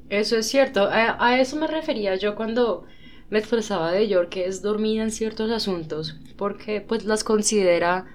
Eso 0.09 0.37
es 0.37 0.47
cierto, 0.47 0.83
a, 0.85 1.17
a 1.25 1.41
eso 1.41 1.57
me 1.57 1.67
refería 1.67 2.15
yo 2.17 2.37
cuando 2.37 2.87
me 3.31 3.39
expresaba 3.39 3.91
de 3.91 4.07
York, 4.07 4.29
que 4.29 4.47
es 4.47 4.63
dormida 4.63 5.03
en 5.03 5.11
ciertos 5.11 5.51
asuntos, 5.51 6.21
porque 6.37 6.81
pues 6.81 7.05
las 7.05 7.25
considera, 7.25 8.07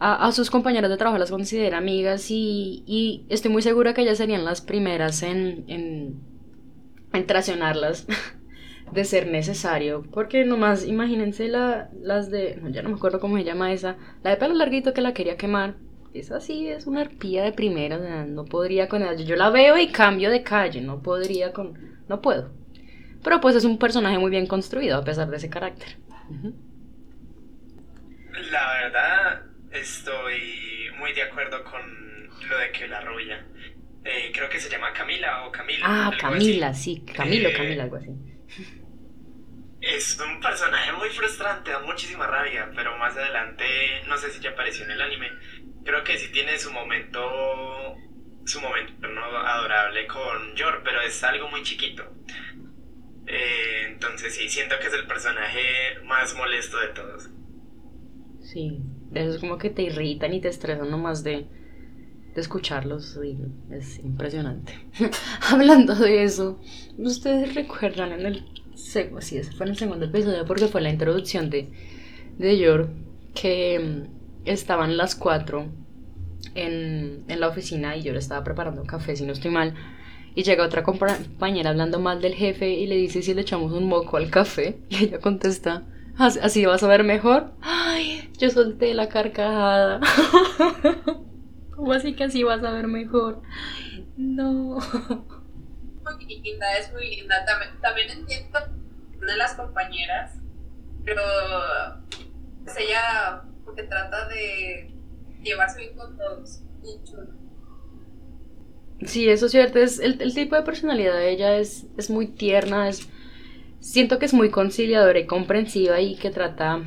a, 0.00 0.26
a 0.26 0.32
sus 0.32 0.50
compañeras 0.50 0.90
de 0.90 0.96
trabajo 0.96 1.18
las 1.18 1.30
considera 1.30 1.78
amigas 1.78 2.30
y, 2.30 2.82
y 2.86 3.26
estoy 3.28 3.50
muy 3.52 3.62
segura 3.62 3.94
que 3.94 4.02
ellas 4.02 4.18
serían 4.18 4.44
las 4.44 4.60
primeras 4.62 5.22
en, 5.22 5.64
en, 5.68 6.20
en 7.12 7.26
traicionarlas 7.26 8.06
de 8.92 9.04
ser 9.04 9.28
necesario, 9.28 10.02
porque 10.10 10.44
nomás 10.44 10.86
imagínense 10.86 11.48
la, 11.48 11.90
las 12.02 12.30
de, 12.30 12.56
no, 12.56 12.70
ya 12.70 12.82
no 12.82 12.88
me 12.90 12.96
acuerdo 12.96 13.20
cómo 13.20 13.36
se 13.36 13.44
llama 13.44 13.72
esa, 13.72 13.96
la 14.24 14.30
de 14.30 14.36
pelo 14.36 14.54
larguito 14.54 14.92
que 14.92 15.00
la 15.02 15.14
quería 15.14 15.36
quemar. 15.36 15.76
Esa 16.12 16.40
sí 16.40 16.66
es 16.66 16.86
una 16.88 17.02
arpía 17.02 17.44
de 17.44 17.52
primera, 17.52 17.96
o 17.96 18.00
sea, 18.00 18.24
no 18.24 18.44
podría 18.44 18.88
con 18.88 19.02
ella. 19.02 19.14
Yo 19.14 19.36
la 19.36 19.50
veo 19.50 19.78
y 19.78 19.88
cambio 19.92 20.30
de 20.30 20.42
calle, 20.42 20.80
no 20.80 21.02
podría 21.02 21.52
con... 21.52 21.78
No 22.08 22.20
puedo. 22.20 22.50
Pero 23.22 23.40
pues 23.40 23.54
es 23.54 23.64
un 23.64 23.78
personaje 23.78 24.18
muy 24.18 24.30
bien 24.30 24.46
construido 24.48 24.96
a 24.96 25.04
pesar 25.04 25.30
de 25.30 25.36
ese 25.36 25.50
carácter. 25.50 25.98
La 28.50 28.72
verdad, 28.82 29.49
estoy 29.70 30.90
muy 30.98 31.12
de 31.12 31.22
acuerdo 31.22 31.62
con 31.64 31.82
lo 32.48 32.58
de 32.58 32.72
que 32.72 32.88
la 32.88 33.00
rubia. 33.00 33.46
eh, 34.04 34.30
creo 34.34 34.48
que 34.48 34.60
se 34.60 34.70
llama 34.70 34.92
Camila 34.92 35.44
o 35.44 35.52
Camila. 35.52 35.88
Ah, 35.88 36.16
Camila, 36.18 36.68
así. 36.68 36.74
sí, 36.74 37.04
Camilo, 37.04 37.50
Eh, 37.50 37.52
Camila, 37.52 37.82
algo 37.84 37.96
así. 37.96 38.10
Es 39.80 40.18
un 40.20 40.40
personaje 40.40 40.92
muy 40.92 41.08
frustrante, 41.10 41.70
da 41.70 41.80
muchísima 41.80 42.26
rabia, 42.26 42.70
pero 42.74 42.96
más 42.98 43.16
adelante, 43.16 44.02
no 44.06 44.16
sé 44.18 44.30
si 44.30 44.40
ya 44.40 44.50
apareció 44.50 44.84
en 44.84 44.90
el 44.92 45.00
anime, 45.02 45.30
creo 45.84 46.04
que 46.04 46.18
sí 46.18 46.30
tiene 46.32 46.58
su 46.58 46.70
momento, 46.70 47.20
su 48.44 48.60
momento 48.60 49.08
¿no? 49.08 49.24
adorable 49.38 50.06
con 50.06 50.54
Yor, 50.54 50.82
pero 50.84 51.00
es 51.00 51.22
algo 51.24 51.48
muy 51.48 51.62
chiquito. 51.62 52.04
Eh, 53.26 53.86
entonces 53.88 54.34
sí, 54.34 54.48
siento 54.48 54.78
que 54.78 54.88
es 54.88 54.92
el 54.94 55.06
personaje 55.06 55.98
más 56.04 56.34
molesto 56.34 56.78
de 56.78 56.88
todos. 56.88 57.30
Sí, 58.40 58.82
de 59.10 59.22
esos 59.22 59.38
como 59.40 59.58
que 59.58 59.70
te 59.70 59.82
irritan 59.82 60.32
y 60.34 60.40
te 60.40 60.48
estresan 60.48 60.90
nomás 60.90 61.22
de, 61.24 61.46
de 62.34 62.40
escucharlos. 62.40 63.18
sí, 63.20 63.36
es 63.70 63.98
impresionante. 63.98 64.72
Hablando 65.50 65.94
de 65.94 66.24
eso, 66.24 66.58
¿ustedes 66.98 67.54
recuerdan 67.54 68.12
en 68.12 68.26
el 68.26 68.44
segundo, 68.74 69.20
sí, 69.20 69.38
ese 69.38 69.52
fue 69.52 69.66
en 69.66 69.72
el 69.72 69.78
segundo 69.78 70.06
episodio 70.06 70.44
porque 70.46 70.68
fue 70.68 70.80
la 70.80 70.90
introducción 70.90 71.50
de, 71.50 71.68
de 72.38 72.58
Yor, 72.58 72.88
que 73.34 73.78
mm, 73.78 74.48
estaban 74.48 74.96
las 74.96 75.14
cuatro 75.14 75.66
en, 76.54 77.24
en 77.28 77.40
la 77.40 77.48
oficina 77.48 77.96
y 77.96 78.02
yo 78.02 78.12
le 78.12 78.18
estaba 78.18 78.44
preparando 78.44 78.84
café, 78.84 79.16
si 79.16 79.24
no 79.24 79.32
estoy 79.32 79.50
mal. 79.50 79.74
Y 80.34 80.44
llega 80.44 80.64
otra 80.64 80.84
compañera 80.84 81.70
hablando 81.70 81.98
mal 81.98 82.20
del 82.22 82.34
jefe 82.34 82.70
y 82.70 82.86
le 82.86 82.96
dice 82.96 83.20
si 83.22 83.34
le 83.34 83.42
echamos 83.42 83.72
un 83.72 83.86
moco 83.88 84.16
al 84.16 84.30
café. 84.30 84.78
Y 84.88 85.04
ella 85.04 85.18
contesta, 85.20 85.84
así 86.20 86.66
vas 86.66 86.82
a 86.82 86.88
ver 86.88 87.04
mejor. 87.04 87.52
Ay, 87.62 88.30
yo 88.38 88.50
solté 88.50 88.94
la 88.94 89.08
carcajada. 89.08 90.00
¿Cómo 91.74 91.92
así 91.92 92.14
que 92.14 92.24
así 92.24 92.42
vas 92.44 92.62
a 92.62 92.72
ver 92.72 92.86
mejor? 92.86 93.42
No. 94.16 94.78
Muy 96.04 96.40
linda, 96.42 96.76
es 96.78 96.92
muy 96.92 97.16
linda. 97.16 97.44
También, 97.46 97.80
también 97.80 98.10
entiendo 98.10 98.58
una 99.18 99.32
de 99.32 99.38
las 99.38 99.54
compañeras, 99.54 100.32
pero 101.04 101.22
pues 102.64 102.76
ella 102.78 103.42
porque 103.64 103.84
trata 103.84 104.28
de 104.28 104.90
llevarse 105.42 105.80
bien 105.80 105.96
con 105.96 106.16
todos. 106.16 106.62
Sí, 109.06 109.28
eso 109.28 109.46
es 109.46 109.52
cierto. 109.52 109.78
Es, 109.78 109.98
el, 109.98 110.20
el, 110.20 110.34
tipo 110.34 110.56
de 110.56 110.62
personalidad 110.62 111.14
de 111.14 111.30
ella 111.30 111.56
es, 111.56 111.86
es 111.96 112.10
muy 112.10 112.26
tierna, 112.26 112.88
es, 112.88 113.08
siento 113.80 114.18
que 114.18 114.26
es 114.26 114.34
muy 114.34 114.50
conciliadora 114.50 115.18
y 115.18 115.26
comprensiva 115.26 116.00
y 116.00 116.14
que 116.14 116.30
trata 116.30 116.84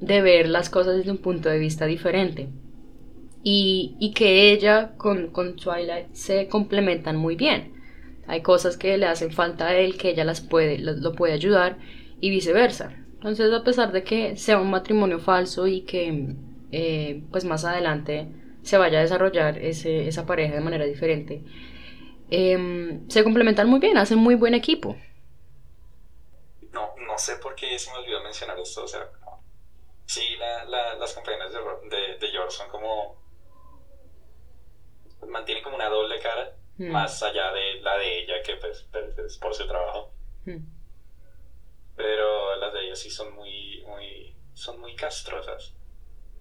de 0.00 0.22
ver 0.22 0.48
las 0.48 0.70
cosas 0.70 0.96
desde 0.96 1.10
un 1.10 1.18
punto 1.18 1.48
de 1.48 1.58
vista 1.58 1.86
diferente. 1.86 2.48
Y, 3.42 3.96
y 4.00 4.12
que 4.12 4.52
ella 4.52 4.96
con, 4.96 5.28
con, 5.28 5.56
Twilight 5.56 6.12
se 6.12 6.48
complementan 6.48 7.16
muy 7.16 7.36
bien. 7.36 7.72
Hay 8.26 8.42
cosas 8.42 8.76
que 8.76 8.98
le 8.98 9.06
hacen 9.06 9.32
falta 9.32 9.68
a 9.68 9.76
él 9.76 9.96
que 9.96 10.10
ella 10.10 10.24
las 10.24 10.40
puede, 10.40 10.78
lo, 10.78 11.12
puede 11.12 11.32
ayudar 11.32 11.78
y 12.20 12.30
viceversa. 12.30 12.92
Entonces, 13.14 13.52
a 13.52 13.64
pesar 13.64 13.92
de 13.92 14.02
que 14.02 14.36
sea 14.36 14.58
un 14.58 14.70
matrimonio 14.70 15.18
falso 15.18 15.66
y 15.66 15.82
que 15.82 16.36
eh, 16.70 17.22
pues 17.30 17.44
más 17.44 17.64
adelante 17.64 18.28
se 18.62 18.76
vaya 18.76 18.98
a 18.98 19.02
desarrollar 19.02 19.58
ese, 19.58 20.06
esa 20.06 20.26
pareja 20.26 20.54
de 20.54 20.60
manera 20.60 20.84
diferente, 20.84 21.42
eh, 22.30 23.00
se 23.08 23.24
complementan 23.24 23.68
muy 23.68 23.80
bien, 23.80 23.96
hacen 23.96 24.18
muy 24.18 24.34
buen 24.34 24.54
equipo. 24.54 24.96
No, 27.20 27.26
sé 27.26 27.36
por 27.36 27.54
qué 27.54 27.78
se 27.78 27.90
me 27.90 27.98
olvidó 27.98 28.22
mencionar 28.22 28.58
esto, 28.58 28.82
o 28.82 28.88
sea, 28.88 29.06
sí, 30.06 30.36
la, 30.38 30.64
la, 30.64 30.94
las 30.94 31.12
compañeras 31.12 31.52
de, 31.52 31.58
de, 31.94 32.16
de, 32.16 32.28
George 32.30 32.56
son 32.56 32.70
como... 32.70 33.22
mantienen 35.28 35.62
como 35.62 35.76
una 35.76 35.90
doble 35.90 36.18
cara, 36.18 36.56
mm. 36.78 36.90
más 36.90 37.22
allá 37.22 37.52
de 37.52 37.74
la 37.82 37.98
de 37.98 38.20
ella, 38.20 38.42
que 38.42 38.56
pues, 38.56 38.86
pues 38.90 39.18
es 39.18 39.36
por 39.36 39.54
su 39.54 39.66
trabajo. 39.66 40.14
Mm. 40.46 40.64
Pero 41.94 42.56
las 42.56 42.72
de 42.72 42.86
ella 42.86 42.96
sí 42.96 43.10
son 43.10 43.34
muy, 43.34 43.84
muy, 43.86 44.34
son 44.54 44.80
muy 44.80 44.96
castrosas. 44.96 45.74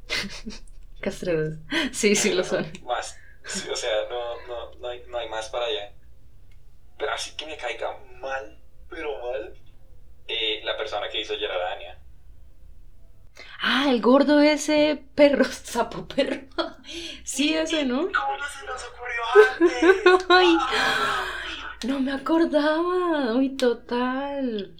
Castrosas. 1.01 1.59
Sí, 1.91 2.15
sí 2.15 2.33
lo 2.33 2.45
son. 2.45 2.71
Más. 2.83 3.19
Sí, 3.43 3.69
o 3.69 3.75
sea, 3.75 4.07
no, 4.09 4.47
no, 4.47 4.75
no, 4.75 4.87
hay, 4.87 5.03
no 5.07 5.17
hay 5.17 5.27
más 5.27 5.49
para 5.49 5.65
allá. 5.65 5.93
Pero 6.97 7.11
así 7.11 7.35
que 7.35 7.47
me 7.47 7.57
caiga 7.57 7.97
mal, 8.21 8.57
pero 8.89 9.19
mal, 9.19 9.59
eh, 10.29 10.61
la 10.63 10.77
persona 10.77 11.09
que 11.09 11.21
hizo 11.21 11.35
Gerardania. 11.35 11.97
Ah, 13.61 13.87
el 13.89 13.99
gordo 13.99 14.39
ese 14.39 15.03
perro, 15.15 15.43
sapo 15.51 16.07
perro. 16.07 16.47
Sí, 17.23 17.53
ese, 17.53 17.85
¿no? 17.85 17.97
¿Cómo 17.97 18.37
no 18.37 18.45
se 18.47 18.65
nos 18.65 18.83
ocurrió 18.85 19.99
antes? 20.07 20.25
Ay, 20.29 20.57
no 21.87 21.99
me 21.99 22.11
acordaba. 22.11 23.33
Uy, 23.35 23.57
total. 23.57 24.75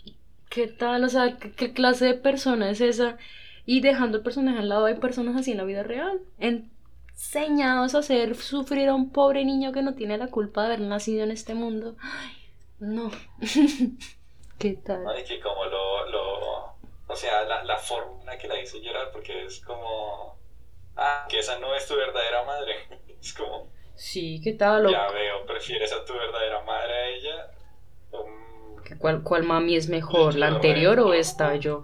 ¿Qué 0.49 0.67
tal? 0.67 1.03
O 1.03 1.09
sea, 1.09 1.37
¿qué, 1.37 1.51
¿qué, 1.51 1.73
clase 1.73 2.05
de 2.05 2.13
persona 2.13 2.69
es 2.69 2.79
esa? 2.81 3.17
Y 3.65 3.81
dejando 3.81 4.17
el 4.17 4.23
personaje 4.23 4.59
al 4.59 4.69
lado, 4.69 4.85
hay 4.85 4.95
personas 4.95 5.35
así 5.35 5.51
en 5.51 5.57
la 5.57 5.63
vida 5.63 5.83
real. 5.83 6.21
Enseñados 6.39 7.95
a 7.95 7.99
hacer 7.99 8.35
sufrir 8.35 8.89
a 8.89 8.95
un 8.95 9.11
pobre 9.11 9.45
niño 9.45 9.71
que 9.71 9.81
no 9.81 9.95
tiene 9.95 10.17
la 10.17 10.27
culpa 10.27 10.61
de 10.61 10.67
haber 10.73 10.81
nacido 10.81 11.23
en 11.23 11.31
este 11.31 11.53
mundo. 11.53 11.95
Ay, 11.99 12.35
no. 12.79 13.11
¿Qué 14.60 14.74
tal? 14.74 15.07
Ay, 15.07 15.24
que 15.24 15.39
como 15.39 15.64
lo, 15.66 16.10
lo... 16.10 16.76
O 17.07 17.16
sea, 17.16 17.43
la, 17.45 17.64
la 17.64 17.78
forma 17.78 18.20
en 18.20 18.26
la 18.26 18.38
que 18.38 18.49
la 18.49 18.60
hizo 18.62 18.78
llorar, 18.78 19.10
porque 19.12 19.45
es 19.45 19.62
como... 19.62 20.38
Ah, 20.97 21.26
que 21.30 21.39
esa 21.39 21.57
no 21.60 21.74
es 21.74 21.88
tu 21.88 21.95
verdadera 21.95 22.43
madre. 22.43 22.76
Es 23.22 23.34
como... 23.34 23.68
Sí, 23.95 24.39
¿qué 24.41 24.53
tal? 24.53 24.89
Ya 24.89 25.10
veo, 25.12 25.45
¿prefieres 25.45 25.91
a 25.91 26.05
tu 26.05 26.14
verdadera 26.14 26.64
madre 26.64 26.93
a 26.93 27.07
ella? 27.10 27.51
¿Cuál, 28.97 29.24
¿Cuál 29.24 29.43
mami 29.43 29.76
es 29.76 29.89
mejor, 29.89 30.36
la 30.36 30.47
anterior 30.47 30.99
o 31.01 31.14
esta? 31.14 31.57
Yo, 31.57 31.84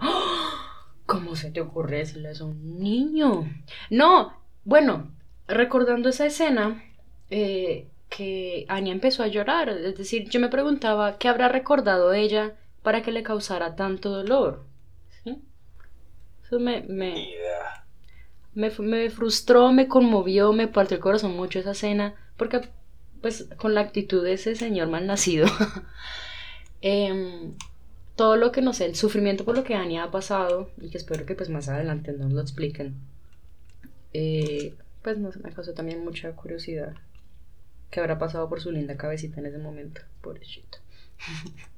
¿cómo 1.06 1.36
se 1.36 1.52
te 1.52 1.60
ocurre 1.60 1.98
decirle 1.98 2.32
eso 2.32 2.46
a 2.46 2.48
un 2.48 2.80
niño? 2.80 3.46
No, 3.90 4.42
bueno, 4.64 5.12
recordando 5.48 6.08
esa 6.08 6.26
escena, 6.26 6.82
eh, 7.30 7.90
que 8.08 8.66
Anya 8.70 8.94
empezó 8.94 9.22
a 9.24 9.28
llorar, 9.28 9.68
es 9.68 9.98
decir, 9.98 10.30
yo 10.30 10.40
me 10.40 10.48
preguntaba 10.48 11.18
qué 11.18 11.28
habrá 11.28 11.50
recordado 11.50 12.14
ella 12.14 12.56
para 12.86 13.02
que 13.02 13.12
le 13.12 13.24
causara 13.24 13.76
tanto 13.76 14.12
dolor. 14.12 14.64
¿Sí? 15.24 15.42
Eso 16.44 16.60
me, 16.60 16.84
me, 16.84 17.32
me, 18.54 18.70
me 18.70 19.10
frustró, 19.10 19.72
me 19.72 19.88
conmovió, 19.88 20.54
me 20.54 20.68
partió 20.68 20.96
el 20.96 21.02
corazón 21.02 21.36
mucho 21.36 21.58
esa 21.58 21.72
escena, 21.72 22.14
porque 22.38 22.62
pues 23.22 23.50
con 23.58 23.74
la 23.74 23.82
actitud 23.82 24.24
de 24.24 24.34
ese 24.34 24.56
señor 24.56 24.88
mal 24.88 25.08
nacido. 25.08 25.48
eh, 26.84 27.52
todo 28.16 28.36
lo 28.36 28.52
que 28.52 28.62
no 28.62 28.72
sé, 28.72 28.86
el 28.86 28.96
sufrimiento 28.96 29.46
por 29.46 29.58
lo 29.58 29.64
que 29.64 29.74
Anya 29.74 30.04
ha 30.04 30.12
pasado 30.12 30.70
y 30.80 30.92
que 30.92 31.00
espero 31.00 31.26
que 31.26 31.34
pues 31.34 31.50
más 31.50 31.68
adelante 31.68 32.14
nos 32.14 32.32
lo 32.34 32.40
expliquen, 32.40 32.94
eh, 34.14 34.76
pues 35.02 35.18
no 35.18 35.32
sé, 35.32 35.40
me 35.40 35.52
causó 35.52 35.74
también 35.74 36.04
mucha 36.04 36.34
curiosidad 36.34 36.94
que 37.90 38.00
habrá 38.00 38.20
pasado 38.20 38.48
por 38.48 38.62
su 38.62 38.72
linda 38.72 38.96
cabecita 38.96 39.40
en 39.40 39.48
ese 39.48 39.58
momento, 39.58 40.02
pobrecito. 40.22 40.78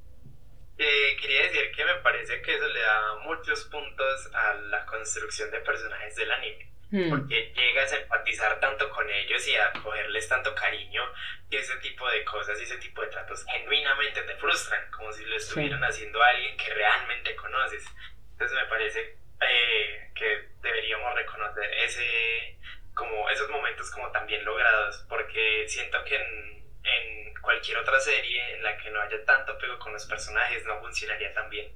Eh, 0.77 1.17
quería 1.19 1.43
decir 1.43 1.71
que 1.71 1.85
me 1.85 1.95
parece 1.95 2.41
que 2.41 2.55
eso 2.55 2.67
le 2.67 2.81
da 2.81 3.15
muchos 3.23 3.65
puntos 3.65 4.29
a 4.33 4.53
la 4.53 4.85
construcción 4.85 5.49
de 5.49 5.59
personajes 5.61 6.15
del 6.15 6.31
anime. 6.31 6.71
Hmm. 6.91 7.09
Porque 7.09 7.51
llegas 7.53 7.91
a 7.91 7.97
empatizar 7.97 8.59
tanto 8.59 8.89
con 8.91 9.09
ellos 9.09 9.45
y 9.47 9.55
a 9.55 9.73
cogerles 9.73 10.29
tanto 10.29 10.55
cariño 10.55 11.03
y 11.49 11.57
ese 11.57 11.75
tipo 11.77 12.09
de 12.09 12.23
cosas 12.23 12.59
y 12.59 12.63
ese 12.63 12.77
tipo 12.77 13.01
de 13.01 13.07
tratos 13.07 13.43
genuinamente 13.45 14.21
te 14.21 14.35
frustran, 14.35 14.89
como 14.91 15.11
si 15.11 15.25
lo 15.25 15.35
estuvieran 15.35 15.79
sí. 15.79 15.85
haciendo 15.85 16.21
a 16.21 16.29
alguien 16.29 16.55
que 16.55 16.73
realmente 16.73 17.35
conoces. 17.35 17.85
Entonces 18.31 18.57
me 18.57 18.65
parece 18.67 19.17
eh, 19.41 20.11
que 20.15 20.49
deberíamos 20.61 21.13
reconocer 21.15 21.73
ese, 21.73 22.57
como 22.93 23.29
esos 23.29 23.49
momentos 23.49 23.91
como 23.91 24.11
también 24.11 24.45
logrados, 24.45 25.05
porque 25.09 25.65
siento 25.67 26.03
que 26.05 26.15
en, 26.15 26.63
en 26.87 27.33
cualquier 27.41 27.77
otra 27.77 27.99
serie 27.99 28.55
en 28.55 28.63
la 28.63 28.77
que 28.77 28.89
no 28.91 29.01
haya 29.01 29.23
tanto 29.25 29.53
apego 29.53 29.77
con 29.79 29.93
los 29.93 30.05
personajes 30.05 30.65
no 30.65 30.79
funcionaría 30.79 31.33
tan 31.33 31.49
bien. 31.49 31.67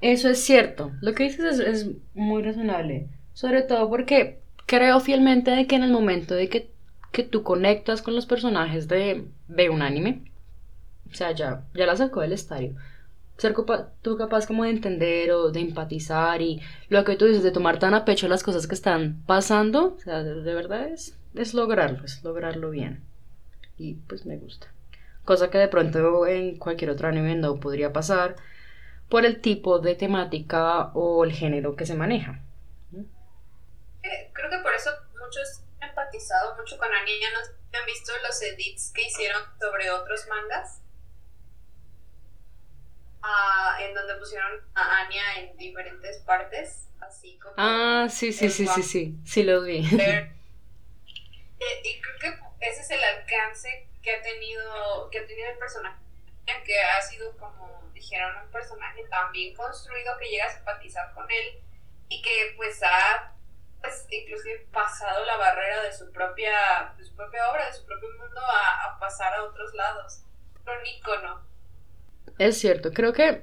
Eso 0.00 0.30
es 0.30 0.42
cierto, 0.42 0.92
lo 1.02 1.12
que 1.14 1.24
dices 1.24 1.58
es, 1.58 1.60
es 1.60 1.86
muy 2.14 2.42
razonable 2.42 3.08
sobre 3.40 3.62
todo 3.62 3.88
porque 3.88 4.40
creo 4.66 5.00
fielmente 5.00 5.50
de 5.50 5.66
que 5.66 5.76
en 5.76 5.82
el 5.82 5.90
momento 5.90 6.34
de 6.34 6.48
que, 6.48 6.70
que 7.12 7.22
tú 7.22 7.42
conectas 7.42 8.02
con 8.02 8.14
los 8.14 8.26
personajes 8.26 8.88
de, 8.88 9.26
de 9.48 9.70
un 9.70 9.82
anime, 9.82 10.30
o 11.10 11.14
sea, 11.14 11.32
ya, 11.32 11.64
ya 11.74 11.86
la 11.86 11.96
sacó 11.96 12.20
del 12.20 12.32
estadio, 12.32 12.74
ser 13.38 13.54
tú 14.02 14.16
capaz 14.18 14.46
como 14.46 14.64
de 14.64 14.70
entender 14.70 15.32
o 15.32 15.50
de 15.50 15.60
empatizar 15.60 16.42
y 16.42 16.60
lo 16.90 17.04
que 17.04 17.16
tú 17.16 17.24
dices, 17.24 17.42
de 17.42 17.50
tomar 17.50 17.78
tan 17.78 17.94
a 17.94 18.04
pecho 18.04 18.28
las 18.28 18.42
cosas 18.42 18.66
que 18.66 18.74
están 18.74 19.22
pasando, 19.26 19.94
o 19.94 19.98
sea, 19.98 20.22
de, 20.22 20.42
de 20.42 20.54
verdad 20.54 20.88
es, 20.88 21.18
es 21.34 21.54
lograrlo, 21.54 22.04
es 22.04 22.22
lograrlo 22.22 22.70
bien. 22.70 23.02
Y 23.80 23.94
pues 23.94 24.26
me 24.26 24.36
gusta. 24.36 24.72
Cosa 25.24 25.50
que 25.50 25.58
de 25.58 25.68
pronto 25.68 26.26
en 26.26 26.58
cualquier 26.58 26.90
otro 26.90 27.08
anime 27.08 27.34
no 27.34 27.60
podría 27.60 27.92
pasar 27.92 28.36
por 29.08 29.24
el 29.24 29.40
tipo 29.40 29.78
de 29.78 29.94
temática 29.94 30.90
o 30.94 31.24
el 31.24 31.32
género 31.32 31.76
que 31.76 31.86
se 31.86 31.94
maneja 31.94 32.42
creo 34.32 34.50
que 34.50 34.58
por 34.58 34.74
eso 34.74 34.90
muchos 35.18 35.62
han 35.80 35.88
empatizado 35.90 36.56
mucho 36.56 36.76
con. 36.78 36.88
Ya 36.90 37.30
no 37.30 37.38
han 37.78 37.86
visto 37.86 38.10
los 38.22 38.42
edits 38.42 38.90
que 38.94 39.06
hicieron 39.06 39.42
sobre 39.58 39.90
otros 39.90 40.26
mangas. 40.28 40.82
Uh, 43.22 43.82
en 43.82 43.92
donde 43.94 44.14
pusieron 44.14 44.62
a 44.74 45.02
Anya 45.02 45.40
en 45.40 45.54
diferentes 45.58 46.16
partes, 46.20 46.88
así 47.00 47.38
como... 47.38 47.52
Ah, 47.58 48.06
sí, 48.08 48.32
sí, 48.32 48.48
sí, 48.48 48.66
sí, 48.66 48.82
sí, 48.82 49.14
sí, 49.26 49.42
lo 49.42 49.60
vi. 49.60 49.76
Y, 49.76 49.84
y 49.90 49.90
creo 52.00 52.18
que 52.18 52.32
ese 52.60 52.82
es 52.82 52.90
el 52.90 53.02
alcance 53.02 53.88
que 54.02 54.14
ha 54.14 54.22
tenido, 54.22 55.08
que 55.10 55.18
ha 55.18 55.26
tenido 55.26 55.50
el 55.50 55.58
personaje, 55.58 55.98
que 56.64 56.78
ha 56.78 57.00
sido 57.02 57.36
como 57.36 57.82
dijeron, 57.94 58.34
un 58.44 58.50
personaje 58.50 59.02
tan 59.10 59.30
bien 59.32 59.54
construido 59.54 60.16
que 60.18 60.28
llega 60.28 60.46
a 60.46 60.54
simpatizar 60.54 61.12
con 61.14 61.30
él 61.30 61.60
y 62.08 62.22
que 62.22 62.54
pues 62.56 62.82
ha 62.82 63.32
pues, 63.80 64.06
inclusive 64.10 64.66
pasado 64.72 65.24
la 65.24 65.36
barrera 65.36 65.82
de 65.82 65.92
su 65.92 66.10
propia, 66.12 66.94
de 66.96 67.04
su 67.04 67.14
propia 67.14 67.50
obra, 67.50 67.66
de 67.66 67.72
su 67.72 67.84
propio 67.84 68.08
mundo 68.18 68.40
a, 68.40 68.98
pasar 68.98 69.34
a 69.34 69.44
otros 69.44 69.72
lados. 69.74 70.22
Un 70.66 70.86
icono. 70.86 71.40
Es 72.38 72.58
cierto, 72.58 72.92
creo 72.92 73.12
que, 73.12 73.42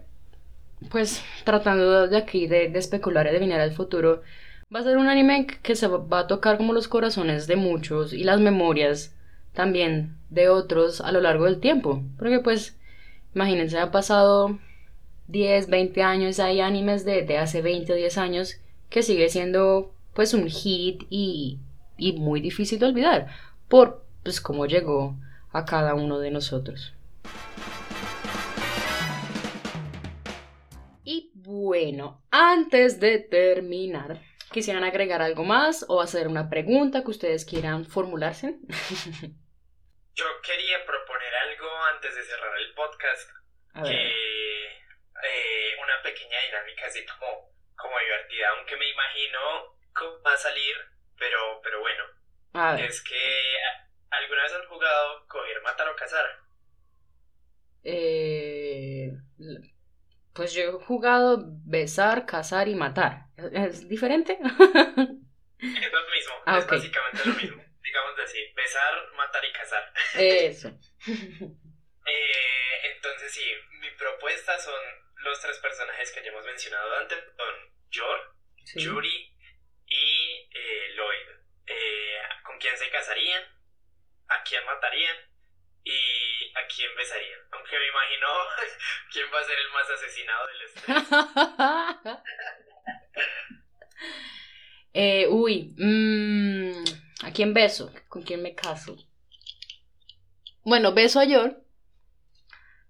pues 0.92 1.24
tratando 1.44 2.08
de 2.08 2.18
aquí 2.18 2.48
de, 2.48 2.70
de 2.70 2.80
especular 2.80 3.26
y 3.26 3.30
adivinar 3.30 3.60
el 3.62 3.76
futuro, 3.76 4.22
Va 4.74 4.82
a 4.82 4.84
ser 4.84 4.98
un 4.98 5.08
anime 5.08 5.48
que 5.48 5.78
se 5.78 5.88
va 5.88 6.20
a 6.20 6.28
tocar 6.28 6.58
como 6.58 6.74
los 6.74 6.90
corazones 6.90 7.48
de 7.48 7.56
muchos 7.56 8.12
y 8.12 8.26
las 8.26 8.42
memorias 8.42 9.16
también 9.54 10.18
de 10.30 10.50
otros 10.50 11.00
a 11.00 11.14
lo 11.14 11.22
largo 11.22 11.46
del 11.46 11.62
tiempo. 11.62 12.04
Porque 12.18 12.40
pues, 12.40 12.78
imagínense, 13.34 13.80
ha 13.80 13.92
pasado 13.92 14.60
10, 15.28 15.70
20 15.70 16.04
años, 16.04 16.40
hay 16.40 16.60
animes 16.60 17.06
de, 17.06 17.22
de 17.22 17.38
hace 17.38 17.62
20 17.62 17.94
o 17.94 17.96
10 17.96 18.18
años 18.18 18.56
que 18.90 19.04
sigue 19.04 19.30
siendo 19.30 19.94
pues 20.14 20.34
un 20.34 20.50
hit 20.50 21.04
y, 21.10 21.60
y 21.98 22.14
muy 22.14 22.42
difícil 22.42 22.80
de 22.80 22.88
olvidar 22.88 23.28
por 23.70 24.04
pues 24.24 24.42
cómo 24.42 24.66
llegó 24.66 25.16
a 25.54 25.64
cada 25.64 25.96
uno 25.96 26.20
de 26.20 26.32
nosotros. 26.32 26.94
Y 31.06 31.32
bueno, 31.36 32.20
antes 32.32 33.00
de 33.00 33.20
terminar, 33.20 34.20
¿quisieran 34.52 34.84
agregar 34.84 35.22
algo 35.22 35.44
más 35.44 35.86
o 35.88 36.02
hacer 36.02 36.28
una 36.28 36.50
pregunta 36.50 37.04
que 37.04 37.12
ustedes 37.12 37.46
quieran 37.46 37.86
formularse? 37.86 38.56
Yo 40.16 40.26
quería 40.42 40.86
proponer 40.86 41.36
algo 41.36 41.70
antes 41.94 42.16
de 42.16 42.24
cerrar 42.24 42.58
el 42.58 42.74
podcast. 42.74 43.32
Que 43.84 44.68
eh, 44.68 45.76
una 45.84 46.02
pequeña 46.02 46.38
dinámica 46.48 46.88
así 46.88 47.06
como, 47.06 47.52
como 47.76 48.00
divertida, 48.00 48.50
aunque 48.58 48.76
me 48.76 48.90
imagino 48.90 49.40
cómo 49.94 50.20
va 50.24 50.34
a 50.34 50.38
salir, 50.38 50.76
pero, 51.18 51.62
pero 51.62 51.80
bueno. 51.80 52.04
Es 52.80 53.04
que 53.04 53.54
¿alguna 54.10 54.44
vez 54.44 54.54
han 54.54 54.66
jugado 54.68 55.28
coger, 55.28 55.62
matar 55.62 55.90
o 55.90 55.96
cazar? 55.96 56.26
Eh, 57.84 59.12
pues 60.38 60.54
yo 60.54 60.62
he 60.62 60.72
jugado 60.86 61.40
besar, 61.66 62.28
cazar 62.28 62.68
y 62.68 62.76
matar. 62.76 63.26
¿Es 63.36 63.90
diferente? 63.90 64.34
es 64.40 64.48
lo 64.48 66.02
mismo, 66.12 66.34
ah, 66.46 66.60
es 66.60 66.68
básicamente 66.68 67.26
lo 67.26 67.34
mismo. 67.34 67.64
Digamos 67.84 68.20
así, 68.24 68.54
besar, 68.56 68.94
matar 69.16 69.44
y 69.44 69.52
cazar. 69.52 69.94
Eso. 70.16 70.68
eh, 71.08 72.92
entonces 72.96 73.32
sí, 73.34 73.46
mi 73.82 73.90
propuesta 73.98 74.60
son 74.60 74.80
los 75.16 75.42
tres 75.42 75.58
personajes 75.58 76.12
que 76.12 76.22
ya 76.22 76.30
hemos 76.30 76.46
mencionado 76.46 76.98
antes, 76.98 77.18
son 77.36 77.56
Yor, 77.90 78.36
Yuri 78.76 79.36
y 79.88 80.50
eh, 80.54 80.94
Lloyd. 80.96 81.30
Eh, 81.66 82.20
¿Con 82.44 82.60
quién 82.60 82.78
se 82.78 82.92
casarían? 82.92 83.44
¿A 84.28 84.44
quién 84.44 84.64
matarían? 84.66 85.18
¿Y 85.88 86.52
a 86.58 86.68
quién 86.68 86.90
besarían? 86.98 87.40
Aunque 87.54 87.80
me 87.80 87.88
imagino 87.88 88.28
quién 89.12 89.26
va 89.34 89.40
a 89.40 89.44
ser 89.44 89.58
el 89.58 89.70
más 89.72 89.90
asesinado 89.90 90.48
del 90.48 90.62
estrés. 90.62 90.98
eh, 94.94 95.28
uy, 95.30 95.74
mmm, 95.78 96.84
¿a 97.24 97.32
quién 97.32 97.54
beso? 97.54 97.94
¿Con 98.10 98.24
quién 98.24 98.42
me 98.42 98.54
caso? 98.54 98.98
Bueno, 100.64 100.94
beso 100.94 101.22
a 101.22 101.26
Yor. 101.26 101.64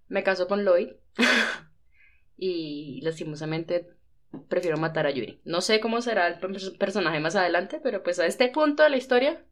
Me 0.07 0.23
caso 0.23 0.47
con 0.47 0.65
Lloyd. 0.65 0.93
y 2.37 3.01
lastimosamente 3.03 3.89
prefiero 4.49 4.77
matar 4.77 5.05
a 5.05 5.11
Yuri. 5.11 5.39
No 5.45 5.61
sé 5.61 5.79
cómo 5.79 6.01
será 6.01 6.27
el 6.27 6.39
personaje 6.79 7.19
más 7.19 7.35
adelante, 7.35 7.79
pero 7.83 8.01
pues 8.01 8.17
a 8.19 8.25
este 8.25 8.49
punto 8.49 8.81
de 8.81 8.89
la 8.89 8.97
historia, 8.97 9.45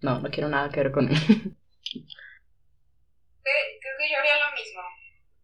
no, 0.00 0.20
no 0.20 0.30
quiero 0.30 0.48
nada 0.48 0.68
que 0.70 0.80
ver 0.80 0.92
con 0.92 1.08
él. 1.08 1.56
Creo 3.42 3.96
que 3.98 4.10
yo 4.10 4.18
haría 4.18 4.38
lo 4.38 4.52
mismo. 4.52 4.82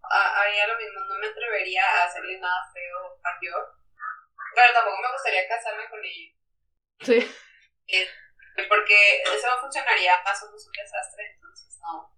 haría 0.02 0.66
lo 0.66 0.76
mismo, 0.78 1.00
no 1.00 1.18
me 1.18 1.26
atrevería 1.26 1.84
a 1.84 2.04
hacerle 2.04 2.38
nada 2.38 2.70
feo 2.72 3.18
a 3.22 3.30
Yor. 3.42 3.78
Pero 4.54 4.72
tampoco 4.72 5.02
me 5.02 5.12
gustaría 5.12 5.48
casarme 5.48 5.88
con 5.90 6.04
ella. 6.04 6.32
Sí. 7.00 7.18
Eh, 7.88 8.08
porque 8.68 9.22
eso 9.22 9.46
no 9.46 9.60
funcionaría, 9.60 10.18
somos 10.38 10.66
un 10.66 10.72
desastre, 10.72 11.32
entonces 11.34 11.78
no. 11.80 12.12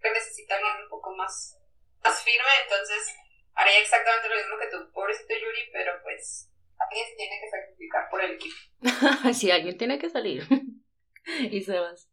Que 0.00 0.10
necesita 0.10 0.56
alguien 0.56 0.82
un 0.82 0.88
poco 0.88 1.14
más, 1.14 1.58
más 2.02 2.22
firme, 2.22 2.48
entonces 2.62 3.14
haría 3.54 3.78
exactamente 3.78 4.28
lo 4.28 4.36
mismo 4.36 4.58
que 4.58 4.68
tú, 4.68 4.92
pobrecito 4.92 5.34
Yuri, 5.34 5.70
pero 5.72 6.02
pues 6.02 6.50
alguien 6.78 7.06
se 7.08 7.16
tiene 7.16 7.40
que 7.40 7.50
sacrificar 7.50 8.10
por 8.10 8.22
el 8.22 8.32
equipo. 8.32 8.56
sí, 9.34 9.50
alguien 9.50 9.76
tiene 9.76 9.98
que 9.98 10.10
salir. 10.10 10.46
y 11.26 11.62
Sebas. 11.62 12.11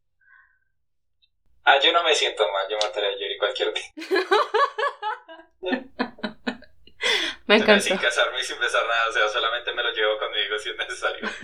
Ah, 1.70 1.80
yo 1.80 1.94
no 1.94 2.04
me 2.04 2.16
siento 2.16 2.52
mal, 2.52 2.68
yo 2.68 2.80
mataré 2.82 3.10
a 3.10 3.12
Yuri 3.12 3.38
cualquier 3.38 3.72
día. 3.72 3.84
me 7.46 7.58
encanta. 7.58 7.80
Sin 7.80 7.96
casarme 7.98 8.40
y 8.40 8.44
sin 8.44 8.60
besar 8.60 8.84
nada, 8.88 9.08
o 9.08 9.12
sea, 9.12 9.30
solamente 9.30 9.72
me 9.74 9.84
lo 9.84 9.92
llevo 9.92 10.18
conmigo 10.18 10.58
si 10.58 10.72
es 10.72 10.78
necesario. 10.78 11.30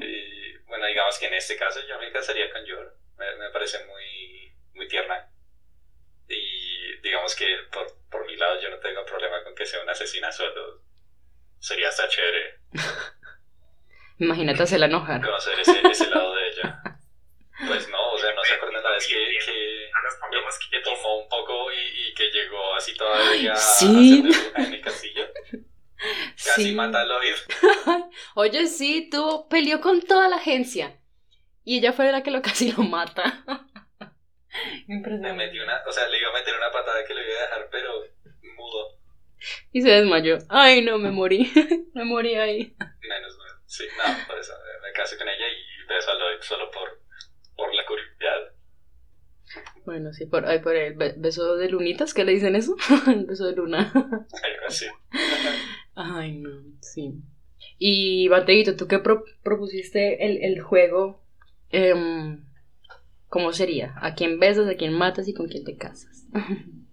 y 0.00 0.58
bueno, 0.66 0.86
digamos 0.86 1.16
que 1.20 1.26
en 1.26 1.34
este 1.34 1.56
caso 1.56 1.78
yo 1.86 1.96
me 2.00 2.10
casaría 2.10 2.50
con 2.50 2.64
Yor. 2.64 2.96
Me, 3.16 3.36
me 3.36 3.50
parece 3.50 3.78
muy, 3.86 4.52
muy 4.74 4.88
tierna. 4.88 5.30
Y 6.28 6.96
digamos 7.00 7.36
que 7.36 7.46
por, 7.70 7.86
por 8.10 8.26
mi 8.26 8.36
lado 8.36 8.60
yo 8.60 8.70
no 8.70 8.80
tengo 8.80 9.04
problema 9.04 9.44
con 9.44 9.54
que 9.54 9.66
sea 9.66 9.80
una 9.84 9.92
asesina 9.92 10.32
solo. 10.32 10.82
Sería 11.60 11.90
hasta 11.90 12.08
chévere. 12.08 12.58
Imagínate 14.18 14.64
hacerla 14.64 14.86
enojar. 14.86 15.20
Conocer 15.20 15.60
ese, 15.60 15.80
ese 15.86 16.10
lado 16.10 16.34
de 16.34 16.48
ella. 16.48 16.73
Pues 17.66 17.88
no, 17.88 18.12
o 18.12 18.18
sea, 18.18 18.32
no 18.34 18.44
se 18.44 18.54
acuerdan 18.54 18.82
la 18.82 18.90
vez 18.90 19.06
que, 19.06 19.14
que, 19.14 19.90
que, 20.70 20.80
tomó 20.80 21.18
un 21.18 21.28
poco 21.28 21.72
y, 21.72 22.08
y, 22.08 22.14
que 22.14 22.30
llegó 22.30 22.74
así 22.74 22.94
todavía 22.94 23.54
¿Sí? 23.56 24.24
a 24.54 24.62
en 24.62 24.74
el 24.74 24.80
castillo. 24.80 25.26
Casi 26.36 26.64
sí. 26.64 26.72
mata 26.74 27.00
a 27.00 27.04
Lloyd. 27.04 27.34
Oye, 28.34 28.66
sí, 28.66 29.08
tú 29.10 29.46
peleó 29.48 29.80
con 29.80 30.02
toda 30.02 30.28
la 30.28 30.36
agencia. 30.36 30.98
Y 31.64 31.78
ella 31.78 31.92
fue 31.92 32.10
la 32.12 32.22
que 32.22 32.30
lo 32.30 32.42
casi 32.42 32.72
lo 32.72 32.82
mata. 32.82 33.44
Me 34.86 35.32
metí 35.32 35.58
una, 35.58 35.82
o 35.86 35.92
sea, 35.92 36.06
le 36.08 36.18
iba 36.18 36.28
a 36.28 36.32
meter 36.32 36.54
una 36.56 36.70
patada 36.70 37.04
que 37.04 37.14
le 37.14 37.22
iba 37.22 37.38
a 37.38 37.42
dejar, 37.42 37.68
pero 37.70 38.04
mudo. 38.56 38.98
Y 39.72 39.82
se 39.82 39.90
desmayó. 39.90 40.38
Ay, 40.48 40.82
no, 40.82 40.98
me 40.98 41.10
morí. 41.10 41.50
me 41.94 42.04
morí 42.04 42.34
ahí. 42.36 42.74
Menos 43.00 43.36
mal. 43.38 43.48
Sí, 43.66 43.84
no, 43.96 44.26
por 44.26 44.38
eso 44.38 44.52
me 44.82 44.92
casé 44.92 45.16
con 45.18 45.28
ella 45.28 45.48
y 45.48 45.86
beso 45.86 46.10
a 46.10 46.14
Lloyd 46.14 46.40
solo 46.40 46.70
por, 46.70 47.00
por 47.56 47.74
la 47.74 47.82
curiosidad. 47.86 48.54
Bueno, 49.84 50.12
sí, 50.12 50.26
por, 50.26 50.46
ay, 50.46 50.60
por 50.60 50.74
el 50.74 50.94
beso 50.94 51.56
de 51.56 51.68
lunitas, 51.68 52.14
¿qué 52.14 52.24
le 52.24 52.32
dicen 52.32 52.56
eso? 52.56 52.76
el 53.06 53.26
beso 53.26 53.46
de 53.46 53.56
luna. 53.56 53.90
Algo 53.94 54.66
así. 54.66 54.86
Ay, 55.94 56.38
no, 56.38 56.50
sí. 56.80 57.14
Y 57.78 58.28
Bateguito, 58.28 58.76
¿tú 58.76 58.88
qué 58.88 58.98
pro 58.98 59.24
propusiste 59.42 60.24
el, 60.24 60.42
el 60.42 60.60
juego? 60.60 61.22
Eh, 61.70 61.94
¿Cómo 63.28 63.52
sería? 63.52 63.94
¿A 64.00 64.14
quién 64.14 64.38
besas, 64.38 64.68
a 64.68 64.76
quién 64.76 64.92
matas 64.92 65.28
y 65.28 65.34
con 65.34 65.48
quién 65.48 65.64
te 65.64 65.76
casas? 65.76 66.28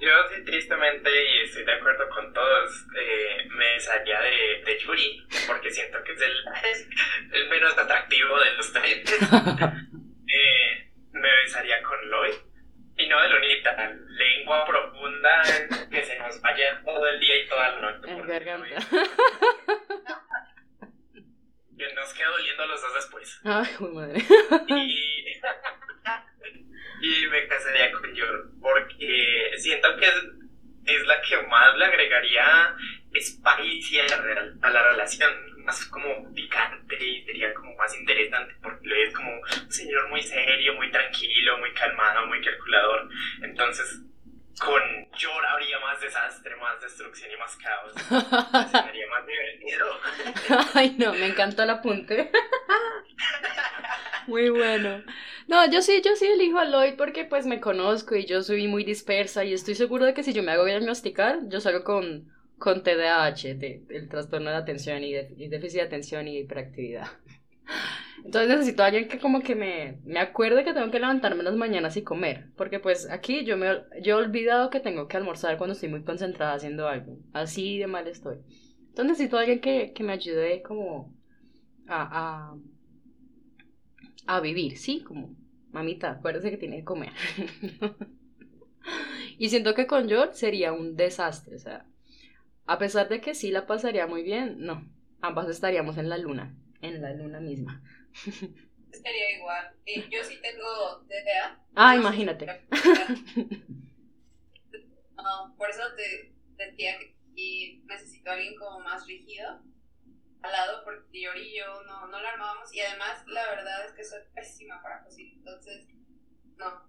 Yo 0.00 0.10
sí, 0.30 0.44
tristemente, 0.44 1.10
y 1.10 1.40
estoy 1.40 1.64
de 1.64 1.72
acuerdo 1.72 2.08
con 2.10 2.32
todos, 2.32 2.86
eh, 2.96 3.48
me 3.50 3.72
besaría 3.74 4.20
de, 4.20 4.62
de, 4.64 4.78
Yuri, 4.78 5.26
porque 5.46 5.70
siento 5.70 6.02
que 6.04 6.12
es 6.12 6.22
el, 6.22 6.44
el 7.32 7.48
menos 7.48 7.76
atractivo 7.76 8.38
de 8.38 8.52
los 8.54 8.72
tres. 8.72 9.20
eh, 10.28 10.90
me 11.12 11.36
besaría 11.42 11.82
con 11.82 11.98
Lloyd, 12.08 12.34
y 12.96 13.08
no 13.08 13.20
de 13.20 13.28
Lunita, 13.28 13.92
lengua 14.08 14.64
profunda 14.66 15.42
que 15.90 16.04
se 16.04 16.18
nos 16.18 16.40
vaya 16.42 16.80
todo 16.84 17.08
el 17.08 17.18
día 17.20 17.36
y 17.36 17.48
toda 17.48 17.70
la 17.70 17.80
noche. 17.80 18.10
En 18.10 18.26
garganta. 18.26 18.68
que 21.78 21.92
nos 21.94 22.12
queda 22.12 22.28
doliendo 22.30 22.66
los 22.66 22.82
dos 22.82 22.94
después. 22.94 23.40
Ay, 23.44 23.68
madre. 23.92 24.20
Y, 24.68 25.40
y 27.00 27.26
me 27.28 27.46
casaría 27.46 27.92
con 27.92 28.14
Yor, 28.14 28.50
porque 28.60 29.52
siento 29.56 29.88
que 29.96 30.06
es, 30.06 30.14
es, 30.86 31.06
la 31.06 31.20
que 31.22 31.36
más 31.48 31.76
le 31.76 31.84
agregaría 31.84 32.74
spicy 33.20 34.00
a 34.00 34.06
la, 34.06 34.52
a 34.62 34.70
la 34.70 34.90
relación, 34.90 35.30
más 35.64 35.84
como 35.86 36.32
picante 36.34 36.96
y 37.04 37.24
sería 37.24 37.52
como 37.52 37.74
más 37.76 37.94
interesante, 37.98 38.54
porque 38.62 39.02
es 39.02 39.14
como 39.14 39.30
un 39.30 39.72
señor 39.72 40.08
muy 40.08 40.22
serio, 40.22 40.74
muy 40.74 40.90
tranquilo, 40.90 41.58
muy 41.58 41.72
calmado, 41.74 42.26
muy 42.26 42.40
calculador. 42.42 43.08
Entonces, 43.42 44.00
con 44.58 44.82
Yor 45.16 45.46
habría 45.46 45.78
más 45.80 46.00
desastre, 46.00 46.56
más 46.56 46.80
destrucción 46.80 47.30
y 47.32 47.36
más 47.36 47.56
caos. 47.56 47.92
sería 48.84 49.06
más 49.08 49.26
divertido. 49.26 49.86
Ay, 50.74 50.96
no, 50.98 51.12
me 51.12 51.26
encantó 51.26 51.62
el 51.62 51.70
apunte. 51.70 52.30
Muy 54.26 54.50
bueno. 54.50 55.02
No, 55.46 55.70
yo 55.70 55.80
sí, 55.80 56.02
yo 56.04 56.14
sí 56.16 56.26
elijo 56.26 56.58
a 56.58 56.66
Lloyd 56.66 56.94
porque 56.96 57.24
pues 57.24 57.46
me 57.46 57.60
conozco 57.60 58.14
y 58.14 58.26
yo 58.26 58.42
soy 58.42 58.68
muy 58.68 58.84
dispersa 58.84 59.44
y 59.44 59.54
estoy 59.54 59.74
seguro 59.74 60.04
de 60.04 60.12
que 60.12 60.22
si 60.22 60.34
yo 60.34 60.42
me 60.42 60.52
hago 60.52 60.66
diagnosticar, 60.66 61.38
yo 61.48 61.60
salgo 61.60 61.82
con, 61.82 62.30
con 62.58 62.82
TDAH, 62.82 63.54
de, 63.54 63.82
el 63.88 64.08
trastorno 64.10 64.50
de 64.50 64.56
atención 64.56 65.02
y, 65.02 65.14
de, 65.14 65.32
y 65.38 65.48
déficit 65.48 65.80
de 65.80 65.86
atención 65.86 66.28
y 66.28 66.40
hiperactividad. 66.40 67.08
Entonces 68.24 68.50
necesito 68.50 68.82
a 68.82 68.86
alguien 68.86 69.08
que 69.08 69.18
como 69.18 69.40
que 69.40 69.54
me, 69.54 70.00
me 70.04 70.20
acuerde 70.20 70.64
que 70.64 70.74
tengo 70.74 70.90
que 70.90 71.00
levantarme 71.00 71.42
las 71.42 71.54
mañanas 71.56 71.96
y 71.96 72.02
comer. 72.02 72.50
Porque 72.56 72.80
pues 72.80 73.08
aquí 73.10 73.44
yo, 73.44 73.56
me, 73.56 73.68
yo 74.02 74.18
he 74.20 74.24
olvidado 74.24 74.70
que 74.70 74.80
tengo 74.80 75.08
que 75.08 75.16
almorzar 75.16 75.56
cuando 75.58 75.74
estoy 75.74 75.88
muy 75.88 76.04
concentrada 76.04 76.54
haciendo 76.54 76.88
algo. 76.88 77.18
Así 77.32 77.78
de 77.78 77.86
mal 77.86 78.06
estoy. 78.08 78.38
Entonces 78.88 79.06
necesito 79.12 79.36
a 79.36 79.40
alguien 79.40 79.60
que, 79.60 79.92
que 79.92 80.02
me 80.04 80.12
ayude 80.12 80.62
como 80.62 81.14
a, 81.88 82.52
a, 84.26 84.36
a 84.36 84.40
vivir, 84.40 84.76
¿sí? 84.78 85.00
Como, 85.02 85.34
mamita, 85.72 86.10
acuérdese 86.10 86.50
que 86.50 86.56
tiene 86.56 86.78
que 86.78 86.84
comer. 86.84 87.12
y 89.38 89.48
siento 89.48 89.74
que 89.74 89.86
con 89.86 90.08
George 90.08 90.34
sería 90.34 90.72
un 90.72 90.96
desastre, 90.96 91.56
o 91.56 91.58
sea, 91.58 91.86
a 92.66 92.78
pesar 92.78 93.08
de 93.08 93.20
que 93.20 93.34
sí 93.34 93.50
la 93.50 93.66
pasaría 93.66 94.06
muy 94.06 94.22
bien, 94.22 94.56
no, 94.60 94.88
ambas 95.20 95.48
estaríamos 95.48 95.98
en 95.98 96.08
la 96.08 96.18
luna, 96.18 96.56
en 96.82 97.02
la 97.02 97.12
luna 97.12 97.40
misma. 97.40 97.82
Estaría 98.92 99.36
igual. 99.36 99.74
yo 100.10 100.24
sí 100.24 100.40
tengo 100.40 101.04
DDA. 101.06 101.62
Ah, 101.74 101.96
imagínate. 101.96 102.46
por 105.56 105.70
eso 105.70 105.82
te 105.96 106.32
decía 106.56 106.98
que 107.34 107.82
necesito 107.84 108.30
a 108.30 108.34
alguien 108.34 108.54
como 108.56 108.80
más 108.80 109.06
rígido 109.06 109.60
al 110.42 110.52
lado, 110.52 110.84
porque 110.84 111.20
yo 111.20 111.34
y 111.34 111.56
yo 111.56 111.82
no, 111.82 112.06
no 112.06 112.20
lo 112.20 112.28
armábamos. 112.28 112.72
Y 112.72 112.80
además, 112.80 113.24
la 113.26 113.48
verdad 113.50 113.86
es 113.86 113.92
que 113.92 114.04
soy 114.04 114.20
pésima 114.34 114.80
para 114.82 115.02
cocinar, 115.04 115.34
entonces, 115.34 115.88
no. 116.56 116.88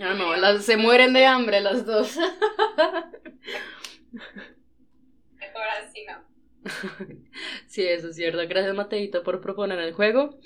Ah, 0.00 0.14
no, 0.14 0.34
las, 0.36 0.64
se 0.64 0.76
mueren 0.76 1.12
de 1.12 1.26
hambre 1.26 1.60
las 1.60 1.84
dos. 1.84 2.16
Mejor 5.32 5.68
así 5.80 6.06
no. 6.06 6.31
Sí, 7.66 7.82
eso 7.82 8.08
es 8.08 8.16
cierto. 8.16 8.38
Gracias, 8.48 8.74
Mateito, 8.74 9.22
por 9.22 9.40
proponer 9.40 9.78
el 9.78 9.92
juego. 9.92 10.38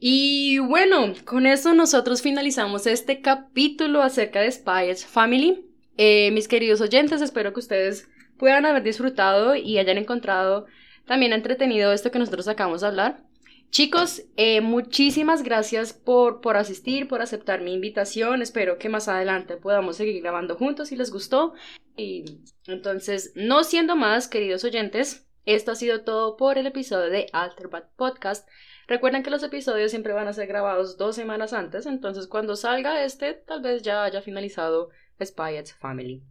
Y 0.00 0.58
bueno, 0.58 1.14
con 1.24 1.46
eso 1.46 1.74
nosotros 1.74 2.22
finalizamos 2.22 2.86
este 2.86 3.20
capítulo 3.20 4.02
acerca 4.02 4.40
de 4.40 4.50
Spy's 4.50 5.06
Family. 5.06 5.66
Eh, 5.96 6.30
mis 6.32 6.48
queridos 6.48 6.80
oyentes, 6.80 7.22
espero 7.22 7.52
que 7.52 7.60
ustedes 7.60 8.08
puedan 8.38 8.66
haber 8.66 8.82
disfrutado 8.82 9.54
y 9.54 9.78
hayan 9.78 9.98
encontrado 9.98 10.66
también 11.06 11.32
entretenido 11.32 11.92
esto 11.92 12.10
que 12.10 12.18
nosotros 12.18 12.48
acabamos 12.48 12.80
de 12.80 12.88
hablar. 12.88 13.24
Chicos, 13.70 14.22
eh, 14.36 14.60
muchísimas 14.60 15.42
gracias 15.42 15.92
por, 15.92 16.40
por 16.40 16.56
asistir, 16.56 17.08
por 17.08 17.22
aceptar 17.22 17.60
mi 17.60 17.74
invitación. 17.74 18.40
Espero 18.40 18.78
que 18.78 18.88
más 18.88 19.08
adelante 19.08 19.56
podamos 19.56 19.96
seguir 19.96 20.22
grabando 20.22 20.54
juntos 20.54 20.88
si 20.88 20.96
les 20.96 21.10
gustó. 21.10 21.54
Y 21.96 22.24
entonces, 22.66 23.32
no 23.34 23.64
siendo 23.64 23.96
más, 23.96 24.28
queridos 24.28 24.62
oyentes, 24.64 25.23
esto 25.46 25.72
ha 25.72 25.74
sido 25.74 26.02
todo 26.02 26.36
por 26.36 26.56
el 26.56 26.66
episodio 26.66 27.10
de 27.10 27.26
Alterbat 27.32 27.90
Podcast. 27.96 28.48
Recuerden 28.86 29.22
que 29.22 29.30
los 29.30 29.42
episodios 29.42 29.90
siempre 29.90 30.12
van 30.12 30.28
a 30.28 30.32
ser 30.32 30.46
grabados 30.46 30.96
dos 30.96 31.16
semanas 31.16 31.52
antes, 31.52 31.86
entonces 31.86 32.26
cuando 32.26 32.56
salga 32.56 33.04
este, 33.04 33.34
tal 33.34 33.60
vez 33.60 33.82
ya 33.82 34.04
haya 34.04 34.22
finalizado 34.22 34.88
Spy 35.22 35.64
Family. 35.78 36.22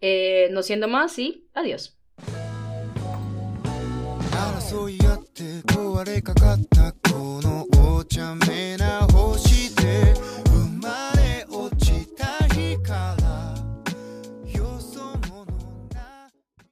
Eh, 0.00 0.48
no 0.52 0.62
siendo 0.62 0.88
más, 0.88 1.18
y 1.18 1.48
adiós. 1.54 1.96